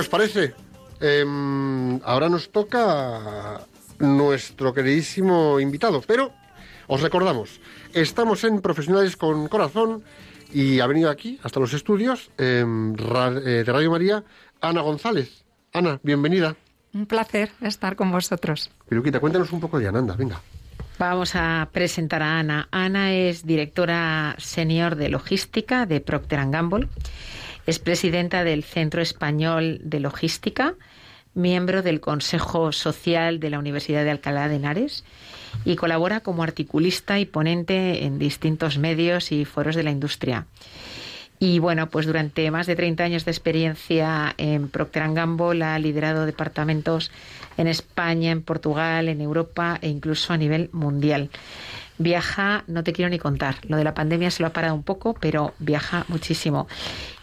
Os 0.00 0.08
parece? 0.08 0.54
Em, 1.00 2.00
ahora 2.04 2.28
nos 2.28 2.50
toca 2.50 3.60
nuestro 4.00 4.72
queridísimo 4.72 5.60
invitado, 5.60 6.02
pero 6.06 6.32
os 6.88 7.00
recordamos, 7.00 7.60
estamos 7.92 8.44
en 8.44 8.60
Profesionales 8.60 9.16
con 9.16 9.48
Corazón 9.48 10.02
y 10.52 10.80
ha 10.80 10.86
venido 10.86 11.10
aquí, 11.10 11.38
hasta 11.42 11.60
los 11.60 11.72
estudios 11.72 12.30
em, 12.36 12.94
eh, 12.96 13.62
de 13.64 13.72
Radio 13.72 13.90
María, 13.90 14.24
Ana 14.60 14.80
González. 14.80 15.44
Ana, 15.72 16.00
bienvenida. 16.02 16.56
Un 16.92 17.06
placer 17.06 17.52
estar 17.60 17.94
con 17.94 18.10
vosotros. 18.10 18.70
Piruquita, 18.88 19.20
cuéntanos 19.20 19.52
un 19.52 19.60
poco 19.60 19.78
de 19.78 19.88
Ana, 19.88 20.00
anda, 20.00 20.16
venga. 20.16 20.40
Vamos 20.98 21.34
a 21.34 21.68
presentar 21.72 22.22
a 22.22 22.40
Ana. 22.40 22.68
Ana 22.72 23.14
es 23.14 23.46
directora 23.46 24.34
senior 24.38 24.96
de 24.96 25.08
logística 25.08 25.86
de 25.86 26.00
Procter 26.00 26.50
Gamble. 26.50 26.88
Es 27.66 27.78
presidenta 27.78 28.44
del 28.44 28.64
Centro 28.64 29.02
Español 29.02 29.80
de 29.82 30.00
Logística, 30.00 30.74
miembro 31.34 31.82
del 31.82 32.00
Consejo 32.00 32.72
Social 32.72 33.38
de 33.38 33.50
la 33.50 33.58
Universidad 33.58 34.04
de 34.04 34.10
Alcalá 34.10 34.48
de 34.48 34.56
Henares 34.56 35.04
y 35.64 35.76
colabora 35.76 36.20
como 36.20 36.42
articulista 36.42 37.18
y 37.18 37.26
ponente 37.26 38.04
en 38.04 38.18
distintos 38.18 38.78
medios 38.78 39.30
y 39.32 39.44
foros 39.44 39.76
de 39.76 39.82
la 39.82 39.90
industria. 39.90 40.46
Y 41.42 41.58
bueno, 41.58 41.88
pues 41.88 42.04
durante 42.04 42.50
más 42.50 42.66
de 42.66 42.76
30 42.76 43.02
años 43.02 43.24
de 43.24 43.30
experiencia 43.30 44.34
en 44.36 44.68
Procter 44.68 45.10
Gamble 45.14 45.64
ha 45.64 45.78
liderado 45.78 46.26
departamentos 46.26 47.10
en 47.56 47.66
España, 47.66 48.30
en 48.30 48.42
Portugal, 48.42 49.08
en 49.08 49.22
Europa 49.22 49.78
e 49.80 49.88
incluso 49.88 50.34
a 50.34 50.36
nivel 50.36 50.68
mundial. 50.72 51.30
Viaja, 52.00 52.64
no 52.66 52.82
te 52.82 52.94
quiero 52.94 53.10
ni 53.10 53.18
contar. 53.18 53.56
Lo 53.68 53.76
de 53.76 53.84
la 53.84 53.92
pandemia 53.92 54.30
se 54.30 54.42
lo 54.42 54.46
ha 54.46 54.54
parado 54.54 54.74
un 54.74 54.82
poco, 54.82 55.12
pero 55.12 55.52
viaja 55.58 56.06
muchísimo. 56.08 56.66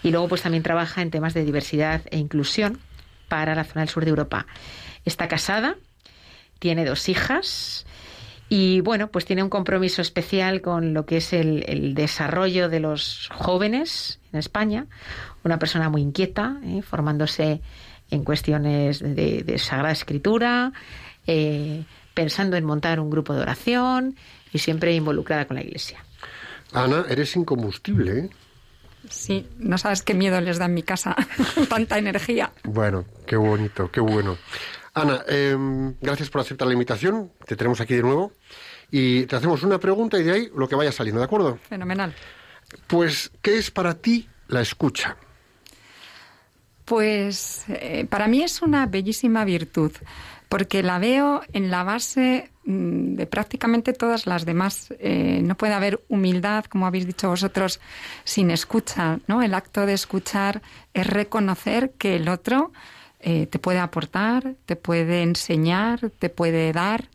Y 0.03 0.11
luego 0.11 0.27
pues 0.27 0.43
también 0.43 0.61
trabaja 0.61 1.01
en 1.01 1.09
temas 1.09 1.33
de 1.33 1.43
diversidad 1.43 2.01
e 2.11 2.19
inclusión 2.19 2.77
para 3.27 3.55
la 3.55 3.63
zona 3.63 3.81
del 3.81 3.89
sur 3.89 4.03
de 4.03 4.11
Europa. 4.11 4.45
Está 5.03 5.27
casada, 5.27 5.77
tiene 6.59 6.85
dos 6.85 7.09
hijas 7.09 7.87
y 8.49 8.81
bueno, 8.81 9.07
pues 9.07 9.25
tiene 9.25 9.41
un 9.41 9.49
compromiso 9.49 10.03
especial 10.03 10.61
con 10.61 10.93
lo 10.93 11.07
que 11.07 11.17
es 11.17 11.33
el, 11.33 11.95
desarrollo 11.95 12.69
de 12.69 12.79
los 12.79 13.29
jóvenes 13.33 14.19
en 14.31 14.37
España. 14.37 14.85
Una 15.43 15.57
persona 15.57 15.89
muy 15.89 16.03
inquieta, 16.03 16.59
¿eh? 16.63 16.83
formándose 16.83 17.61
en 18.11 18.23
cuestiones 18.23 18.99
de, 18.99 19.41
de 19.41 19.57
Sagrada 19.57 19.91
Escritura, 19.91 20.71
eh, 21.25 21.83
pensando 22.13 22.57
en 22.57 22.63
montar 22.63 22.99
un 22.99 23.09
grupo 23.09 23.33
de 23.33 23.41
oración 23.41 24.15
y 24.53 24.59
siempre 24.59 24.93
involucrada 24.93 25.45
con 25.45 25.55
la 25.55 25.63
Iglesia. 25.63 26.03
Ana, 26.73 27.05
eres 27.09 27.35
incombustible, 27.35 28.19
¿eh? 28.19 28.29
Sí, 29.09 29.47
no 29.57 29.77
sabes 29.77 30.01
qué 30.01 30.13
miedo 30.13 30.39
les 30.41 30.57
da 30.57 30.65
en 30.65 30.73
mi 30.73 30.83
casa 30.83 31.15
tanta 31.69 31.97
energía. 31.97 32.51
Bueno, 32.63 33.05
qué 33.25 33.37
bonito, 33.37 33.89
qué 33.89 34.01
bueno. 34.01 34.37
Ana, 34.93 35.23
em, 35.27 35.95
gracias 36.01 36.29
por 36.29 36.41
aceptar 36.41 36.67
la 36.67 36.73
invitación. 36.73 37.31
Te 37.45 37.55
tenemos 37.55 37.79
aquí 37.79 37.95
de 37.95 38.01
nuevo. 38.01 38.33
Y 38.89 39.25
te 39.25 39.35
hacemos 39.35 39.63
una 39.63 39.79
pregunta 39.79 40.17
y 40.17 40.23
de 40.23 40.31
ahí 40.31 40.49
lo 40.55 40.67
que 40.67 40.75
vaya 40.75 40.91
saliendo, 40.91 41.19
¿de 41.19 41.25
acuerdo? 41.25 41.57
Fenomenal. 41.69 42.13
Pues, 42.87 43.31
¿qué 43.41 43.57
es 43.57 43.69
para 43.69 43.95
ti 43.95 44.27
la 44.47 44.61
escucha? 44.61 45.17
Pues 46.85 47.65
eh, 47.67 48.07
para 48.09 48.27
mí 48.27 48.43
es 48.43 48.61
una 48.61 48.85
bellísima 48.85 49.43
virtud, 49.43 49.91
porque 50.47 50.83
la 50.83 50.99
veo 50.99 51.41
en 51.51 51.69
la 51.69 51.83
base 51.83 52.49
de 52.67 53.25
prácticamente 53.27 53.93
todas 53.93 54.27
las 54.27 54.45
demás. 54.45 54.93
Eh, 54.99 55.39
no 55.41 55.55
puede 55.55 55.73
haber 55.73 56.01
humildad, 56.09 56.65
como 56.65 56.85
habéis 56.85 57.07
dicho 57.07 57.29
vosotros, 57.29 57.79
sin 58.25 58.51
escucha. 58.51 59.19
¿no? 59.27 59.41
El 59.41 59.53
acto 59.53 59.85
de 59.85 59.93
escuchar 59.93 60.61
es 60.93 61.07
reconocer 61.07 61.91
que 61.97 62.17
el 62.17 62.27
otro 62.27 62.73
eh, 63.21 63.47
te 63.47 63.57
puede 63.57 63.79
aportar, 63.79 64.55
te 64.65 64.75
puede 64.75 65.23
enseñar, 65.23 66.11
te 66.19 66.29
puede 66.29 66.73
dar. 66.73 67.05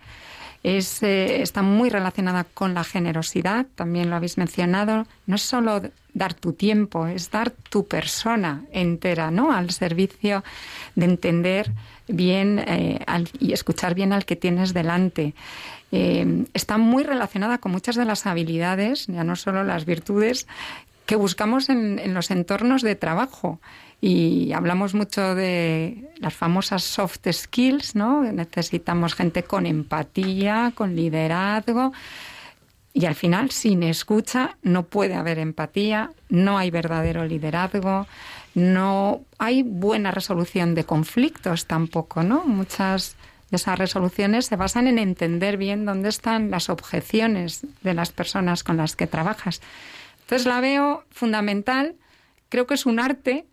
Es, 0.62 1.02
eh, 1.02 1.42
está 1.42 1.60
muy 1.60 1.90
relacionada 1.90 2.44
con 2.44 2.72
la 2.72 2.84
generosidad, 2.84 3.66
también 3.74 4.08
lo 4.08 4.16
habéis 4.16 4.38
mencionado. 4.38 5.06
No 5.26 5.36
es 5.36 5.42
solo 5.42 5.82
dar 6.14 6.32
tu 6.32 6.54
tiempo, 6.54 7.06
es 7.06 7.30
dar 7.30 7.50
tu 7.50 7.86
persona 7.86 8.64
entera, 8.72 9.30
¿no? 9.30 9.52
Al 9.52 9.70
servicio 9.70 10.44
de 10.94 11.04
entender 11.04 11.72
bien 12.12 12.58
eh, 12.66 13.00
al- 13.06 13.28
y 13.40 13.52
escuchar 13.52 13.94
bien 13.94 14.12
al 14.12 14.24
que 14.24 14.36
tienes 14.36 14.72
delante. 14.72 15.34
Eh, 15.90 16.44
está 16.54 16.78
muy 16.78 17.02
relacionada 17.04 17.58
con 17.58 17.72
muchas 17.72 17.96
de 17.96 18.04
las 18.04 18.26
habilidades, 18.26 19.06
ya 19.08 19.24
no 19.24 19.36
solo 19.36 19.64
las 19.64 19.84
virtudes, 19.84 20.46
que 21.06 21.16
buscamos 21.16 21.68
en, 21.68 21.98
en 21.98 22.14
los 22.14 22.30
entornos 22.30 22.82
de 22.82 22.94
trabajo. 22.94 23.60
Y 24.00 24.52
hablamos 24.52 24.94
mucho 24.94 25.34
de 25.36 26.10
las 26.16 26.34
famosas 26.34 26.82
soft 26.82 27.20
skills, 27.30 27.94
¿no? 27.94 28.22
Necesitamos 28.22 29.14
gente 29.14 29.44
con 29.44 29.64
empatía, 29.64 30.72
con 30.74 30.96
liderazgo. 30.96 31.92
Y 32.94 33.06
al 33.06 33.14
final, 33.14 33.50
sin 33.50 33.82
escucha, 33.84 34.56
no 34.62 34.82
puede 34.82 35.14
haber 35.14 35.38
empatía, 35.38 36.10
no 36.28 36.58
hay 36.58 36.70
verdadero 36.70 37.24
liderazgo, 37.24 38.06
no 38.54 39.22
hay 39.38 39.62
buena 39.62 40.10
resolución 40.10 40.74
de 40.74 40.84
conflictos 40.84 41.66
tampoco, 41.66 42.22
¿no? 42.22 42.44
Muchas 42.44 43.16
de 43.50 43.56
esas 43.56 43.78
resoluciones 43.78 44.46
se 44.46 44.56
basan 44.56 44.86
en 44.86 44.98
entender 44.98 45.56
bien 45.56 45.84
dónde 45.84 46.08
están 46.08 46.50
las 46.50 46.68
objeciones 46.70 47.66
de 47.82 47.94
las 47.94 48.12
personas 48.12 48.64
con 48.64 48.76
las 48.76 48.96
que 48.96 49.06
trabajas. 49.06 49.60
Entonces 50.22 50.46
la 50.46 50.60
veo 50.60 51.04
fundamental, 51.10 51.96
creo 52.48 52.66
que 52.66 52.74
es 52.74 52.86
un 52.86 52.98
arte, 52.98 53.46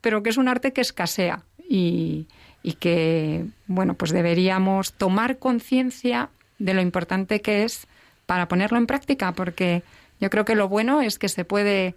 pero 0.00 0.22
que 0.22 0.30
es 0.30 0.36
un 0.36 0.48
arte 0.48 0.72
que 0.72 0.80
escasea 0.80 1.42
y, 1.68 2.26
y 2.62 2.74
que, 2.74 3.46
bueno, 3.66 3.94
pues 3.94 4.10
deberíamos 4.10 4.92
tomar 4.92 5.38
conciencia 5.38 6.30
de 6.58 6.74
lo 6.74 6.80
importante 6.80 7.40
que 7.40 7.64
es 7.64 7.86
para 8.26 8.48
ponerlo 8.48 8.78
en 8.78 8.86
práctica, 8.86 9.32
porque 9.32 9.82
yo 10.20 10.30
creo 10.30 10.44
que 10.44 10.54
lo 10.54 10.68
bueno 10.68 11.00
es 11.00 11.18
que 11.18 11.28
se 11.28 11.44
puede 11.44 11.94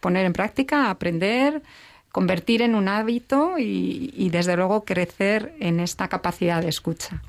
poner 0.00 0.26
en 0.26 0.32
práctica, 0.32 0.90
aprender, 0.90 1.62
convertir 2.12 2.62
en 2.62 2.74
un 2.74 2.88
hábito 2.88 3.58
y, 3.58 4.12
y 4.16 4.30
desde 4.30 4.54
luego 4.56 4.84
crecer 4.84 5.54
en 5.60 5.80
esta 5.80 6.08
capacidad 6.08 6.60
de 6.62 6.68
escucha. 6.68 7.22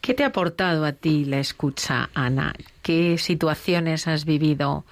¿Qué 0.00 0.14
te 0.14 0.24
ha 0.24 0.28
aportado 0.28 0.84
a 0.84 0.92
ti 0.92 1.24
la 1.24 1.38
escucha, 1.38 2.10
Ana? 2.14 2.54
¿Qué 2.82 3.18
situaciones 3.18 4.08
has 4.08 4.24
vivido 4.24 4.84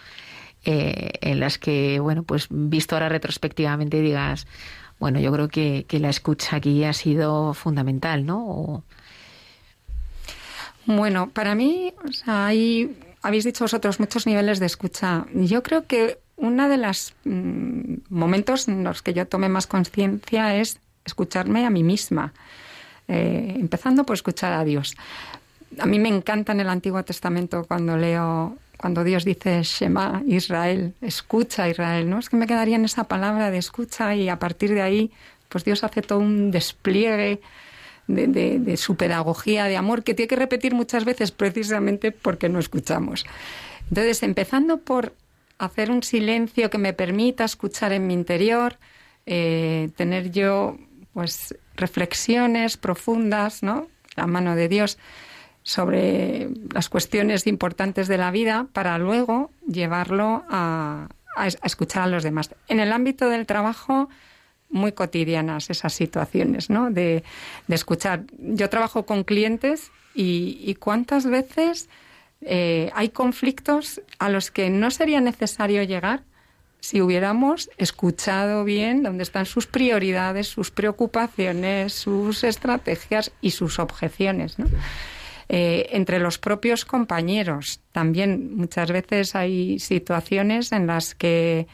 eh, 0.64 1.10
en 1.20 1.40
las 1.40 1.58
que, 1.58 1.98
bueno, 1.98 2.22
pues 2.22 2.46
visto 2.48 2.94
ahora 2.94 3.08
retrospectivamente 3.08 4.00
digas, 4.00 4.46
bueno, 5.00 5.18
yo 5.18 5.32
creo 5.32 5.48
que, 5.48 5.84
que 5.88 5.98
la 5.98 6.10
escucha 6.10 6.56
aquí 6.56 6.84
ha 6.84 6.92
sido 6.92 7.54
fundamental, 7.54 8.24
¿no? 8.24 8.44
O- 8.46 8.84
Bueno, 10.86 11.30
para 11.30 11.54
mí, 11.54 11.92
o 12.08 12.12
sea, 12.12 12.46
hay, 12.46 12.96
habéis 13.22 13.44
dicho 13.44 13.64
vosotros 13.64 13.98
muchos 14.00 14.26
niveles 14.26 14.60
de 14.60 14.66
escucha. 14.66 15.26
Yo 15.34 15.62
creo 15.62 15.86
que 15.86 16.18
uno 16.40 16.68
de 16.68 16.76
los 16.78 17.14
mm, 17.24 17.94
momentos 18.08 18.68
en 18.68 18.84
los 18.84 19.02
que 19.02 19.12
yo 19.14 19.26
tomé 19.26 19.48
más 19.48 19.66
conciencia 19.66 20.56
es 20.56 20.78
escucharme 21.04 21.64
a 21.66 21.70
mí 21.70 21.82
misma, 21.82 22.32
Eh, 23.12 23.56
empezando 23.58 24.04
por 24.04 24.14
escuchar 24.14 24.52
a 24.52 24.62
Dios. 24.64 24.94
A 25.80 25.86
mí 25.86 25.98
me 25.98 26.08
encanta 26.08 26.52
en 26.52 26.60
el 26.60 26.68
Antiguo 26.68 27.02
Testamento 27.02 27.64
cuando 27.66 27.96
leo, 27.96 28.56
cuando 28.76 29.02
Dios 29.02 29.24
dice 29.24 29.62
Shema 29.64 30.22
Israel, 30.28 30.94
escucha 31.02 31.68
Israel, 31.68 32.08
¿no? 32.08 32.20
Es 32.20 32.28
que 32.28 32.36
me 32.36 32.46
quedaría 32.46 32.76
en 32.76 32.84
esa 32.84 33.04
palabra 33.04 33.50
de 33.50 33.58
escucha 33.58 34.14
y 34.14 34.28
a 34.28 34.38
partir 34.38 34.70
de 34.74 34.82
ahí, 34.82 35.10
pues 35.48 35.64
Dios 35.64 35.82
hace 35.82 36.02
todo 36.02 36.20
un 36.20 36.52
despliegue 36.52 37.40
de, 38.06 38.26
de- 38.28 38.60
de 38.60 38.76
su 38.76 38.94
pedagogía 38.94 39.64
de 39.64 39.76
amor 39.76 40.04
que 40.04 40.14
tiene 40.14 40.28
que 40.28 40.36
repetir 40.36 40.72
muchas 40.74 41.04
veces 41.04 41.32
precisamente 41.32 42.12
porque 42.12 42.48
no 42.48 42.60
escuchamos. 42.60 43.24
Entonces, 43.88 44.22
empezando 44.22 44.78
por 44.78 45.14
hacer 45.60 45.90
un 45.90 46.02
silencio 46.02 46.70
que 46.70 46.78
me 46.78 46.92
permita 46.92 47.44
escuchar 47.44 47.92
en 47.92 48.06
mi 48.06 48.14
interior, 48.14 48.78
eh, 49.26 49.90
tener 49.96 50.30
yo 50.30 50.76
pues 51.12 51.54
reflexiones 51.76 52.76
profundas, 52.76 53.62
¿no? 53.62 53.88
La 54.16 54.26
mano 54.26 54.56
de 54.56 54.68
Dios 54.68 54.98
sobre 55.62 56.48
las 56.72 56.88
cuestiones 56.88 57.46
importantes 57.46 58.08
de 58.08 58.16
la 58.16 58.30
vida 58.30 58.66
para 58.72 58.96
luego 58.98 59.50
llevarlo 59.66 60.44
a, 60.48 61.08
a 61.36 61.46
es- 61.46 61.58
a 61.60 61.66
escuchar 61.66 62.04
a 62.04 62.06
los 62.06 62.22
demás. 62.22 62.54
En 62.68 62.80
el 62.80 62.92
ámbito 62.92 63.28
del 63.28 63.44
trabajo, 63.46 64.08
muy 64.70 64.92
cotidianas 64.92 65.68
esas 65.68 65.92
situaciones, 65.92 66.70
¿no? 66.70 66.90
De, 66.90 67.22
de 67.66 67.74
escuchar. 67.74 68.24
Yo 68.38 68.70
trabajo 68.70 69.04
con 69.04 69.24
clientes 69.24 69.90
y 70.14 70.74
cuántas 70.80 71.26
veces 71.26 71.88
eh, 72.42 72.90
hay 72.94 73.10
conflictos 73.10 74.00
a 74.18 74.28
los 74.28 74.50
que 74.50 74.70
no 74.70 74.90
sería 74.90 75.20
necesario 75.20 75.82
llegar 75.82 76.22
si 76.80 77.02
hubiéramos 77.02 77.70
escuchado 77.76 78.64
bien 78.64 79.02
dónde 79.02 79.22
están 79.22 79.44
sus 79.44 79.66
prioridades, 79.66 80.48
sus 80.48 80.70
preocupaciones, 80.70 81.92
sus 81.92 82.42
estrategias 82.42 83.32
y 83.42 83.50
sus 83.50 83.78
objeciones. 83.78 84.56
Eh, 85.50 85.88
entre 85.90 86.20
los 86.20 86.38
propios 86.38 86.84
compañeros 86.84 87.80
también 87.92 88.56
muchas 88.56 88.90
veces 88.92 89.34
hay 89.34 89.78
situaciones 89.78 90.72
en 90.72 90.86
las 90.86 91.14
que 91.14 91.66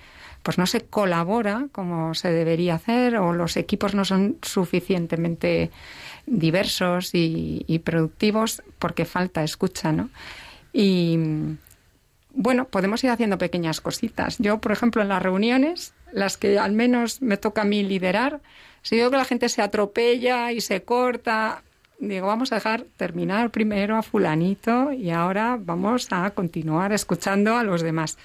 pues 0.43 0.59
no 0.59 0.67
se 0.67 0.81
colabora 0.81 1.67
como 1.73 2.14
se 2.14 2.31
debería 2.31 2.77
hacer 2.77 3.17
o 3.17 3.33
los 3.33 3.57
equipos 3.57 3.95
no 3.95 4.05
son 4.05 4.39
suficientemente 4.43 5.71
diversos 6.25 7.14
y, 7.14 7.64
y 7.69 7.81
productivos 7.81 8.62
porque 8.79 9.05
falta 9.05 9.45
escucha, 9.45 9.93
¿no? 9.93 10.09
Y 10.79 11.18
bueno, 12.35 12.66
podemos 12.66 13.03
ir 13.03 13.09
haciendo 13.09 13.39
pequeñas 13.39 13.81
cositas. 13.81 14.37
Yo, 14.39 14.59
por 14.59 14.72
ejemplo, 14.72 15.01
en 15.01 15.09
las 15.09 15.22
reuniones, 15.22 15.95
las 16.12 16.37
que 16.37 16.59
al 16.59 16.72
menos 16.72 17.22
me 17.22 17.39
toca 17.39 17.62
a 17.62 17.64
mí 17.64 17.83
liderar, 17.83 18.43
si 18.83 18.97
veo 18.97 19.11
que 19.11 19.16
la 19.16 19.24
gente 19.24 19.49
se 19.49 19.62
atropella 19.62 20.53
y 20.53 20.61
se 20.61 20.83
corta, 20.83 21.62
digo, 21.99 22.27
vamos 22.27 22.53
a 22.53 22.57
dejar 22.57 22.83
terminar 22.99 23.49
primero 23.49 23.97
a 23.97 24.03
fulanito 24.03 24.93
y 24.93 25.09
ahora 25.09 25.57
vamos 25.59 26.09
a 26.11 26.29
continuar 26.33 26.93
escuchando 26.93 27.57
a 27.57 27.62
los 27.62 27.81
demás. 27.81 28.18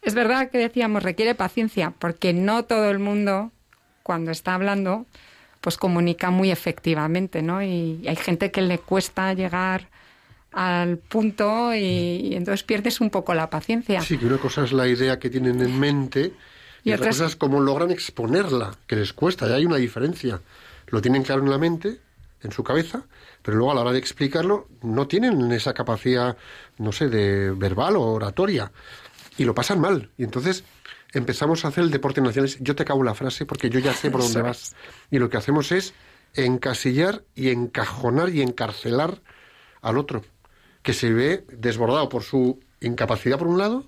Es 0.00 0.14
verdad 0.14 0.48
que 0.48 0.56
decíamos, 0.56 1.02
requiere 1.02 1.34
paciencia, 1.34 1.92
porque 1.98 2.32
no 2.32 2.64
todo 2.64 2.88
el 2.88 2.98
mundo, 2.98 3.52
cuando 4.02 4.30
está 4.30 4.54
hablando, 4.54 5.04
pues 5.60 5.76
comunica 5.76 6.30
muy 6.30 6.50
efectivamente, 6.50 7.42
¿no? 7.42 7.62
Y 7.62 8.08
hay 8.08 8.16
gente 8.16 8.50
que 8.50 8.62
le 8.62 8.78
cuesta 8.78 9.34
llegar 9.34 9.88
al 10.52 10.98
punto 10.98 11.74
y, 11.74 11.78
y 11.78 12.34
entonces 12.34 12.62
pierdes 12.62 13.00
un 13.00 13.10
poco 13.10 13.34
la 13.34 13.50
paciencia. 13.50 14.00
Sí, 14.00 14.18
que 14.18 14.26
una 14.26 14.38
cosa 14.38 14.64
es 14.64 14.72
la 14.72 14.88
idea 14.88 15.18
que 15.18 15.30
tienen 15.30 15.60
en 15.60 15.78
mente 15.78 16.32
y, 16.84 16.90
Y 16.90 16.92
otra 16.94 17.08
cosa 17.08 17.26
es 17.26 17.36
cómo 17.36 17.60
logran 17.60 17.90
exponerla, 17.90 18.74
que 18.86 18.96
les 18.96 19.12
cuesta, 19.12 19.48
ya 19.48 19.56
hay 19.56 19.66
una 19.66 19.76
diferencia. 19.76 20.40
Lo 20.88 21.02
tienen 21.02 21.22
claro 21.22 21.42
en 21.42 21.50
la 21.50 21.58
mente, 21.58 22.00
en 22.42 22.52
su 22.52 22.62
cabeza, 22.62 23.02
pero 23.42 23.56
luego 23.56 23.72
a 23.72 23.74
la 23.74 23.80
hora 23.82 23.92
de 23.92 23.98
explicarlo 23.98 24.68
no 24.82 25.06
tienen 25.06 25.50
esa 25.52 25.74
capacidad, 25.74 26.36
no 26.78 26.92
sé, 26.92 27.08
de 27.08 27.50
verbal 27.50 27.96
o 27.96 28.02
oratoria 28.02 28.70
y 29.36 29.44
lo 29.44 29.54
pasan 29.54 29.80
mal. 29.80 30.10
Y 30.16 30.24
entonces 30.24 30.64
empezamos 31.12 31.64
a 31.64 31.68
hacer 31.68 31.84
el 31.84 31.90
deporte 31.90 32.20
nacional. 32.20 32.50
Yo 32.60 32.74
te 32.74 32.82
acabo 32.82 33.02
la 33.02 33.14
frase 33.14 33.46
porque 33.46 33.70
yo 33.70 33.80
ya 33.80 33.92
sé 33.92 34.10
por 34.10 34.22
dónde 34.22 34.42
vas. 34.42 34.74
Y 35.10 35.18
lo 35.18 35.28
que 35.30 35.36
hacemos 35.36 35.72
es 35.72 35.94
encasillar 36.34 37.24
y 37.34 37.50
encajonar 37.50 38.28
y 38.30 38.42
encarcelar 38.42 39.20
al 39.80 39.96
otro, 39.96 40.24
que 40.82 40.92
se 40.92 41.12
ve 41.12 41.44
desbordado 41.52 42.08
por 42.08 42.22
su 42.22 42.60
incapacidad 42.80 43.38
por 43.38 43.48
un 43.48 43.58
lado 43.58 43.84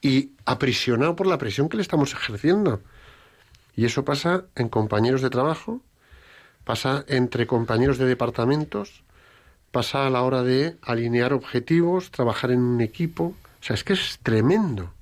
y 0.00 0.32
aprisionado 0.44 1.16
por 1.16 1.26
la 1.26 1.38
presión 1.38 1.68
que 1.68 1.76
le 1.76 1.82
estamos 1.82 2.12
ejerciendo. 2.12 2.80
Y 3.76 3.84
eso 3.84 4.04
pasa 4.04 4.44
en 4.54 4.68
compañeros 4.68 5.22
de 5.22 5.30
trabajo, 5.30 5.80
pasa 6.64 7.04
entre 7.08 7.46
compañeros 7.46 7.98
de 7.98 8.06
departamentos, 8.06 9.02
pasa 9.72 10.06
a 10.06 10.10
la 10.10 10.22
hora 10.22 10.42
de 10.42 10.76
alinear 10.82 11.32
objetivos, 11.32 12.10
trabajar 12.10 12.50
en 12.52 12.60
un 12.60 12.80
equipo. 12.80 13.34
O 13.60 13.62
sea, 13.64 13.74
es 13.74 13.82
que 13.84 13.94
es 13.94 14.18
tremendo. 14.22 14.92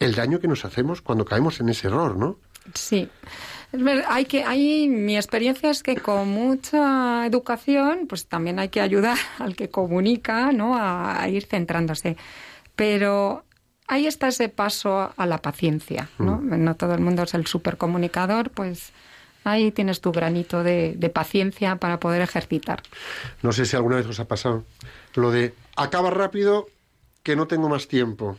el 0.00 0.14
daño 0.14 0.38
que 0.38 0.48
nos 0.48 0.64
hacemos 0.64 1.02
cuando 1.02 1.24
caemos 1.24 1.60
en 1.60 1.68
ese 1.68 1.88
error, 1.88 2.16
¿no? 2.16 2.38
Sí. 2.74 3.08
Es 3.72 3.82
ver- 3.82 4.04
hay 4.08 4.24
que, 4.24 4.44
hay, 4.44 4.88
mi 4.88 5.16
experiencia 5.16 5.70
es 5.70 5.82
que 5.82 5.96
con 5.96 6.28
mucha 6.28 7.26
educación, 7.26 8.06
pues 8.08 8.26
también 8.26 8.58
hay 8.58 8.68
que 8.70 8.80
ayudar 8.80 9.18
al 9.38 9.56
que 9.56 9.68
comunica, 9.70 10.52
¿no? 10.52 10.76
A, 10.76 11.20
a 11.22 11.28
ir 11.28 11.44
centrándose. 11.46 12.16
Pero 12.76 13.44
ahí 13.86 14.06
está 14.06 14.28
ese 14.28 14.48
paso 14.48 15.12
a 15.16 15.26
la 15.26 15.38
paciencia, 15.38 16.08
¿no? 16.18 16.40
No 16.40 16.76
todo 16.76 16.94
el 16.94 17.00
mundo 17.00 17.22
es 17.24 17.34
el 17.34 17.46
supercomunicador, 17.46 18.50
pues 18.50 18.92
ahí 19.44 19.70
tienes 19.72 20.00
tu 20.00 20.12
granito 20.12 20.62
de, 20.62 20.94
de 20.96 21.08
paciencia 21.10 21.76
para 21.76 21.98
poder 22.00 22.22
ejercitar. 22.22 22.82
No 23.42 23.52
sé 23.52 23.64
si 23.66 23.76
alguna 23.76 23.96
vez 23.96 24.06
os 24.06 24.20
ha 24.20 24.28
pasado 24.28 24.64
lo 25.14 25.30
de 25.30 25.54
acaba 25.76 26.10
rápido 26.10 26.66
que 27.22 27.34
no 27.36 27.46
tengo 27.46 27.68
más 27.68 27.88
tiempo. 27.88 28.36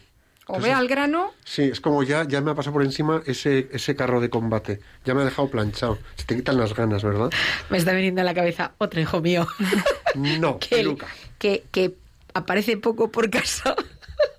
O 0.52 0.56
Entonces, 0.56 0.74
ve 0.74 0.80
al 0.80 0.88
grano, 0.88 1.32
Sí, 1.46 1.62
es 1.64 1.80
como 1.80 2.02
ya, 2.02 2.28
ya 2.28 2.42
me 2.42 2.50
ha 2.50 2.56
pasado 2.56 2.74
por 2.74 2.84
encima 2.84 3.22
ese, 3.28 3.70
ese 3.72 3.96
carro 3.96 4.20
de 4.20 4.32
combate. 4.32 4.80
Ya 5.06 5.14
me 5.14 5.22
ha 5.22 5.26
dejado 5.26 5.48
planchado. 5.48 6.00
Se 6.16 6.26
te 6.26 6.36
quitan 6.36 6.58
las 6.58 6.74
ganas, 6.74 7.04
¿verdad? 7.04 7.30
Me 7.70 7.78
está 7.78 7.94
viniendo 7.94 8.22
a 8.22 8.24
la 8.24 8.34
cabeza 8.34 8.74
otro 8.80 9.00
hijo 9.00 9.22
mío. 9.22 9.48
No, 10.16 10.58
que, 10.60 10.98
que, 11.38 11.64
que 11.72 11.94
aparece 12.34 12.78
poco 12.78 13.12
por 13.12 13.30
casa. 13.30 13.76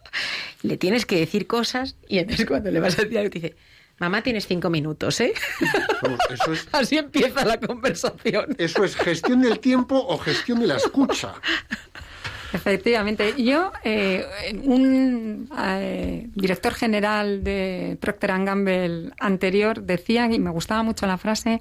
le 0.62 0.76
tienes 0.76 1.06
que 1.06 1.16
decir 1.16 1.46
cosas 1.46 1.94
y 2.08 2.18
entonces 2.18 2.44
cuando 2.44 2.72
le 2.72 2.80
vas 2.80 2.98
a 2.98 3.02
decir 3.02 3.18
algo 3.18 3.30
te 3.30 3.38
dice, 3.38 3.56
mamá 3.98 4.20
tienes 4.22 4.48
cinco 4.48 4.68
minutos, 4.68 5.20
¿eh? 5.20 5.32
Vamos, 6.02 6.18
eso 6.28 6.52
es, 6.52 6.68
Así 6.72 6.98
empieza 6.98 7.44
la 7.44 7.60
conversación. 7.60 8.56
eso 8.58 8.82
es 8.84 8.96
gestión 8.96 9.42
del 9.42 9.60
tiempo 9.60 9.94
o 9.96 10.18
gestión 10.18 10.58
de 10.58 10.66
la 10.66 10.76
escucha. 10.76 11.34
Efectivamente. 12.52 13.34
Yo, 13.42 13.72
eh, 13.84 14.26
un 14.64 15.48
eh, 15.58 16.28
director 16.34 16.74
general 16.74 17.44
de 17.44 17.96
Procter 18.00 18.30
Gamble 18.44 19.10
anterior 19.18 19.82
decía, 19.82 20.26
y 20.26 20.38
me 20.38 20.50
gustaba 20.50 20.82
mucho 20.82 21.06
la 21.06 21.18
frase, 21.18 21.60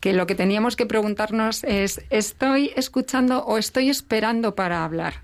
que 0.00 0.12
lo 0.12 0.26
que 0.26 0.34
teníamos 0.34 0.76
que 0.76 0.86
preguntarnos 0.86 1.64
es, 1.64 2.02
¿estoy 2.10 2.72
escuchando 2.76 3.44
o 3.44 3.58
estoy 3.58 3.90
esperando 3.90 4.54
para 4.54 4.84
hablar? 4.84 5.14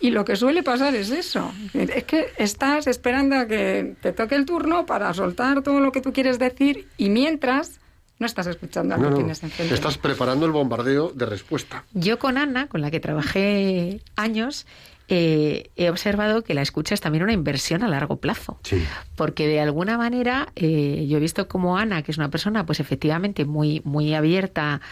Y 0.00 0.10
lo 0.10 0.24
que 0.24 0.36
suele 0.36 0.62
pasar 0.62 0.94
es 0.94 1.10
eso. 1.10 1.52
Es 1.74 2.04
que 2.04 2.28
estás 2.38 2.86
esperando 2.86 3.36
a 3.36 3.46
que 3.46 3.96
te 4.00 4.12
toque 4.12 4.36
el 4.36 4.46
turno 4.46 4.86
para 4.86 5.12
soltar 5.12 5.62
todo 5.62 5.80
lo 5.80 5.90
que 5.90 6.00
tú 6.00 6.12
quieres 6.12 6.38
decir 6.38 6.86
y 6.96 7.10
mientras 7.10 7.80
no 8.18 8.26
estás 8.26 8.46
escuchando 8.46 8.94
al 8.94 9.00
No, 9.00 9.06
que 9.08 9.10
no, 9.10 9.16
tienes 9.18 9.42
enfrente. 9.42 9.74
estás 9.74 9.98
preparando 9.98 10.46
el 10.46 10.52
bombardeo 10.52 11.10
de 11.10 11.26
respuesta. 11.26 11.84
Yo 11.92 12.18
con 12.18 12.38
Ana, 12.38 12.66
con 12.66 12.80
la 12.80 12.90
que 12.90 13.00
trabajé 13.00 14.00
años, 14.16 14.66
eh, 15.10 15.70
he 15.76 15.88
observado 15.88 16.42
que 16.42 16.52
la 16.52 16.60
escucha 16.60 16.94
es 16.94 17.00
también 17.00 17.24
una 17.24 17.32
inversión 17.32 17.82
a 17.82 17.88
largo 17.88 18.16
plazo. 18.16 18.58
Sí. 18.62 18.84
Porque 19.16 19.46
de 19.46 19.60
alguna 19.60 19.96
manera 19.96 20.48
eh, 20.54 21.06
yo 21.08 21.16
he 21.16 21.20
visto 21.20 21.48
como 21.48 21.78
Ana, 21.78 22.02
que 22.02 22.12
es 22.12 22.18
una 22.18 22.30
persona 22.30 22.66
pues 22.66 22.80
efectivamente 22.80 23.46
muy, 23.46 23.80
muy 23.84 24.14
abierta 24.14 24.82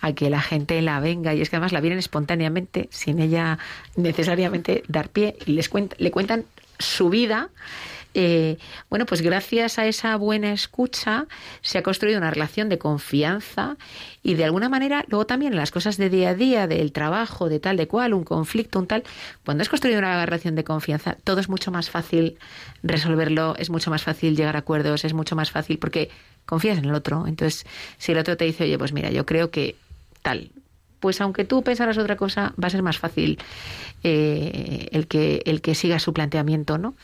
a 0.00 0.12
que 0.14 0.30
la 0.30 0.40
gente 0.40 0.80
la 0.80 1.00
venga 1.00 1.34
y 1.34 1.42
es 1.42 1.50
que 1.50 1.56
además 1.56 1.72
la 1.72 1.80
vienen 1.80 1.98
espontáneamente, 1.98 2.88
sin 2.90 3.20
ella 3.20 3.58
necesariamente 3.96 4.82
dar 4.88 5.10
pie, 5.10 5.36
y 5.44 5.52
les 5.52 5.68
cuenta, 5.68 5.96
le 5.98 6.10
cuentan 6.10 6.44
su 6.78 7.10
vida. 7.10 7.50
Eh, 8.18 8.56
bueno, 8.88 9.04
pues 9.04 9.20
gracias 9.20 9.78
a 9.78 9.84
esa 9.84 10.16
buena 10.16 10.50
escucha 10.54 11.26
se 11.60 11.76
ha 11.76 11.82
construido 11.82 12.16
una 12.16 12.30
relación 12.30 12.70
de 12.70 12.78
confianza 12.78 13.76
y 14.22 14.36
de 14.36 14.44
alguna 14.46 14.70
manera 14.70 15.04
luego 15.08 15.26
también 15.26 15.52
en 15.52 15.58
las 15.58 15.70
cosas 15.70 15.98
de 15.98 16.08
día 16.08 16.30
a 16.30 16.34
día, 16.34 16.66
del 16.66 16.92
trabajo, 16.92 17.50
de 17.50 17.60
tal, 17.60 17.76
de 17.76 17.86
cual, 17.86 18.14
un 18.14 18.24
conflicto, 18.24 18.78
un 18.78 18.86
tal, 18.86 19.04
cuando 19.44 19.60
has 19.60 19.68
construido 19.68 19.98
una 19.98 20.24
relación 20.24 20.54
de 20.54 20.64
confianza, 20.64 21.18
todo 21.24 21.40
es 21.40 21.50
mucho 21.50 21.70
más 21.70 21.90
fácil 21.90 22.38
resolverlo, 22.82 23.54
es 23.58 23.68
mucho 23.68 23.90
más 23.90 24.02
fácil 24.02 24.34
llegar 24.34 24.56
a 24.56 24.60
acuerdos, 24.60 25.04
es 25.04 25.12
mucho 25.12 25.36
más 25.36 25.50
fácil 25.50 25.78
porque 25.78 26.08
confías 26.46 26.78
en 26.78 26.86
el 26.86 26.94
otro. 26.94 27.26
Entonces, 27.26 27.66
si 27.98 28.12
el 28.12 28.18
otro 28.18 28.38
te 28.38 28.46
dice, 28.46 28.64
oye, 28.64 28.78
pues 28.78 28.94
mira, 28.94 29.10
yo 29.10 29.26
creo 29.26 29.50
que 29.50 29.76
tal, 30.22 30.52
pues 31.00 31.20
aunque 31.20 31.44
tú 31.44 31.62
pensaras 31.62 31.98
otra 31.98 32.16
cosa, 32.16 32.54
va 32.62 32.68
a 32.68 32.70
ser 32.70 32.82
más 32.82 32.96
fácil 32.96 33.38
eh, 34.02 34.88
el, 34.92 35.06
que, 35.06 35.42
el 35.44 35.60
que 35.60 35.74
siga 35.74 35.98
su 35.98 36.14
planteamiento, 36.14 36.78
¿no? 36.78 36.94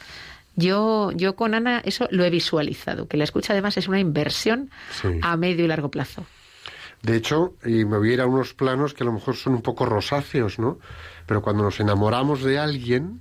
Yo, 0.54 1.10
yo 1.12 1.34
con 1.34 1.54
Ana 1.54 1.80
eso 1.84 2.08
lo 2.10 2.24
he 2.24 2.30
visualizado, 2.30 3.08
que 3.08 3.16
la 3.16 3.24
escucha 3.24 3.52
además 3.52 3.76
es 3.76 3.88
una 3.88 4.00
inversión 4.00 4.70
Sí. 5.00 5.08
a 5.22 5.36
medio 5.36 5.64
y 5.64 5.68
largo 5.68 5.90
plazo. 5.90 6.26
De 7.02 7.16
hecho, 7.16 7.54
y 7.64 7.84
me 7.84 7.98
voy 7.98 8.10
a 8.10 8.12
ir 8.14 8.20
a 8.20 8.26
unos 8.26 8.54
planos 8.54 8.94
que 8.94 9.02
a 9.02 9.06
lo 9.06 9.12
mejor 9.12 9.34
son 9.34 9.54
un 9.54 9.62
poco 9.62 9.86
rosáceos, 9.86 10.58
¿no? 10.58 10.78
Pero 11.26 11.42
cuando 11.42 11.62
nos 11.64 11.80
enamoramos 11.80 12.42
de 12.42 12.58
alguien, 12.58 13.20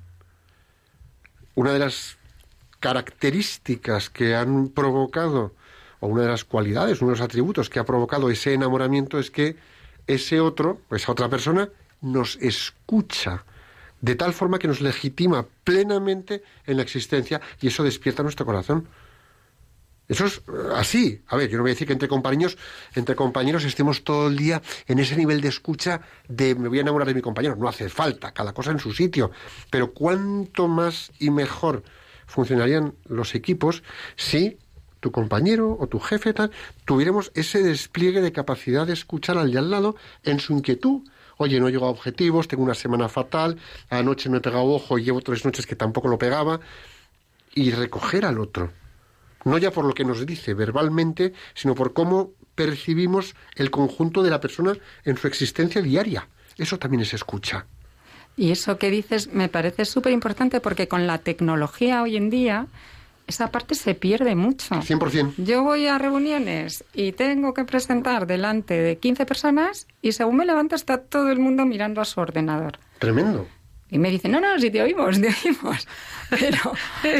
una 1.55 1.71
de 1.73 1.79
las 1.79 2.17
características 2.79 4.09
que 4.09 4.35
han 4.35 4.69
provocado, 4.69 5.55
o 5.99 6.07
una 6.07 6.23
de 6.23 6.27
las 6.29 6.43
cualidades, 6.45 7.01
uno 7.01 7.11
de 7.11 7.17
los 7.17 7.25
atributos 7.25 7.69
que 7.69 7.79
ha 7.79 7.85
provocado 7.85 8.29
ese 8.29 8.53
enamoramiento 8.53 9.19
es 9.19 9.31
que 9.31 9.55
ese 10.07 10.39
otro, 10.41 10.81
esa 10.91 11.11
otra 11.11 11.29
persona, 11.29 11.69
nos 12.01 12.35
escucha 12.37 13.45
de 14.01 14.15
tal 14.15 14.33
forma 14.33 14.59
que 14.59 14.67
nos 14.67 14.81
legitima 14.81 15.45
plenamente 15.63 16.43
en 16.65 16.77
la 16.77 16.83
existencia 16.83 17.39
y 17.61 17.67
eso 17.67 17.83
despierta 17.83 18.23
nuestro 18.23 18.45
corazón. 18.45 18.87
Eso 20.07 20.25
es 20.25 20.39
eh, 20.39 20.41
así. 20.75 21.21
A 21.27 21.37
ver, 21.37 21.49
yo 21.49 21.57
no 21.57 21.63
voy 21.63 21.71
a 21.71 21.73
decir 21.73 21.87
que 21.87 21.93
entre 21.93 22.09
compañeros, 22.09 22.57
entre 22.95 23.15
compañeros 23.15 23.63
estemos 23.63 24.03
todo 24.03 24.27
el 24.27 24.35
día 24.35 24.61
en 24.87 24.99
ese 24.99 25.15
nivel 25.15 25.39
de 25.39 25.47
escucha 25.47 26.01
de 26.27 26.53
me 26.55 26.67
voy 26.67 26.79
a 26.79 26.81
enamorar 26.81 27.07
de 27.07 27.13
mi 27.13 27.21
compañero. 27.21 27.55
No 27.55 27.69
hace 27.69 27.87
falta, 27.87 28.33
cada 28.33 28.51
cosa 28.51 28.71
en 28.71 28.79
su 28.79 28.91
sitio. 28.91 29.31
Pero 29.69 29.93
cuánto 29.93 30.67
más 30.67 31.11
y 31.19 31.29
mejor 31.29 31.83
funcionarían 32.25 32.93
los 33.05 33.35
equipos 33.35 33.83
si 34.17 34.57
tu 34.99 35.11
compañero 35.11 35.77
o 35.79 35.87
tu 35.87 35.99
jefe 35.99 36.33
tal, 36.33 36.51
tuviéramos 36.85 37.31
ese 37.33 37.63
despliegue 37.63 38.21
de 38.21 38.31
capacidad 38.31 38.85
de 38.85 38.93
escuchar 38.93 39.37
al 39.37 39.51
de 39.51 39.59
al 39.59 39.71
lado 39.71 39.95
en 40.23 40.39
su 40.39 40.53
inquietud. 40.53 41.01
Oye, 41.43 41.59
no 41.59 41.69
llego 41.69 41.85
a 41.85 41.89
objetivos, 41.89 42.47
tengo 42.47 42.63
una 42.63 42.73
semana 42.73 43.09
fatal, 43.09 43.57
anoche 43.89 44.29
no 44.29 44.37
he 44.37 44.41
pegado 44.41 44.65
ojo 44.65 44.97
y 44.97 45.03
llevo 45.03 45.21
tres 45.21 45.43
noches 45.45 45.65
que 45.65 45.75
tampoco 45.75 46.07
lo 46.07 46.17
pegaba. 46.17 46.59
Y 47.53 47.71
recoger 47.71 48.25
al 48.25 48.39
otro 48.39 48.71
no 49.45 49.57
ya 49.57 49.71
por 49.71 49.85
lo 49.85 49.93
que 49.93 50.05
nos 50.05 50.25
dice 50.25 50.53
verbalmente, 50.53 51.33
sino 51.53 51.75
por 51.75 51.93
cómo 51.93 52.31
percibimos 52.55 53.35
el 53.55 53.71
conjunto 53.71 54.23
de 54.23 54.29
la 54.29 54.39
persona 54.39 54.77
en 55.03 55.17
su 55.17 55.27
existencia 55.27 55.81
diaria. 55.81 56.27
Eso 56.57 56.77
también 56.77 57.01
es 57.01 57.13
escucha. 57.13 57.65
Y 58.37 58.51
eso 58.51 58.77
que 58.77 58.89
dices 58.89 59.33
me 59.33 59.49
parece 59.49 59.85
súper 59.85 60.13
importante 60.13 60.61
porque 60.61 60.87
con 60.87 61.07
la 61.07 61.17
tecnología 61.17 62.01
hoy 62.01 62.17
en 62.17 62.29
día 62.29 62.67
esa 63.31 63.49
parte 63.51 63.73
se 63.75 63.95
pierde 63.95 64.35
mucho. 64.35 64.75
100%. 64.75 65.33
Yo 65.37 65.63
voy 65.63 65.87
a 65.87 65.97
reuniones 65.97 66.83
y 66.93 67.11
tengo 67.13 67.53
que 67.53 67.63
presentar 67.65 68.27
delante 68.27 68.75
de 68.75 68.97
15 68.97 69.25
personas 69.25 69.87
y 70.01 70.11
según 70.11 70.37
me 70.37 70.45
levanto 70.45 70.75
está 70.75 70.99
todo 70.99 71.31
el 71.31 71.39
mundo 71.39 71.65
mirando 71.65 71.99
a 72.01 72.05
su 72.05 72.19
ordenador. 72.19 72.77
Tremendo. 72.99 73.47
Y 73.89 73.97
me 73.97 74.09
dicen, 74.09 74.31
no, 74.31 74.39
no, 74.39 74.57
si 74.59 74.71
te 74.71 74.81
oímos, 74.81 75.19
te 75.19 75.27
oímos. 75.43 75.87
Pero, 76.29 76.73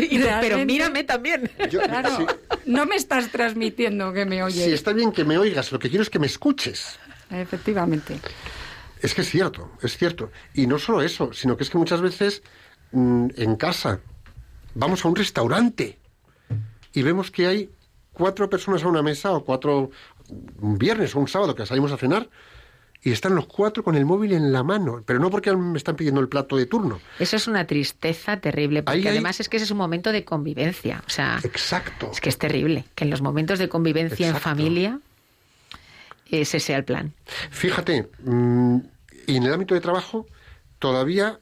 Y 0.10 0.20
tú, 0.20 0.26
pero 0.40 0.58
mírame 0.66 1.04
también. 1.04 1.52
Yo- 1.70 1.82
Claro, 1.82 2.16
sí, 2.16 2.26
no 2.66 2.86
me 2.86 2.96
estás 2.96 3.30
transmitiendo 3.30 4.14
que 4.14 4.26
me 4.26 4.42
oyes. 4.42 4.64
sí, 4.64 4.72
está 4.72 4.94
bien 4.94 5.12
que 5.12 5.26
me 5.26 5.38
oigas, 5.38 5.70
lo 5.74 5.80
que 5.80 5.90
quiero 5.90 6.02
es 6.04 6.10
que 6.10 6.18
me 6.20 6.28
escuches. 6.28 6.98
Efectivamente. 7.30 8.16
Es 9.02 9.14
que 9.14 9.22
es 9.22 9.30
cierto, 9.30 9.70
es 9.82 9.98
cierto. 9.98 10.32
Y 10.54 10.66
no 10.68 10.80
solo 10.80 11.02
eso, 11.02 11.34
sino 11.34 11.58
que 11.58 11.64
es 11.64 11.70
que 11.70 11.78
muchas 11.78 12.00
veces 12.02 12.42
mm, 12.94 13.28
en 13.36 13.56
casa 13.58 14.00
vamos 14.76 15.04
a 15.04 15.10
un 15.10 15.16
restaurante 15.18 15.98
y 16.94 17.02
vemos 17.02 17.32
que 17.32 17.48
hay 17.48 17.70
cuatro 18.14 18.50
personas 18.50 18.84
a 18.84 18.88
una 18.88 19.02
mesa 19.02 19.32
o 19.32 19.44
cuatro 19.44 19.92
un 20.60 20.78
viernes 20.78 21.16
o 21.16 21.20
un 21.20 21.28
sábado 21.28 21.56
que 21.56 21.66
salimos 21.66 21.92
a 21.92 21.98
cenar 21.98 22.30
y 23.04 23.12
están 23.12 23.34
los 23.34 23.48
cuatro 23.48 23.84
con 23.84 23.96
el 23.96 24.06
móvil 24.06 24.34
en 24.34 24.54
la 24.54 24.64
mano, 24.64 25.02
pero 25.06 25.20
no 25.20 25.32
porque 25.32 25.52
me 25.56 25.78
están 25.78 25.96
pidiendo 25.96 26.22
el 26.22 26.30
plato 26.30 26.56
de 26.56 26.68
turno. 26.68 27.00
Eso 27.18 27.36
es 27.36 27.48
una 27.48 27.66
tristeza 27.66 28.38
terrible, 28.38 28.84
porque 28.84 29.00
Ahí 29.00 29.08
además 29.08 29.40
es 29.40 29.50
que 29.50 29.58
ese 29.58 29.64
es 29.66 29.72
un 29.72 29.80
momento 29.80 30.12
de 30.12 30.24
convivencia. 30.24 31.04
O 31.08 31.10
sea, 31.10 31.40
Exacto. 31.44 32.12
es 32.12 32.22
que 32.22 32.30
es 32.30 32.38
terrible 32.38 32.86
que 32.94 33.06
en 33.06 33.10
los 33.10 33.22
momentos 33.22 33.58
de 33.58 33.70
convivencia 33.70 34.28
en 34.28 34.36
familia 34.36 35.00
ese 36.30 36.60
sea 36.60 36.78
el 36.78 36.86
plan. 36.86 37.14
Fíjate, 37.50 38.10
mm, 38.24 38.78
y 39.28 39.36
en 39.36 39.44
el 39.44 39.54
ámbito 39.54 39.74
de 39.74 39.82
trabajo, 39.82 40.28
todavía 40.80 41.40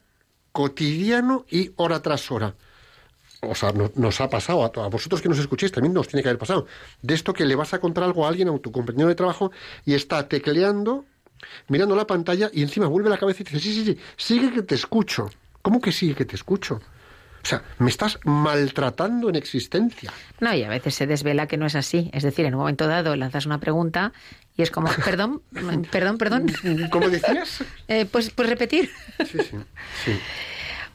cotidiano 0.51 1.45
y 1.49 1.71
hora 1.75 2.01
tras 2.01 2.31
hora. 2.31 2.55
O 3.41 3.55
sea, 3.55 3.71
no- 3.71 3.91
nos 3.95 4.19
ha 4.21 4.29
pasado, 4.29 4.63
a, 4.63 4.85
a 4.85 4.87
vosotros 4.89 5.21
que 5.21 5.29
nos 5.29 5.39
escuchéis 5.39 5.71
también 5.71 5.93
nos 5.93 6.07
tiene 6.07 6.23
que 6.23 6.29
haber 6.29 6.39
pasado. 6.39 6.67
De 7.01 7.13
esto 7.13 7.33
que 7.33 7.45
le 7.45 7.55
vas 7.55 7.73
a 7.73 7.79
contar 7.79 8.03
algo 8.03 8.25
a 8.25 8.29
alguien, 8.29 8.49
a 8.49 8.57
tu 8.59 8.71
compañero 8.71 9.07
de 9.07 9.15
trabajo, 9.15 9.51
y 9.85 9.93
está 9.93 10.27
tecleando, 10.27 11.05
mirando 11.69 11.95
la 11.95 12.05
pantalla, 12.05 12.49
y 12.53 12.61
encima 12.61 12.87
vuelve 12.87 13.09
la 13.09 13.17
cabeza 13.17 13.41
y 13.41 13.45
dice, 13.45 13.59
sí, 13.59 13.73
sí, 13.73 13.85
sí, 13.85 13.97
sigue 14.17 14.51
que 14.51 14.61
te 14.61 14.75
escucho. 14.75 15.29
¿Cómo 15.61 15.79
que 15.79 15.91
sigue 15.91 16.15
que 16.15 16.25
te 16.25 16.35
escucho? 16.35 16.81
O 17.41 17.45
sea, 17.45 17.63
me 17.77 17.89
estás 17.89 18.19
maltratando 18.25 19.29
en 19.29 19.35
existencia. 19.37 20.11
No, 20.41 20.53
y 20.53 20.63
a 20.63 20.69
veces 20.69 20.93
se 20.95 21.07
desvela 21.07 21.47
que 21.47 21.55
no 21.55 21.65
es 21.65 21.75
así. 21.75 22.09
Es 22.11 22.23
decir, 22.23 22.45
en 22.45 22.53
un 22.55 22.59
momento 22.59 22.87
dado 22.87 23.15
lanzas 23.15 23.45
una 23.45 23.59
pregunta 23.59 24.11
y 24.57 24.61
es 24.63 24.71
como, 24.71 24.89
perdón, 25.05 25.41
perdón, 25.91 26.17
perdón. 26.17 26.47
¿Cómo 26.91 27.09
decías? 27.09 27.63
Eh, 27.87 28.05
pues, 28.05 28.31
pues 28.31 28.49
repetir. 28.49 28.89
Sí, 29.19 29.37
sí, 29.39 29.57
sí. 30.03 30.11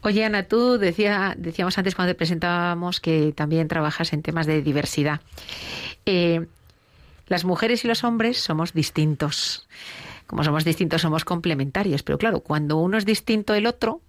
Oye, 0.06 0.22
Ana, 0.22 0.42
tú 0.42 0.76
decía, 0.76 1.34
decíamos 1.38 1.78
antes 1.78 1.94
cuando 1.94 2.12
te 2.12 2.14
presentábamos 2.14 3.00
que 3.00 3.32
también 3.32 3.68
trabajas 3.68 4.12
en 4.12 4.20
temas 4.20 4.46
de 4.46 4.60
diversidad. 4.60 5.22
Eh, 6.04 6.46
las 7.26 7.46
mujeres 7.46 7.86
y 7.86 7.88
los 7.88 8.04
hombres 8.04 8.38
somos 8.38 8.74
distintos. 8.74 9.66
Como 10.26 10.44
somos 10.44 10.62
distintos, 10.62 11.00
somos 11.00 11.24
complementarios. 11.24 12.02
Pero 12.02 12.18
claro, 12.18 12.40
cuando 12.40 12.76
uno 12.76 12.98
es 12.98 13.06
distinto 13.06 13.54
del 13.54 13.66
otro, 13.66 14.02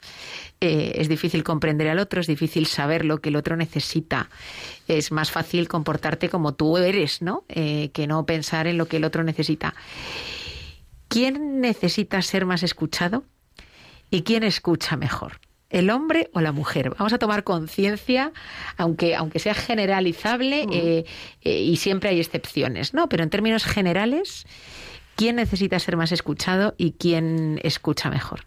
eh, 0.60 0.96
es 0.96 1.08
difícil 1.08 1.46
comprender 1.46 1.88
al 1.88 2.00
otro, 2.00 2.20
es 2.20 2.28
difícil 2.28 2.66
saber 2.66 3.06
lo 3.06 3.22
que 3.22 3.30
el 3.30 3.38
otro 3.38 3.56
necesita. 3.56 4.30
Es 4.90 5.14
más 5.14 5.32
fácil 5.32 5.70
comportarte 5.70 6.28
como 6.28 6.56
tú 6.56 6.76
eres, 6.76 7.22
¿no? 7.22 7.46
Eh, 7.48 7.92
que 7.94 8.06
no 8.06 8.26
pensar 8.26 8.68
en 8.68 8.78
lo 8.78 8.90
que 8.90 8.98
el 8.98 9.06
otro 9.06 9.24
necesita. 9.24 9.74
¿Quién 11.08 11.62
necesita 11.62 12.22
ser 12.22 12.46
más 12.46 12.64
escuchado 12.64 13.24
y 14.12 14.24
quién 14.24 14.44
escucha 14.44 14.98
mejor? 14.98 15.40
¿El 15.76 15.90
hombre 15.90 16.30
o 16.32 16.40
la 16.40 16.54
mujer? 16.54 16.92
Vamos 16.92 17.12
a 17.12 17.18
tomar 17.18 17.44
conciencia, 17.44 18.32
aunque, 18.78 19.14
aunque 19.14 19.40
sea 19.40 19.54
generalizable 19.54 20.66
eh, 20.72 21.06
eh, 21.42 21.60
y 21.60 21.76
siempre 21.76 22.12
hay 22.12 22.22
excepciones, 22.22 22.94
¿no? 22.94 23.10
Pero 23.10 23.24
en 23.24 23.30
términos 23.30 23.66
generales, 23.66 24.48
¿quién 25.18 25.36
necesita 25.36 25.78
ser 25.80 25.98
más 25.98 26.14
escuchado 26.14 26.76
y 26.78 26.94
quién 26.94 27.60
escucha 27.62 28.10
mejor? 28.10 28.46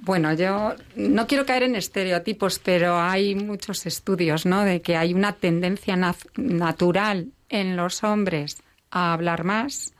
Bueno, 0.00 0.34
yo 0.34 0.74
no 0.96 1.26
quiero 1.26 1.46
caer 1.46 1.62
en 1.62 1.76
estereotipos, 1.76 2.58
pero 2.58 3.00
hay 3.00 3.34
muchos 3.34 3.86
estudios, 3.86 4.44
¿no? 4.44 4.64
De 4.64 4.82
que 4.82 4.98
hay 4.98 5.14
una 5.14 5.32
tendencia 5.32 5.96
natural 6.36 7.28
en 7.48 7.74
los 7.74 8.04
hombres 8.04 8.62
a 8.90 9.14
hablar 9.14 9.44
más 9.44 9.94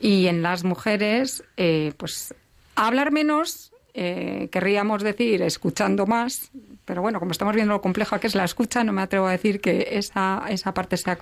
y 0.00 0.26
en 0.26 0.42
las 0.42 0.64
mujeres, 0.64 1.44
eh, 1.56 1.92
pues, 1.96 2.34
a 2.74 2.88
hablar 2.88 3.12
menos, 3.12 3.70
eh, 4.00 4.48
querríamos 4.52 5.02
decir 5.02 5.42
escuchando 5.42 6.06
más, 6.06 6.52
pero 6.84 7.02
bueno, 7.02 7.18
como 7.18 7.32
estamos 7.32 7.56
viendo 7.56 7.72
lo 7.72 7.80
complejo 7.80 8.20
que 8.20 8.28
es 8.28 8.36
la 8.36 8.44
escucha, 8.44 8.84
no 8.84 8.92
me 8.92 9.02
atrevo 9.02 9.26
a 9.26 9.32
decir 9.32 9.60
que 9.60 9.88
esa, 9.90 10.44
esa 10.48 10.72
parte 10.72 10.96
sea 10.96 11.18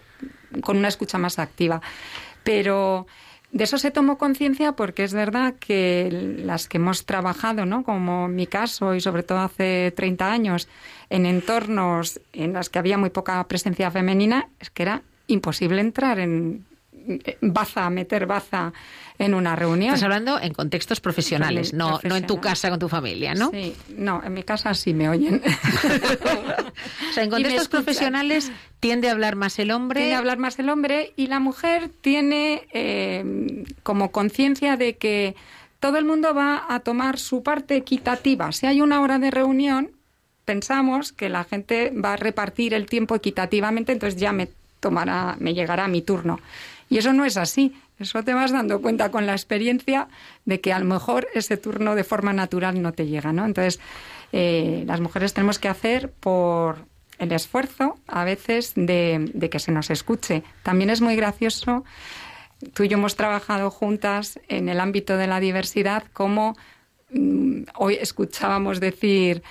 con 0.60 0.76
una 0.76 0.88
escucha 0.88 1.16
más 1.16 1.38
activa. 1.38 1.80
Pero 2.44 3.06
de 3.50 3.64
eso 3.64 3.78
se 3.78 3.90
tomó 3.90 4.18
conciencia 4.18 4.72
porque 4.72 5.04
es 5.04 5.14
verdad 5.14 5.54
que 5.58 6.36
las 6.44 6.68
que 6.68 6.76
hemos 6.76 7.06
trabajado, 7.06 7.64
¿no? 7.64 7.82
como 7.82 8.28
mi 8.28 8.46
caso 8.46 8.94
y 8.94 9.00
sobre 9.00 9.22
todo 9.22 9.38
hace 9.38 9.94
30 9.96 10.30
años, 10.30 10.68
en 11.08 11.24
entornos 11.24 12.20
en 12.34 12.52
los 12.52 12.68
que 12.68 12.78
había 12.78 12.98
muy 12.98 13.08
poca 13.08 13.42
presencia 13.48 13.90
femenina, 13.90 14.50
es 14.60 14.68
que 14.68 14.82
era 14.82 15.02
imposible 15.28 15.80
entrar 15.80 16.18
en 16.18 16.66
en 16.66 16.75
baza, 17.40 17.88
meter 17.90 18.26
baza 18.26 18.72
en 19.18 19.34
una 19.34 19.57
reunión. 19.57 19.94
Estás 19.94 20.04
hablando 20.04 20.40
en 20.40 20.52
contextos 20.52 21.00
profesionales, 21.00 21.72
no, 21.72 22.00
no 22.02 22.16
en 22.16 22.26
tu 22.26 22.40
casa 22.40 22.70
con 22.70 22.78
tu 22.78 22.88
familia, 22.88 23.34
¿no? 23.34 23.50
Sí, 23.50 23.74
no, 23.96 24.22
en 24.22 24.34
mi 24.34 24.42
casa 24.42 24.74
sí 24.74 24.94
me 24.94 25.09
oyen. 25.09 25.42
O 27.09 27.12
sea, 27.12 27.24
en 27.24 27.30
contextos 27.30 27.68
profesionales 27.68 28.52
tiende 28.80 29.09
a 29.09 29.12
hablar 29.12 29.36
más 29.36 29.59
el 29.59 29.70
hombre. 29.70 30.00
Tiene 30.00 30.12
que 30.12 30.16
hablar 30.16 30.36
más 30.36 30.59
el 30.59 30.68
hombre 30.68 31.14
y 31.16 31.28
la 31.28 31.40
mujer 31.40 31.88
tiene 32.02 32.68
eh, 32.72 33.64
como 33.82 34.11
conciencia 34.11 34.76
de 34.76 34.96
que 34.96 35.34
todo 35.80 35.96
el 35.96 36.04
mundo 36.04 36.34
va 36.34 36.66
a 36.68 36.80
tomar 36.80 37.18
su 37.18 37.42
parte 37.42 37.76
equitativa. 37.76 38.52
Si 38.52 38.66
hay 38.66 38.82
una 38.82 39.00
hora 39.00 39.18
de 39.18 39.30
reunión, 39.30 39.92
pensamos 40.44 41.12
que 41.12 41.28
la 41.28 41.44
gente 41.44 41.92
va 41.92 42.14
a 42.14 42.16
repartir 42.16 42.74
el 42.74 42.86
tiempo 42.86 43.14
equitativamente, 43.14 43.92
entonces 43.92 44.18
ya 44.20 44.32
me 44.32 44.48
tomará, 44.80 45.36
me 45.38 45.54
llegará 45.54 45.88
mi 45.88 46.02
turno. 46.02 46.38
Y 46.89 46.99
eso 46.99 47.12
no 47.12 47.24
es 47.24 47.37
así. 47.37 47.74
Eso 47.99 48.22
te 48.22 48.34
vas 48.34 48.53
dando 48.53 48.80
cuenta 48.80 49.11
con 49.11 49.26
la 49.26 49.32
experiencia 49.32 50.09
de 50.45 50.61
que 50.61 50.72
a 50.72 50.78
lo 50.78 50.84
mejor 50.84 51.26
ese 51.34 51.57
turno 51.57 51.95
de 51.95 52.05
forma 52.05 52.32
natural 52.32 52.82
no 52.82 52.93
te 52.93 53.07
llega, 53.07 53.32
¿no? 53.32 53.47
Entonces, 53.47 53.80
eh, 54.32 54.84
las 54.87 55.01
mujeres 55.01 55.34
tenemos 55.34 55.59
que 55.59 55.68
hacer 55.68 56.11
por 56.12 56.87
el 57.18 57.32
esfuerzo 57.32 57.99
a 58.07 58.24
veces 58.24 58.72
de, 58.76 59.49
que 59.51 59.59
se 59.59 59.72
nos 59.72 59.91
escuche. 59.91 60.43
También 60.62 60.91
es 60.91 61.01
muy 61.01 61.16
gracioso, 61.16 61.84
tú 62.74 62.82
y 62.82 62.89
yo 62.89 62.99
hemos 62.99 63.16
trabajado 63.16 63.70
juntas 63.70 64.39
en 64.49 64.68
el 64.68 64.80
ámbito 64.80 65.16
de 65.16 65.26
la 65.26 65.41
diversidad, 65.41 66.05
como 66.12 66.57
mm, 67.11 67.62
hoy 67.76 67.95
escuchábamos 67.95 68.80
decir, 68.80 69.43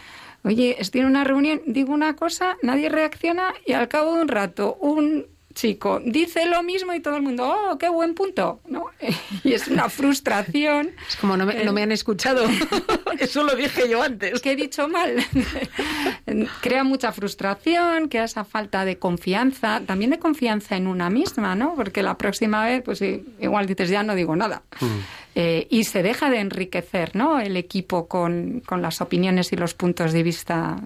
oye, 0.43 0.75
estoy 0.79 1.01
en 1.01 1.07
una 1.07 1.23
reunión, 1.23 1.61
digo 1.65 1.93
una 1.93 2.15
cosa, 2.15 2.57
nadie 2.61 2.89
reacciona 2.89 3.53
y 3.65 3.73
al 3.73 3.87
cabo 3.87 4.15
de 4.15 4.21
un 4.21 4.27
rato 4.27 4.75
un 4.79 5.25
chico 5.55 6.01
dice 6.05 6.45
lo 6.45 6.61
mismo 6.61 6.93
y 6.93 6.99
todo 6.99 7.15
el 7.15 7.23
mundo, 7.23 7.47
oh, 7.47 7.77
qué 7.79 7.89
buen 7.89 8.13
punto, 8.13 8.61
¿no? 8.67 8.85
Y 9.43 9.53
es 9.53 9.67
una 9.67 9.89
frustración. 9.89 10.91
Es 11.07 11.15
como 11.15 11.37
no 11.37 11.45
me, 11.45 11.63
no 11.63 11.73
me 11.73 11.81
han 11.81 11.91
escuchado. 11.91 12.45
Eso 13.19 13.43
lo 13.43 13.55
dije 13.55 13.89
yo 13.89 14.03
antes. 14.03 14.41
que 14.41 14.51
he 14.51 14.55
dicho 14.55 14.87
mal. 14.87 15.25
Crea 16.61 16.83
mucha 16.83 17.11
frustración, 17.11 18.09
crea 18.09 18.25
esa 18.25 18.43
falta 18.43 18.83
de 18.85 18.99
confianza, 18.99 19.81
también 19.85 20.11
de 20.11 20.19
confianza 20.19 20.75
en 20.75 20.87
una 20.87 21.09
misma, 21.09 21.55
¿no? 21.55 21.75
Porque 21.75 22.03
la 22.03 22.17
próxima 22.17 22.65
vez, 22.65 22.83
pues 22.83 23.01
igual 23.01 23.65
dices, 23.67 23.89
ya 23.89 24.03
no 24.03 24.15
digo 24.15 24.35
nada. 24.35 24.63
Eh, 25.35 25.67
y 25.69 25.85
se 25.85 26.03
deja 26.03 26.29
de 26.29 26.39
enriquecer, 26.39 27.15
¿no? 27.15 27.39
El 27.39 27.55
equipo 27.55 28.07
con, 28.07 28.61
con 28.65 28.81
las 28.81 29.01
opiniones 29.01 29.53
y 29.53 29.55
los 29.55 29.73
puntos 29.73 30.11
de 30.11 30.23
vista 30.23 30.77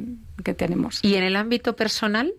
que 0.44 0.54
tenemos. 0.54 1.00
¿Y 1.04 1.16
en 1.16 1.24
el 1.24 1.36
ámbito 1.36 1.76
personal? 1.76 2.34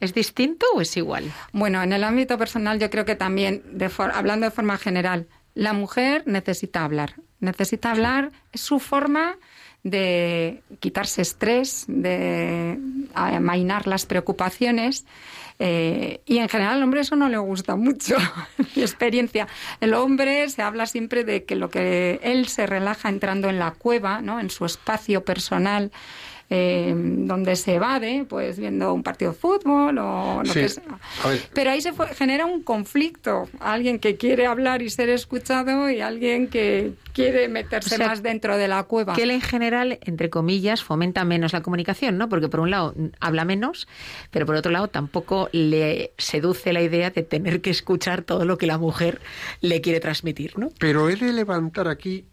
¿Es 0.00 0.14
distinto 0.14 0.66
o 0.74 0.80
es 0.80 0.96
igual? 0.96 1.30
Bueno, 1.52 1.82
en 1.82 1.92
el 1.92 2.04
ámbito 2.04 2.38
personal 2.38 2.78
yo 2.78 2.88
creo 2.90 3.04
que 3.04 3.16
también, 3.16 3.62
de 3.72 3.88
for- 3.90 4.12
hablando 4.14 4.44
de 4.46 4.50
forma 4.50 4.78
general, 4.78 5.26
la 5.54 5.72
mujer 5.72 6.22
necesita 6.26 6.84
hablar. 6.84 7.14
Necesita 7.40 7.90
hablar, 7.90 8.30
es 8.52 8.60
su 8.62 8.78
forma 8.80 9.36
de 9.82 10.62
quitarse 10.78 11.22
estrés, 11.22 11.84
de 11.88 12.78
amainar 13.14 13.86
las 13.86 14.04
preocupaciones. 14.06 15.06
eh, 15.58 16.20
y 16.26 16.38
en 16.38 16.48
general 16.48 16.76
al 16.76 16.82
hombre 16.82 17.00
eso 17.02 17.16
no 17.16 17.28
le 17.28 17.36
gusta 17.38 17.76
mucho, 17.76 18.16
mi 18.76 18.82
experiencia. 18.82 19.46
El 19.80 19.92
hombre 19.94 20.48
se 20.48 20.62
habla 20.62 20.86
siempre 20.86 21.24
de 21.24 21.44
que 21.44 21.54
lo 21.56 21.68
que 21.70 22.20
él 22.22 22.46
se 22.48 22.66
relaja 22.66 23.08
entrando 23.10 23.48
en 23.50 23.58
la 23.58 23.72
cueva, 23.72 24.22
¿no? 24.22 24.40
en 24.40 24.48
su 24.50 24.64
espacio 24.64 25.24
personal, 25.24 25.92
eh, 26.52 26.92
donde 26.96 27.54
se 27.54 27.74
evade, 27.76 28.26
pues 28.28 28.58
viendo 28.58 28.92
un 28.92 29.04
partido 29.04 29.30
de 29.32 29.38
fútbol 29.38 29.96
o 29.98 30.42
lo 30.44 30.52
Sí. 30.52 30.60
que 30.60 30.68
sea. 30.68 30.98
Pero 31.54 31.70
ahí 31.70 31.80
se 31.80 31.92
fue- 31.92 32.08
genera 32.08 32.44
un 32.44 32.62
conflicto. 32.64 33.48
Alguien 33.60 34.00
que 34.00 34.16
quiere 34.16 34.46
hablar 34.46 34.82
y 34.82 34.90
ser 34.90 35.08
escuchado 35.10 35.88
y 35.90 36.00
alguien 36.00 36.48
que 36.48 36.92
quiere 37.12 37.48
meterse 37.48 37.94
O 37.94 37.98
sea, 37.98 38.08
más 38.08 38.22
dentro 38.22 38.56
de 38.56 38.66
la 38.68 38.82
cueva. 38.84 39.14
Que 39.14 39.22
él 39.22 39.30
en 39.30 39.40
general, 39.40 39.98
entre 40.02 40.28
comillas, 40.28 40.82
fomenta 40.82 41.24
menos 41.24 41.52
la 41.52 41.60
comunicación, 41.62 42.18
¿no? 42.18 42.28
Porque 42.28 42.48
por 42.48 42.60
un 42.60 42.70
lado 42.70 42.94
habla 43.20 43.44
menos, 43.44 43.86
pero 44.32 44.44
por 44.46 44.56
otro 44.56 44.72
lado 44.72 44.88
tampoco 44.88 45.48
le 45.52 46.12
seduce 46.18 46.72
la 46.72 46.82
idea 46.82 47.10
de 47.10 47.22
tener 47.22 47.60
que 47.60 47.70
escuchar 47.70 48.22
todo 48.22 48.44
lo 48.44 48.58
que 48.58 48.66
la 48.66 48.78
mujer 48.78 49.20
le 49.60 49.80
quiere 49.80 50.00
transmitir, 50.00 50.58
¿no? 50.58 50.70
Pero 50.78 51.08
he 51.08 51.14
de 51.16 51.32
levantar 51.32 51.86
aquí 51.88 52.24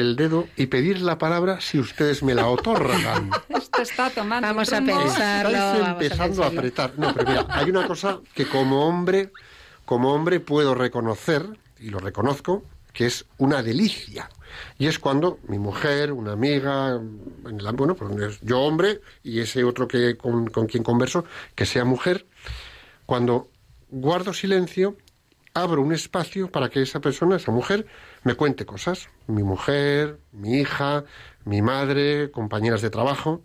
el 0.00 0.16
dedo 0.16 0.48
y 0.56 0.66
pedir 0.66 1.00
la 1.00 1.18
palabra 1.18 1.60
si 1.60 1.78
ustedes 1.78 2.22
me 2.22 2.34
la 2.34 2.46
otorgan. 2.48 3.30
Esto 3.48 3.82
está 3.82 4.10
tomando 4.10 4.46
Vamos 4.46 4.72
a. 4.72 4.80
Pensarlo, 4.80 5.50
Estáis 5.50 5.82
a 5.82 5.90
empezando 5.90 6.44
a, 6.44 6.46
apretar. 6.46 6.92
No, 6.96 7.12
pero 7.14 7.28
mira, 7.28 7.46
hay 7.48 7.70
una 7.70 7.86
cosa 7.86 8.20
que 8.34 8.46
como 8.46 8.86
hombre, 8.86 9.32
como 9.84 10.12
hombre 10.12 10.40
puedo 10.40 10.74
reconocer, 10.74 11.46
y 11.78 11.90
lo 11.90 11.98
reconozco, 11.98 12.62
que 12.92 13.06
es 13.06 13.26
una 13.38 13.62
delicia. 13.62 14.30
Y 14.78 14.86
es 14.86 14.98
cuando 14.98 15.38
mi 15.48 15.58
mujer, 15.58 16.12
una 16.12 16.32
amiga, 16.32 16.94
en 16.94 17.60
el, 17.60 17.72
bueno, 17.74 17.94
pues 17.94 18.16
es 18.22 18.40
yo 18.40 18.60
hombre 18.60 19.00
y 19.22 19.40
ese 19.40 19.64
otro 19.64 19.86
que 19.86 20.16
con, 20.16 20.48
con 20.48 20.66
quien 20.66 20.82
converso, 20.82 21.24
que 21.54 21.66
sea 21.66 21.84
mujer, 21.84 22.26
cuando 23.04 23.48
guardo 23.90 24.32
silencio, 24.32 24.96
abro 25.56 25.80
un 25.80 25.92
espacio 25.92 26.50
para 26.50 26.68
que 26.68 26.82
esa 26.82 27.00
persona, 27.00 27.36
esa 27.36 27.50
mujer, 27.50 27.86
me 28.24 28.34
cuente 28.34 28.66
cosas. 28.66 29.08
Mi 29.26 29.42
mujer, 29.42 30.20
mi 30.32 30.58
hija, 30.60 31.04
mi 31.44 31.62
madre, 31.62 32.30
compañeras 32.30 32.82
de 32.82 32.90
trabajo. 32.90 33.42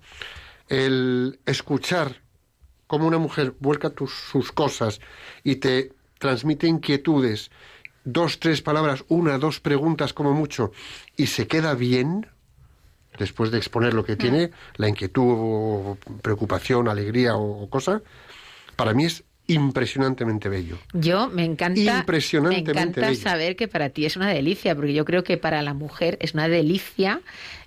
El 0.67 1.39
escuchar 1.45 2.21
cómo 2.87 3.07
una 3.07 3.17
mujer 3.17 3.55
vuelca 3.59 3.91
tus, 3.91 4.11
sus 4.11 4.51
cosas 4.51 4.99
y 5.43 5.55
te 5.55 5.93
transmite 6.19 6.67
inquietudes, 6.67 7.49
dos, 8.03 8.39
tres 8.39 8.61
palabras, 8.61 9.05
una, 9.07 9.37
dos 9.37 9.61
preguntas 9.61 10.11
como 10.11 10.33
mucho, 10.33 10.71
y 11.15 11.27
se 11.27 11.47
queda 11.47 11.73
bien, 11.75 12.27
después 13.17 13.51
de 13.51 13.57
exponer 13.57 13.93
lo 13.93 14.03
que 14.03 14.17
tiene, 14.17 14.51
la 14.75 14.89
inquietud, 14.89 15.23
o 15.25 15.97
preocupación, 16.21 16.89
alegría 16.89 17.37
o, 17.37 17.63
o 17.63 17.69
cosa, 17.69 18.01
para 18.75 18.93
mí 18.93 19.05
es 19.05 19.23
impresionantemente 19.53 20.49
bello. 20.49 20.77
Yo 20.93 21.29
me 21.29 21.43
encanta, 21.45 21.79
me 21.93 21.99
Impresionantemente 21.99 22.71
encanta 22.71 23.01
bello. 23.09 23.21
saber 23.21 23.55
que 23.55 23.67
para 23.67 23.89
ti 23.89 24.05
es 24.05 24.15
una 24.15 24.29
delicia, 24.29 24.75
porque 24.75 24.93
yo 24.93 25.05
creo 25.05 25.23
que 25.23 25.37
para 25.37 25.61
la 25.61 25.73
mujer 25.73 26.17
es 26.21 26.33
una 26.33 26.47
delicia 26.47 27.21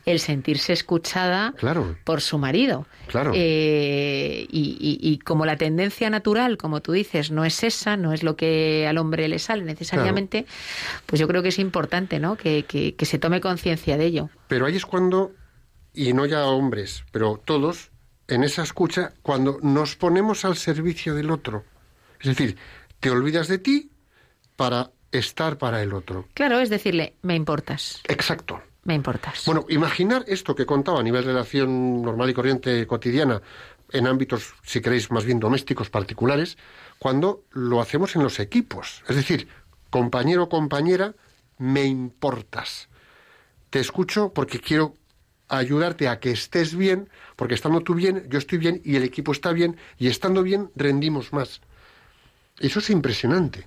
el 0.06 0.20
sentirse 0.20 0.74
escuchada 0.74 1.54
Claro. 1.56 1.96
por 2.04 2.20
su 2.20 2.36
marido. 2.36 2.86
Claro. 3.06 3.32
Eh, 3.34 4.46
y, 4.50 4.76
y- 4.78 4.98
y 5.00 5.18
como 5.18 5.46
la 5.46 5.56
tendencia 5.56 6.10
natural, 6.10 6.58
como 6.58 6.82
tú 6.82 6.92
dices, 6.92 7.30
no 7.30 7.44
es 7.46 7.62
esa, 7.64 7.96
no 7.96 8.12
es 8.12 8.22
lo 8.22 8.36
que 8.36 8.86
al 8.86 8.98
hombre 8.98 9.28
le 9.28 9.38
sale 9.38 9.64
necesariamente, 9.64 10.44
pues 11.06 11.20
yo 11.20 11.26
creo 11.28 11.42
que 11.42 11.48
es 11.48 11.58
importante, 11.58 12.18
¿no? 12.18 12.36
Que, 12.36 12.64
que- 12.68 12.94
que 12.94 13.06
se 13.06 13.18
tome 13.18 13.40
conciencia 13.40 13.96
de 13.96 14.04
ello. 14.04 14.28
Pero 14.48 14.66
ahí 14.66 14.76
es 14.76 14.84
cuando 14.84 15.32
y 15.94 16.12
no 16.12 16.26
ya 16.26 16.44
hombres, 16.46 17.04
pero 17.12 17.40
todos, 17.42 17.90
en 18.28 18.44
esa 18.44 18.62
escucha, 18.62 19.12
cuando 19.22 19.58
nos 19.62 19.96
ponemos 19.96 20.44
al 20.44 20.56
servicio 20.56 21.14
del 21.14 21.30
otro. 21.30 21.64
Es 22.24 22.36
decir, 22.36 22.56
te 23.00 23.10
olvidas 23.10 23.48
de 23.48 23.58
ti 23.58 23.90
para 24.56 24.90
estar 25.12 25.58
para 25.58 25.82
el 25.82 25.92
otro. 25.92 26.26
Claro, 26.32 26.58
es 26.58 26.70
decirle, 26.70 27.16
me 27.20 27.34
importas, 27.34 28.00
Exacto. 28.08 28.62
me 28.84 28.94
importas. 28.94 29.44
Bueno, 29.44 29.66
imaginar 29.68 30.24
esto 30.26 30.54
que 30.54 30.64
contaba 30.64 31.00
a 31.00 31.02
nivel 31.02 31.22
de 31.22 31.32
relación 31.32 32.00
normal 32.00 32.30
y 32.30 32.34
corriente 32.34 32.86
cotidiana, 32.86 33.42
en 33.92 34.06
ámbitos, 34.06 34.54
si 34.64 34.80
queréis, 34.80 35.10
más 35.10 35.26
bien 35.26 35.38
domésticos 35.38 35.90
particulares, 35.90 36.56
cuando 36.98 37.44
lo 37.50 37.82
hacemos 37.82 38.16
en 38.16 38.22
los 38.22 38.40
equipos. 38.40 39.04
Es 39.06 39.16
decir, 39.16 39.46
compañero 39.90 40.44
o 40.44 40.48
compañera, 40.48 41.14
me 41.58 41.84
importas. 41.84 42.88
Te 43.68 43.80
escucho 43.80 44.32
porque 44.32 44.60
quiero 44.60 44.94
ayudarte 45.48 46.08
a 46.08 46.20
que 46.20 46.30
estés 46.30 46.74
bien, 46.74 47.10
porque 47.36 47.54
estando 47.54 47.82
tú 47.82 47.94
bien, 47.94 48.26
yo 48.30 48.38
estoy 48.38 48.56
bien 48.56 48.80
y 48.82 48.96
el 48.96 49.04
equipo 49.04 49.30
está 49.30 49.52
bien, 49.52 49.76
y 49.98 50.08
estando 50.08 50.42
bien, 50.42 50.70
rendimos 50.74 51.34
más. 51.34 51.60
Eso 52.58 52.78
es 52.78 52.90
impresionante. 52.90 53.66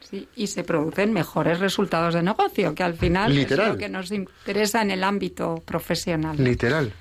Sí, 0.00 0.28
y 0.36 0.46
se 0.46 0.64
producen 0.64 1.12
mejores 1.12 1.60
resultados 1.60 2.14
de 2.14 2.22
negocio, 2.22 2.74
que 2.74 2.82
al 2.82 2.94
final 2.94 3.34
Literal. 3.34 3.66
es 3.66 3.72
lo 3.72 3.78
que 3.78 3.88
nos 3.88 4.10
interesa 4.10 4.80
en 4.80 4.90
el 4.90 5.04
ámbito 5.04 5.62
profesional. 5.66 6.42
Literal. 6.42 6.92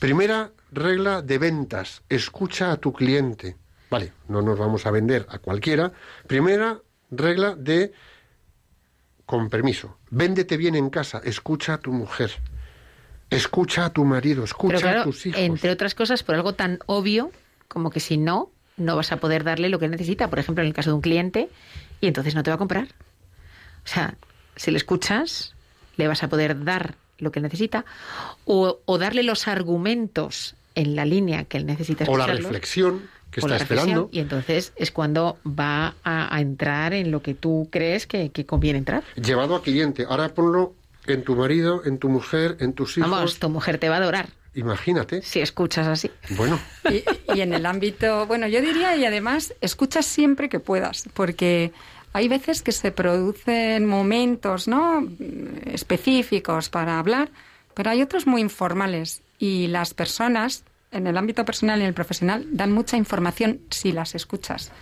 Primera 0.00 0.50
regla 0.72 1.22
de 1.22 1.38
ventas, 1.38 2.02
escucha 2.08 2.72
a 2.72 2.76
tu 2.78 2.92
cliente. 2.92 3.56
Vale, 3.90 4.12
no 4.28 4.42
nos 4.42 4.58
vamos 4.58 4.86
a 4.86 4.90
vender 4.90 5.26
a 5.30 5.38
cualquiera. 5.38 5.92
Primera 6.26 6.80
regla 7.10 7.54
de, 7.54 7.92
con 9.24 9.48
permiso, 9.48 9.96
véndete 10.10 10.56
bien 10.56 10.74
en 10.74 10.90
casa, 10.90 11.20
escucha 11.24 11.74
a 11.74 11.78
tu 11.78 11.92
mujer, 11.92 12.32
escucha 13.30 13.84
a 13.84 13.90
tu 13.92 14.04
marido, 14.04 14.42
escucha 14.42 14.76
Pero 14.76 14.80
claro, 14.80 15.00
a 15.02 15.04
tus 15.04 15.26
hijos. 15.26 15.40
entre 15.40 15.70
otras 15.70 15.94
cosas, 15.94 16.24
por 16.24 16.34
algo 16.34 16.54
tan 16.54 16.80
obvio 16.86 17.30
como 17.68 17.90
que 17.90 18.00
si 18.00 18.16
no, 18.16 18.50
no 18.76 18.96
vas 18.96 19.12
a 19.12 19.18
poder 19.18 19.44
darle 19.44 19.68
lo 19.68 19.78
que 19.78 19.88
necesita. 19.88 20.28
Por 20.28 20.38
ejemplo, 20.38 20.62
en 20.62 20.68
el 20.68 20.74
caso 20.74 20.90
de 20.90 20.94
un 20.94 21.00
cliente, 21.00 21.48
y 22.00 22.06
entonces 22.06 22.34
no 22.34 22.42
te 22.42 22.50
va 22.50 22.56
a 22.56 22.58
comprar. 22.58 22.84
O 23.84 23.88
sea, 23.88 24.14
si 24.56 24.70
le 24.70 24.76
escuchas, 24.76 25.54
le 25.96 26.08
vas 26.08 26.22
a 26.22 26.28
poder 26.28 26.64
dar 26.64 26.94
lo 27.18 27.32
que 27.32 27.40
necesita 27.40 27.84
o, 28.44 28.80
o 28.84 28.98
darle 28.98 29.22
los 29.22 29.48
argumentos 29.48 30.54
en 30.74 30.96
la 30.96 31.06
línea 31.06 31.44
que 31.44 31.56
él 31.56 31.64
necesita 31.64 32.04
o 32.06 32.16
la 32.18 32.26
reflexión 32.26 33.08
que 33.30 33.40
está 33.40 33.56
esperando. 33.56 34.10
Y 34.12 34.18
entonces 34.18 34.72
es 34.76 34.90
cuando 34.90 35.38
va 35.46 35.94
a, 36.04 36.34
a 36.34 36.40
entrar 36.40 36.92
en 36.92 37.10
lo 37.10 37.22
que 37.22 37.34
tú 37.34 37.68
crees 37.70 38.06
que, 38.06 38.30
que 38.30 38.44
conviene 38.44 38.78
entrar. 38.78 39.02
Llevado 39.14 39.54
a 39.56 39.62
cliente. 39.62 40.04
Ahora 40.08 40.28
ponlo 40.34 40.74
en 41.06 41.22
tu 41.22 41.36
marido, 41.36 41.82
en 41.84 41.98
tu 41.98 42.08
mujer, 42.08 42.56
en 42.60 42.74
tus 42.74 42.98
hijos. 42.98 43.10
Vamos, 43.10 43.38
tu 43.38 43.48
mujer 43.48 43.78
te 43.78 43.88
va 43.88 43.96
a 43.96 43.98
adorar 43.98 44.28
Imagínate. 44.56 45.22
si 45.22 45.40
escuchas 45.40 45.86
así. 45.86 46.10
Bueno, 46.30 46.58
Y, 46.90 47.04
y 47.34 47.40
en 47.42 47.52
el 47.52 47.64
ámbito, 47.66 48.26
bueno, 48.26 48.48
yo 48.48 48.60
diría, 48.60 48.96
y 48.96 49.04
además, 49.04 49.54
escucha 49.60 50.02
siempre 50.02 50.48
que 50.48 50.58
puedas, 50.58 51.08
porque 51.14 51.72
hay 52.12 52.28
veces 52.28 52.62
que 52.62 52.72
se 52.72 52.90
producen 52.92 53.86
momentos, 53.86 54.66
¿no? 54.66 55.06
específicos 55.66 56.70
para 56.70 56.98
hablar, 56.98 57.30
pero 57.74 57.90
hay 57.90 58.00
otros 58.00 58.26
muy 58.26 58.40
informales 58.40 59.22
y 59.38 59.66
las 59.66 59.92
personas 59.92 60.64
en 60.92 61.06
el 61.06 61.18
ámbito 61.18 61.44
personal 61.44 61.78
y 61.78 61.82
en 61.82 61.88
el 61.88 61.94
profesional 61.94 62.46
dan 62.50 62.72
mucha 62.72 62.96
información 62.96 63.60
si 63.70 63.92
las 63.92 64.14
escuchas 64.14 64.72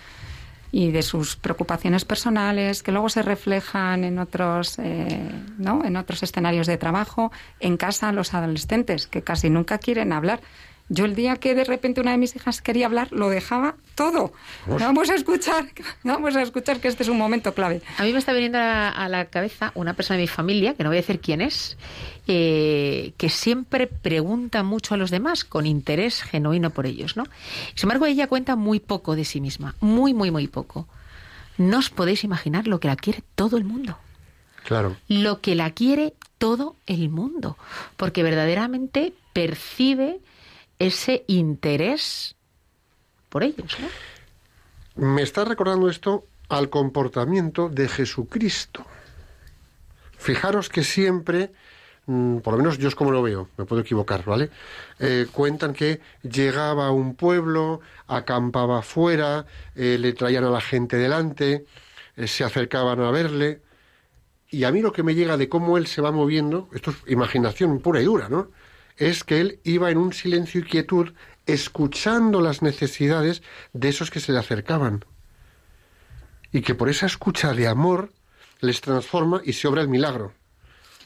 y 0.76 0.90
de 0.90 1.02
sus 1.02 1.36
preocupaciones 1.36 2.04
personales 2.04 2.82
que 2.82 2.90
luego 2.90 3.08
se 3.08 3.22
reflejan 3.22 4.02
en 4.02 4.18
otros 4.18 4.76
eh, 4.80 5.30
¿no? 5.56 5.84
en 5.84 5.96
otros 5.96 6.24
escenarios 6.24 6.66
de 6.66 6.76
trabajo 6.76 7.30
en 7.60 7.76
casa 7.76 8.10
los 8.10 8.34
adolescentes 8.34 9.06
que 9.06 9.22
casi 9.22 9.50
nunca 9.50 9.78
quieren 9.78 10.12
hablar 10.12 10.40
yo 10.88 11.04
el 11.06 11.14
día 11.14 11.36
que 11.36 11.54
de 11.54 11.64
repente 11.64 12.00
una 12.00 12.10
de 12.12 12.18
mis 12.18 12.36
hijas 12.36 12.60
quería 12.60 12.86
hablar 12.86 13.10
lo 13.10 13.30
dejaba 13.30 13.74
todo 13.94 14.32
vamos 14.66 15.08
a 15.10 15.14
escuchar 15.14 15.66
vamos 16.02 16.36
a 16.36 16.42
escuchar 16.42 16.80
que 16.80 16.88
este 16.88 17.02
es 17.02 17.08
un 17.08 17.18
momento 17.18 17.54
clave 17.54 17.80
A 17.98 18.02
mí 18.02 18.12
me 18.12 18.18
está 18.18 18.32
viniendo 18.32 18.58
a, 18.58 18.90
a 18.90 19.08
la 19.08 19.26
cabeza 19.26 19.72
una 19.74 19.94
persona 19.94 20.16
de 20.16 20.24
mi 20.24 20.28
familia, 20.28 20.74
que 20.74 20.82
no 20.82 20.90
voy 20.90 20.98
a 20.98 21.00
decir 21.00 21.20
quién 21.20 21.40
es, 21.40 21.76
eh, 22.26 23.12
que 23.16 23.28
siempre 23.28 23.86
pregunta 23.86 24.62
mucho 24.62 24.94
a 24.94 24.96
los 24.96 25.10
demás 25.10 25.44
con 25.44 25.66
interés 25.66 26.22
genuino 26.22 26.70
por 26.70 26.86
ellos, 26.86 27.16
¿no? 27.16 27.24
Sin 27.74 27.84
embargo, 27.84 28.06
ella 28.06 28.28
cuenta 28.28 28.56
muy 28.56 28.80
poco 28.80 29.14
de 29.16 29.24
sí 29.24 29.40
misma, 29.40 29.74
muy, 29.80 30.14
muy, 30.14 30.30
muy 30.30 30.48
poco. 30.48 30.88
No 31.58 31.78
os 31.78 31.90
podéis 31.90 32.24
imaginar 32.24 32.66
lo 32.66 32.80
que 32.80 32.88
la 32.88 32.96
quiere 32.96 33.22
todo 33.34 33.56
el 33.56 33.64
mundo. 33.64 33.98
claro. 34.64 34.96
Lo 35.08 35.40
que 35.40 35.54
la 35.54 35.70
quiere 35.70 36.14
todo 36.38 36.76
el 36.86 37.10
mundo. 37.10 37.56
Porque 37.96 38.22
verdaderamente 38.22 39.12
percibe 39.32 40.20
ese 40.78 41.24
interés 41.26 42.36
por 43.28 43.42
ellos, 43.42 43.76
¿no? 43.80 43.88
Me 44.96 45.22
está 45.22 45.44
recordando 45.44 45.88
esto 45.88 46.24
al 46.48 46.70
comportamiento 46.70 47.68
de 47.68 47.88
Jesucristo. 47.88 48.84
Fijaros 50.16 50.68
que 50.68 50.84
siempre, 50.84 51.50
mm, 52.06 52.38
por 52.38 52.54
lo 52.54 52.58
menos 52.58 52.78
yo 52.78 52.88
es 52.88 52.94
como 52.94 53.10
lo 53.10 53.22
veo, 53.22 53.48
me 53.56 53.64
puedo 53.64 53.82
equivocar, 53.82 54.24
¿vale? 54.24 54.50
Eh, 55.00 55.26
cuentan 55.32 55.72
que 55.72 56.00
llegaba 56.22 56.86
a 56.86 56.92
un 56.92 57.14
pueblo, 57.16 57.80
acampaba 58.06 58.82
fuera, 58.82 59.46
eh, 59.74 59.98
le 59.98 60.12
traían 60.12 60.44
a 60.44 60.50
la 60.50 60.60
gente 60.60 60.96
delante, 60.96 61.66
eh, 62.16 62.26
se 62.28 62.44
acercaban 62.44 63.00
a 63.00 63.10
verle. 63.10 63.60
Y 64.50 64.62
a 64.64 64.70
mí 64.70 64.80
lo 64.80 64.92
que 64.92 65.02
me 65.02 65.14
llega 65.14 65.36
de 65.36 65.48
cómo 65.48 65.76
él 65.76 65.88
se 65.88 66.00
va 66.00 66.12
moviendo, 66.12 66.68
esto 66.72 66.92
es 66.92 66.96
imaginación 67.08 67.80
pura 67.80 68.00
y 68.00 68.04
dura, 68.04 68.28
¿no? 68.28 68.48
Es 68.96 69.24
que 69.24 69.40
él 69.40 69.60
iba 69.64 69.90
en 69.90 69.98
un 69.98 70.12
silencio 70.12 70.60
y 70.60 70.64
quietud, 70.64 71.12
escuchando 71.46 72.40
las 72.40 72.62
necesidades 72.62 73.42
de 73.72 73.88
esos 73.88 74.10
que 74.10 74.20
se 74.20 74.32
le 74.32 74.38
acercaban. 74.38 75.04
Y 76.52 76.62
que 76.62 76.74
por 76.74 76.88
esa 76.88 77.06
escucha 77.06 77.52
de 77.52 77.66
amor 77.66 78.12
les 78.60 78.80
transforma 78.80 79.42
y 79.44 79.54
se 79.54 79.68
obra 79.68 79.82
el 79.82 79.88
milagro. 79.88 80.32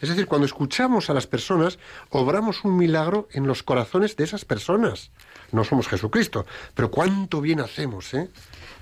Es 0.01 0.09
decir, 0.09 0.27
cuando 0.27 0.47
escuchamos 0.47 1.11
a 1.11 1.15
las 1.15 1.27
personas, 1.27 1.79
obramos 2.11 2.65
un 2.65 2.77
milagro 2.77 3.29
en 3.33 3.47
los 3.47 3.63
corazones 3.65 4.17
de 4.17 4.25
esas 4.25 4.45
personas. 4.45 5.11
No 5.51 5.65
somos 5.65 5.89
Jesucristo, 5.89 6.47
pero 6.75 6.91
cuánto 6.91 7.41
bien 7.41 7.61
hacemos, 7.61 8.15
¿eh? 8.15 8.29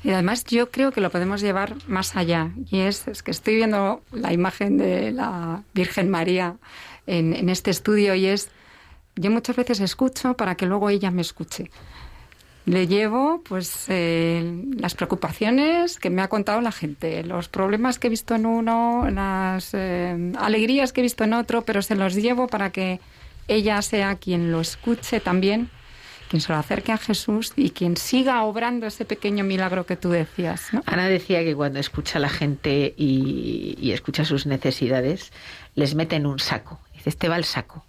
Y 0.05 0.11
además 0.11 0.45
yo 0.45 0.71
creo 0.71 0.93
que 0.93 1.01
lo 1.01 1.11
podemos 1.11 1.41
llevar 1.41 1.75
más 1.89 2.17
allá. 2.17 2.51
Y 2.71 2.81
es, 2.81 3.05
que 3.23 3.31
estoy 3.31 3.57
viendo 3.57 4.03
la 4.13 4.33
imagen 4.33 4.77
de 4.77 5.11
la 5.11 5.63
Virgen 5.73 6.11
María 6.11 6.57
en 7.07 7.49
este 7.49 7.71
estudio 7.71 8.15
y 8.15 8.27
es, 8.27 8.51
yo 9.17 9.31
muchas 9.31 9.57
veces 9.57 9.81
escucho 9.81 10.35
para 10.35 10.55
que 10.55 10.67
luego 10.67 10.91
ella 10.91 11.11
me 11.11 11.23
escuche. 11.23 11.71
Le 12.67 12.89
llevo 12.89 13.43
pues 13.49 13.87
eh, 13.89 14.65
las 14.77 14.95
preocupaciones 14.95 15.99
que 15.99 16.11
me 16.11 16.21
ha 16.21 16.29
contado 16.29 16.61
la 16.61 16.73
gente, 16.73 17.23
los 17.23 17.49
problemas 17.49 17.99
que 17.99 18.09
he 18.09 18.11
visto 18.11 18.35
en 18.35 18.45
uno, 18.45 19.09
las 19.09 19.71
eh, 19.73 20.33
alegrías 20.39 20.93
que 20.93 21.01
he 21.01 21.03
visto 21.03 21.23
en 21.25 21.33
otro, 21.33 21.63
pero 21.63 21.81
se 21.81 21.95
los 21.95 22.15
llevo 22.15 22.49
para 22.49 22.71
que 22.71 23.01
ella 23.47 23.81
sea 23.83 24.17
quien 24.17 24.51
lo 24.51 24.61
escuche 24.61 25.21
también, 25.21 25.71
quien 26.29 26.41
se 26.41 26.53
lo 26.53 26.59
acerque 26.59 26.91
a 26.91 26.99
Jesús 26.99 27.53
y 27.55 27.71
quien 27.71 27.97
siga 27.97 28.43
obrando 28.43 28.87
ese 28.89 29.05
pequeño 29.05 29.45
milagro 29.45 29.87
que 29.87 29.97
tú 29.97 30.11
decías. 30.11 30.73
¿no? 30.73 30.83
Ana 30.87 31.07
decía 31.07 31.45
que 31.45 31.55
cuando 31.55 31.79
escucha 31.79 32.19
a 32.19 32.21
la 32.21 32.29
gente 32.29 32.95
y, 32.97 33.79
y 33.81 33.93
escucha 33.93 34.25
sus 34.25 34.45
necesidades, 34.45 35.33
les 35.77 35.95
mete 35.95 36.17
en 36.17 36.27
un 36.27 36.41
saco. 36.41 36.81
Dice, 36.93 37.11
este 37.11 37.29
va 37.29 37.37
el 37.37 37.45
saco. 37.45 37.86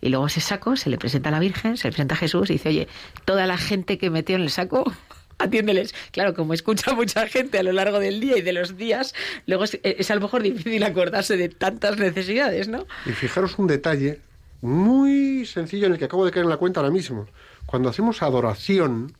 Y 0.00 0.10
luego 0.10 0.26
ese 0.26 0.40
saco 0.40 0.76
se 0.76 0.90
le 0.90 0.98
presenta 0.98 1.28
a 1.28 1.32
la 1.32 1.40
Virgen, 1.40 1.76
se 1.76 1.88
le 1.88 1.92
presenta 1.92 2.14
a 2.14 2.18
Jesús 2.18 2.50
y 2.50 2.54
dice, 2.54 2.68
oye, 2.68 2.88
toda 3.24 3.46
la 3.46 3.58
gente 3.58 3.98
que 3.98 4.10
metió 4.10 4.36
en 4.36 4.42
el 4.42 4.50
saco, 4.50 4.92
atiéndeles. 5.38 5.94
Claro, 6.12 6.34
como 6.34 6.54
escucha 6.54 6.92
mucha 6.94 7.26
gente 7.26 7.58
a 7.58 7.62
lo 7.62 7.72
largo 7.72 7.98
del 7.98 8.20
día 8.20 8.36
y 8.36 8.42
de 8.42 8.52
los 8.52 8.76
días, 8.76 9.14
luego 9.46 9.64
es, 9.64 9.78
es 9.82 10.10
a 10.10 10.14
lo 10.14 10.20
mejor 10.20 10.42
difícil 10.42 10.82
acordarse 10.84 11.36
de 11.36 11.48
tantas 11.48 11.98
necesidades, 11.98 12.68
¿no? 12.68 12.86
Y 13.06 13.10
fijaros 13.10 13.58
un 13.58 13.66
detalle 13.66 14.20
muy 14.60 15.46
sencillo 15.46 15.86
en 15.86 15.92
el 15.92 15.98
que 15.98 16.06
acabo 16.06 16.24
de 16.24 16.32
caer 16.32 16.44
en 16.44 16.50
la 16.50 16.56
cuenta 16.56 16.80
ahora 16.80 16.92
mismo. 16.92 17.26
Cuando 17.66 17.88
hacemos 17.88 18.22
adoración, 18.22 19.14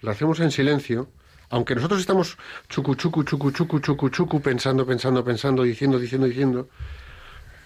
la 0.00 0.12
hacemos 0.12 0.40
en 0.40 0.50
silencio, 0.50 1.08
aunque 1.50 1.74
nosotros 1.74 2.00
estamos 2.00 2.36
chucu, 2.68 2.94
chucu, 2.94 3.24
chucu, 3.24 3.50
chucu, 3.50 3.80
chucu, 3.80 4.08
chucu, 4.10 4.40
pensando, 4.42 4.86
pensando, 4.86 5.24
pensando, 5.24 5.62
diciendo, 5.62 5.98
diciendo, 5.98 6.26
diciendo, 6.26 6.68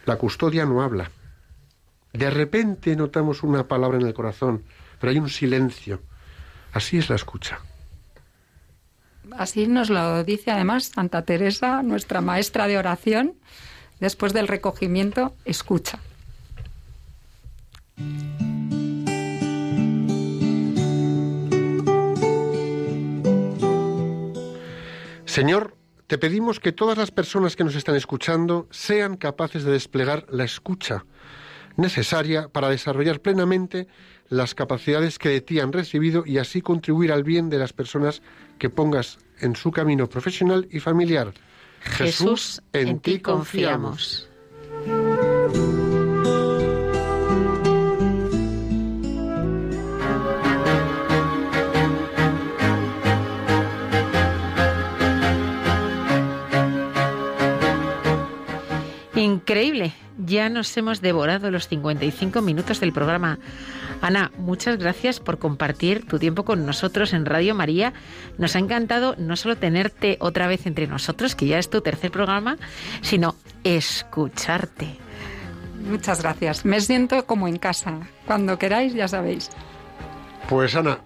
la 0.04 0.16
custodia 0.16 0.64
no 0.64 0.82
habla. 0.82 1.10
De 2.12 2.30
repente 2.30 2.94
notamos 2.96 3.42
una 3.42 3.66
palabra 3.66 3.98
en 3.98 4.06
el 4.06 4.14
corazón, 4.14 4.64
pero 5.00 5.10
hay 5.10 5.18
un 5.18 5.30
silencio. 5.30 6.02
Así 6.72 6.98
es 6.98 7.08
la 7.08 7.16
escucha. 7.16 7.60
Así 9.38 9.66
nos 9.66 9.88
lo 9.88 10.24
dice 10.24 10.50
además 10.50 10.84
Santa 10.84 11.22
Teresa, 11.22 11.82
nuestra 11.82 12.20
maestra 12.20 12.66
de 12.66 12.78
oración, 12.78 13.34
después 14.00 14.32
del 14.32 14.48
recogimiento, 14.48 15.34
escucha. 15.44 15.98
Señor, 25.24 25.76
te 26.08 26.18
pedimos 26.18 26.60
que 26.60 26.72
todas 26.72 26.98
las 26.98 27.10
personas 27.10 27.56
que 27.56 27.64
nos 27.64 27.74
están 27.74 27.94
escuchando 27.94 28.68
sean 28.70 29.16
capaces 29.16 29.64
de 29.64 29.72
desplegar 29.72 30.26
la 30.28 30.44
escucha, 30.44 31.06
necesaria 31.76 32.48
para 32.48 32.68
desarrollar 32.68 33.20
plenamente 33.20 33.88
las 34.28 34.54
capacidades 34.54 35.18
que 35.18 35.28
de 35.28 35.40
ti 35.40 35.60
han 35.60 35.72
recibido 35.72 36.24
y 36.26 36.38
así 36.38 36.62
contribuir 36.62 37.12
al 37.12 37.22
bien 37.22 37.50
de 37.50 37.58
las 37.58 37.72
personas 37.72 38.22
que 38.58 38.70
pongas 38.70 39.18
en 39.40 39.56
su 39.56 39.70
camino 39.70 40.08
profesional 40.08 40.68
y 40.70 40.80
familiar. 40.80 41.32
Jesús, 41.80 42.62
en 42.72 43.00
ti 43.00 43.18
confiamos. 43.20 44.28
Increíble, 59.22 59.92
ya 60.18 60.48
nos 60.48 60.76
hemos 60.76 61.00
devorado 61.00 61.48
los 61.52 61.68
55 61.68 62.42
minutos 62.42 62.80
del 62.80 62.92
programa. 62.92 63.38
Ana, 64.00 64.32
muchas 64.36 64.78
gracias 64.78 65.20
por 65.20 65.38
compartir 65.38 66.04
tu 66.08 66.18
tiempo 66.18 66.44
con 66.44 66.66
nosotros 66.66 67.12
en 67.12 67.24
Radio 67.24 67.54
María. 67.54 67.92
Nos 68.36 68.56
ha 68.56 68.58
encantado 68.58 69.14
no 69.18 69.36
solo 69.36 69.54
tenerte 69.54 70.16
otra 70.18 70.48
vez 70.48 70.66
entre 70.66 70.88
nosotros, 70.88 71.36
que 71.36 71.46
ya 71.46 71.60
es 71.60 71.70
tu 71.70 71.82
tercer 71.82 72.10
programa, 72.10 72.56
sino 73.00 73.36
escucharte. 73.62 74.96
Muchas 75.88 76.20
gracias. 76.20 76.64
Me 76.64 76.80
siento 76.80 77.24
como 77.24 77.46
en 77.46 77.58
casa. 77.58 78.00
Cuando 78.26 78.58
queráis, 78.58 78.92
ya 78.92 79.06
sabéis. 79.06 79.50
Pues 80.48 80.74
Ana, 80.74 80.98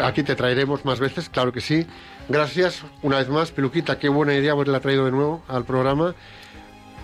aquí 0.00 0.22
te 0.22 0.36
traeremos 0.36 0.84
más 0.84 1.00
veces, 1.00 1.28
claro 1.28 1.52
que 1.52 1.60
sí. 1.60 1.84
Gracias 2.28 2.84
una 3.02 3.18
vez 3.18 3.28
más, 3.28 3.50
Peluquita, 3.50 3.98
qué 3.98 4.08
buena 4.08 4.34
idea 4.34 4.52
haberla 4.52 4.78
traído 4.78 5.04
de 5.04 5.10
nuevo 5.10 5.42
al 5.48 5.64
programa. 5.64 6.14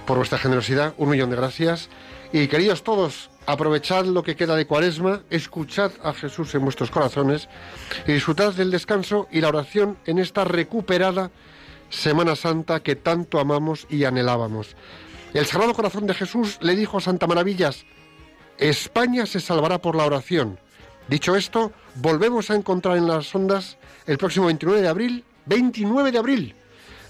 Por 0.07 0.19
vuestra 0.19 0.39
generosidad, 0.39 0.95
un 0.99 1.11
millón 1.11 1.31
de 1.31 1.37
gracias. 1.37 1.89
Y 2.33 2.47
queridos 2.47 2.85
todos, 2.85 3.29
aprovechad 3.45 4.05
lo 4.05 4.23
que 4.23 4.37
queda 4.37 4.55
de 4.55 4.67
cuaresma, 4.67 5.23
escuchad 5.31 5.91
a 6.03 6.13
Jesús 6.13 6.55
en 6.55 6.63
vuestros 6.63 6.93
corazones 6.93 7.49
y 8.07 8.13
disfrutad 8.13 8.53
del 8.53 8.71
descanso 8.71 9.27
y 9.33 9.41
la 9.41 9.49
oración 9.49 9.99
en 10.07 10.19
esta 10.19 10.45
recuperada 10.45 11.33
Semana 11.91 12.37
Santa 12.37 12.81
que 12.81 12.95
tanto 12.95 13.41
amamos 13.41 13.87
y 13.91 14.05
anhelábamos. 14.05 14.77
El 15.35 15.47
Sagrado 15.47 15.75
Corazón 15.75 16.07
de 16.07 16.15
Jesús 16.15 16.59
le 16.61 16.77
dijo 16.77 16.99
a 16.99 17.01
Santa 17.01 17.27
Maravillas, 17.27 17.85
España 18.59 19.27
se 19.27 19.41
salvará 19.41 19.83
por 19.83 19.97
la 19.97 20.07
oración. 20.07 20.61
Dicho 21.09 21.35
esto, 21.35 21.73
volvemos 21.97 22.51
a 22.51 22.55
encontrar 22.55 22.97
en 22.97 23.09
las 23.09 23.35
ondas 23.35 23.77
el 24.07 24.19
próximo 24.19 24.47
29 24.47 24.83
de 24.83 24.89
abril, 24.89 25.25
29 25.47 26.13
de 26.13 26.19
abril, 26.19 26.55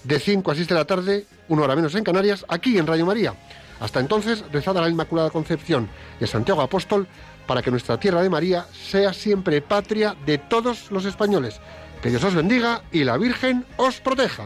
de 0.07 0.19
5 0.19 0.51
a 0.51 0.55
6 0.55 0.67
de 0.67 0.75
la 0.75 0.85
tarde, 0.85 1.25
una 1.49 1.63
hora 1.63 1.75
menos 1.75 1.93
en 1.95 2.03
Canarias, 2.03 2.45
aquí 2.47 2.77
en 2.77 2.87
Radio 2.87 3.05
María. 3.05 3.33
Hasta 3.79 3.99
entonces, 3.99 4.43
rezad 4.51 4.77
a 4.77 4.81
la 4.81 4.89
Inmaculada 4.89 5.29
Concepción 5.29 5.89
y 6.19 6.23
a 6.23 6.27
Santiago 6.27 6.61
Apóstol 6.61 7.07
para 7.45 7.61
que 7.61 7.71
nuestra 7.71 7.99
tierra 7.99 8.21
de 8.21 8.29
María 8.29 8.65
sea 8.71 9.13
siempre 9.13 9.61
patria 9.61 10.15
de 10.25 10.37
todos 10.37 10.91
los 10.91 11.05
españoles. 11.05 11.59
Que 12.01 12.09
Dios 12.09 12.23
os 12.23 12.35
bendiga 12.35 12.83
y 12.91 13.03
la 13.03 13.17
Virgen 13.17 13.65
os 13.75 13.99
proteja. 13.99 14.45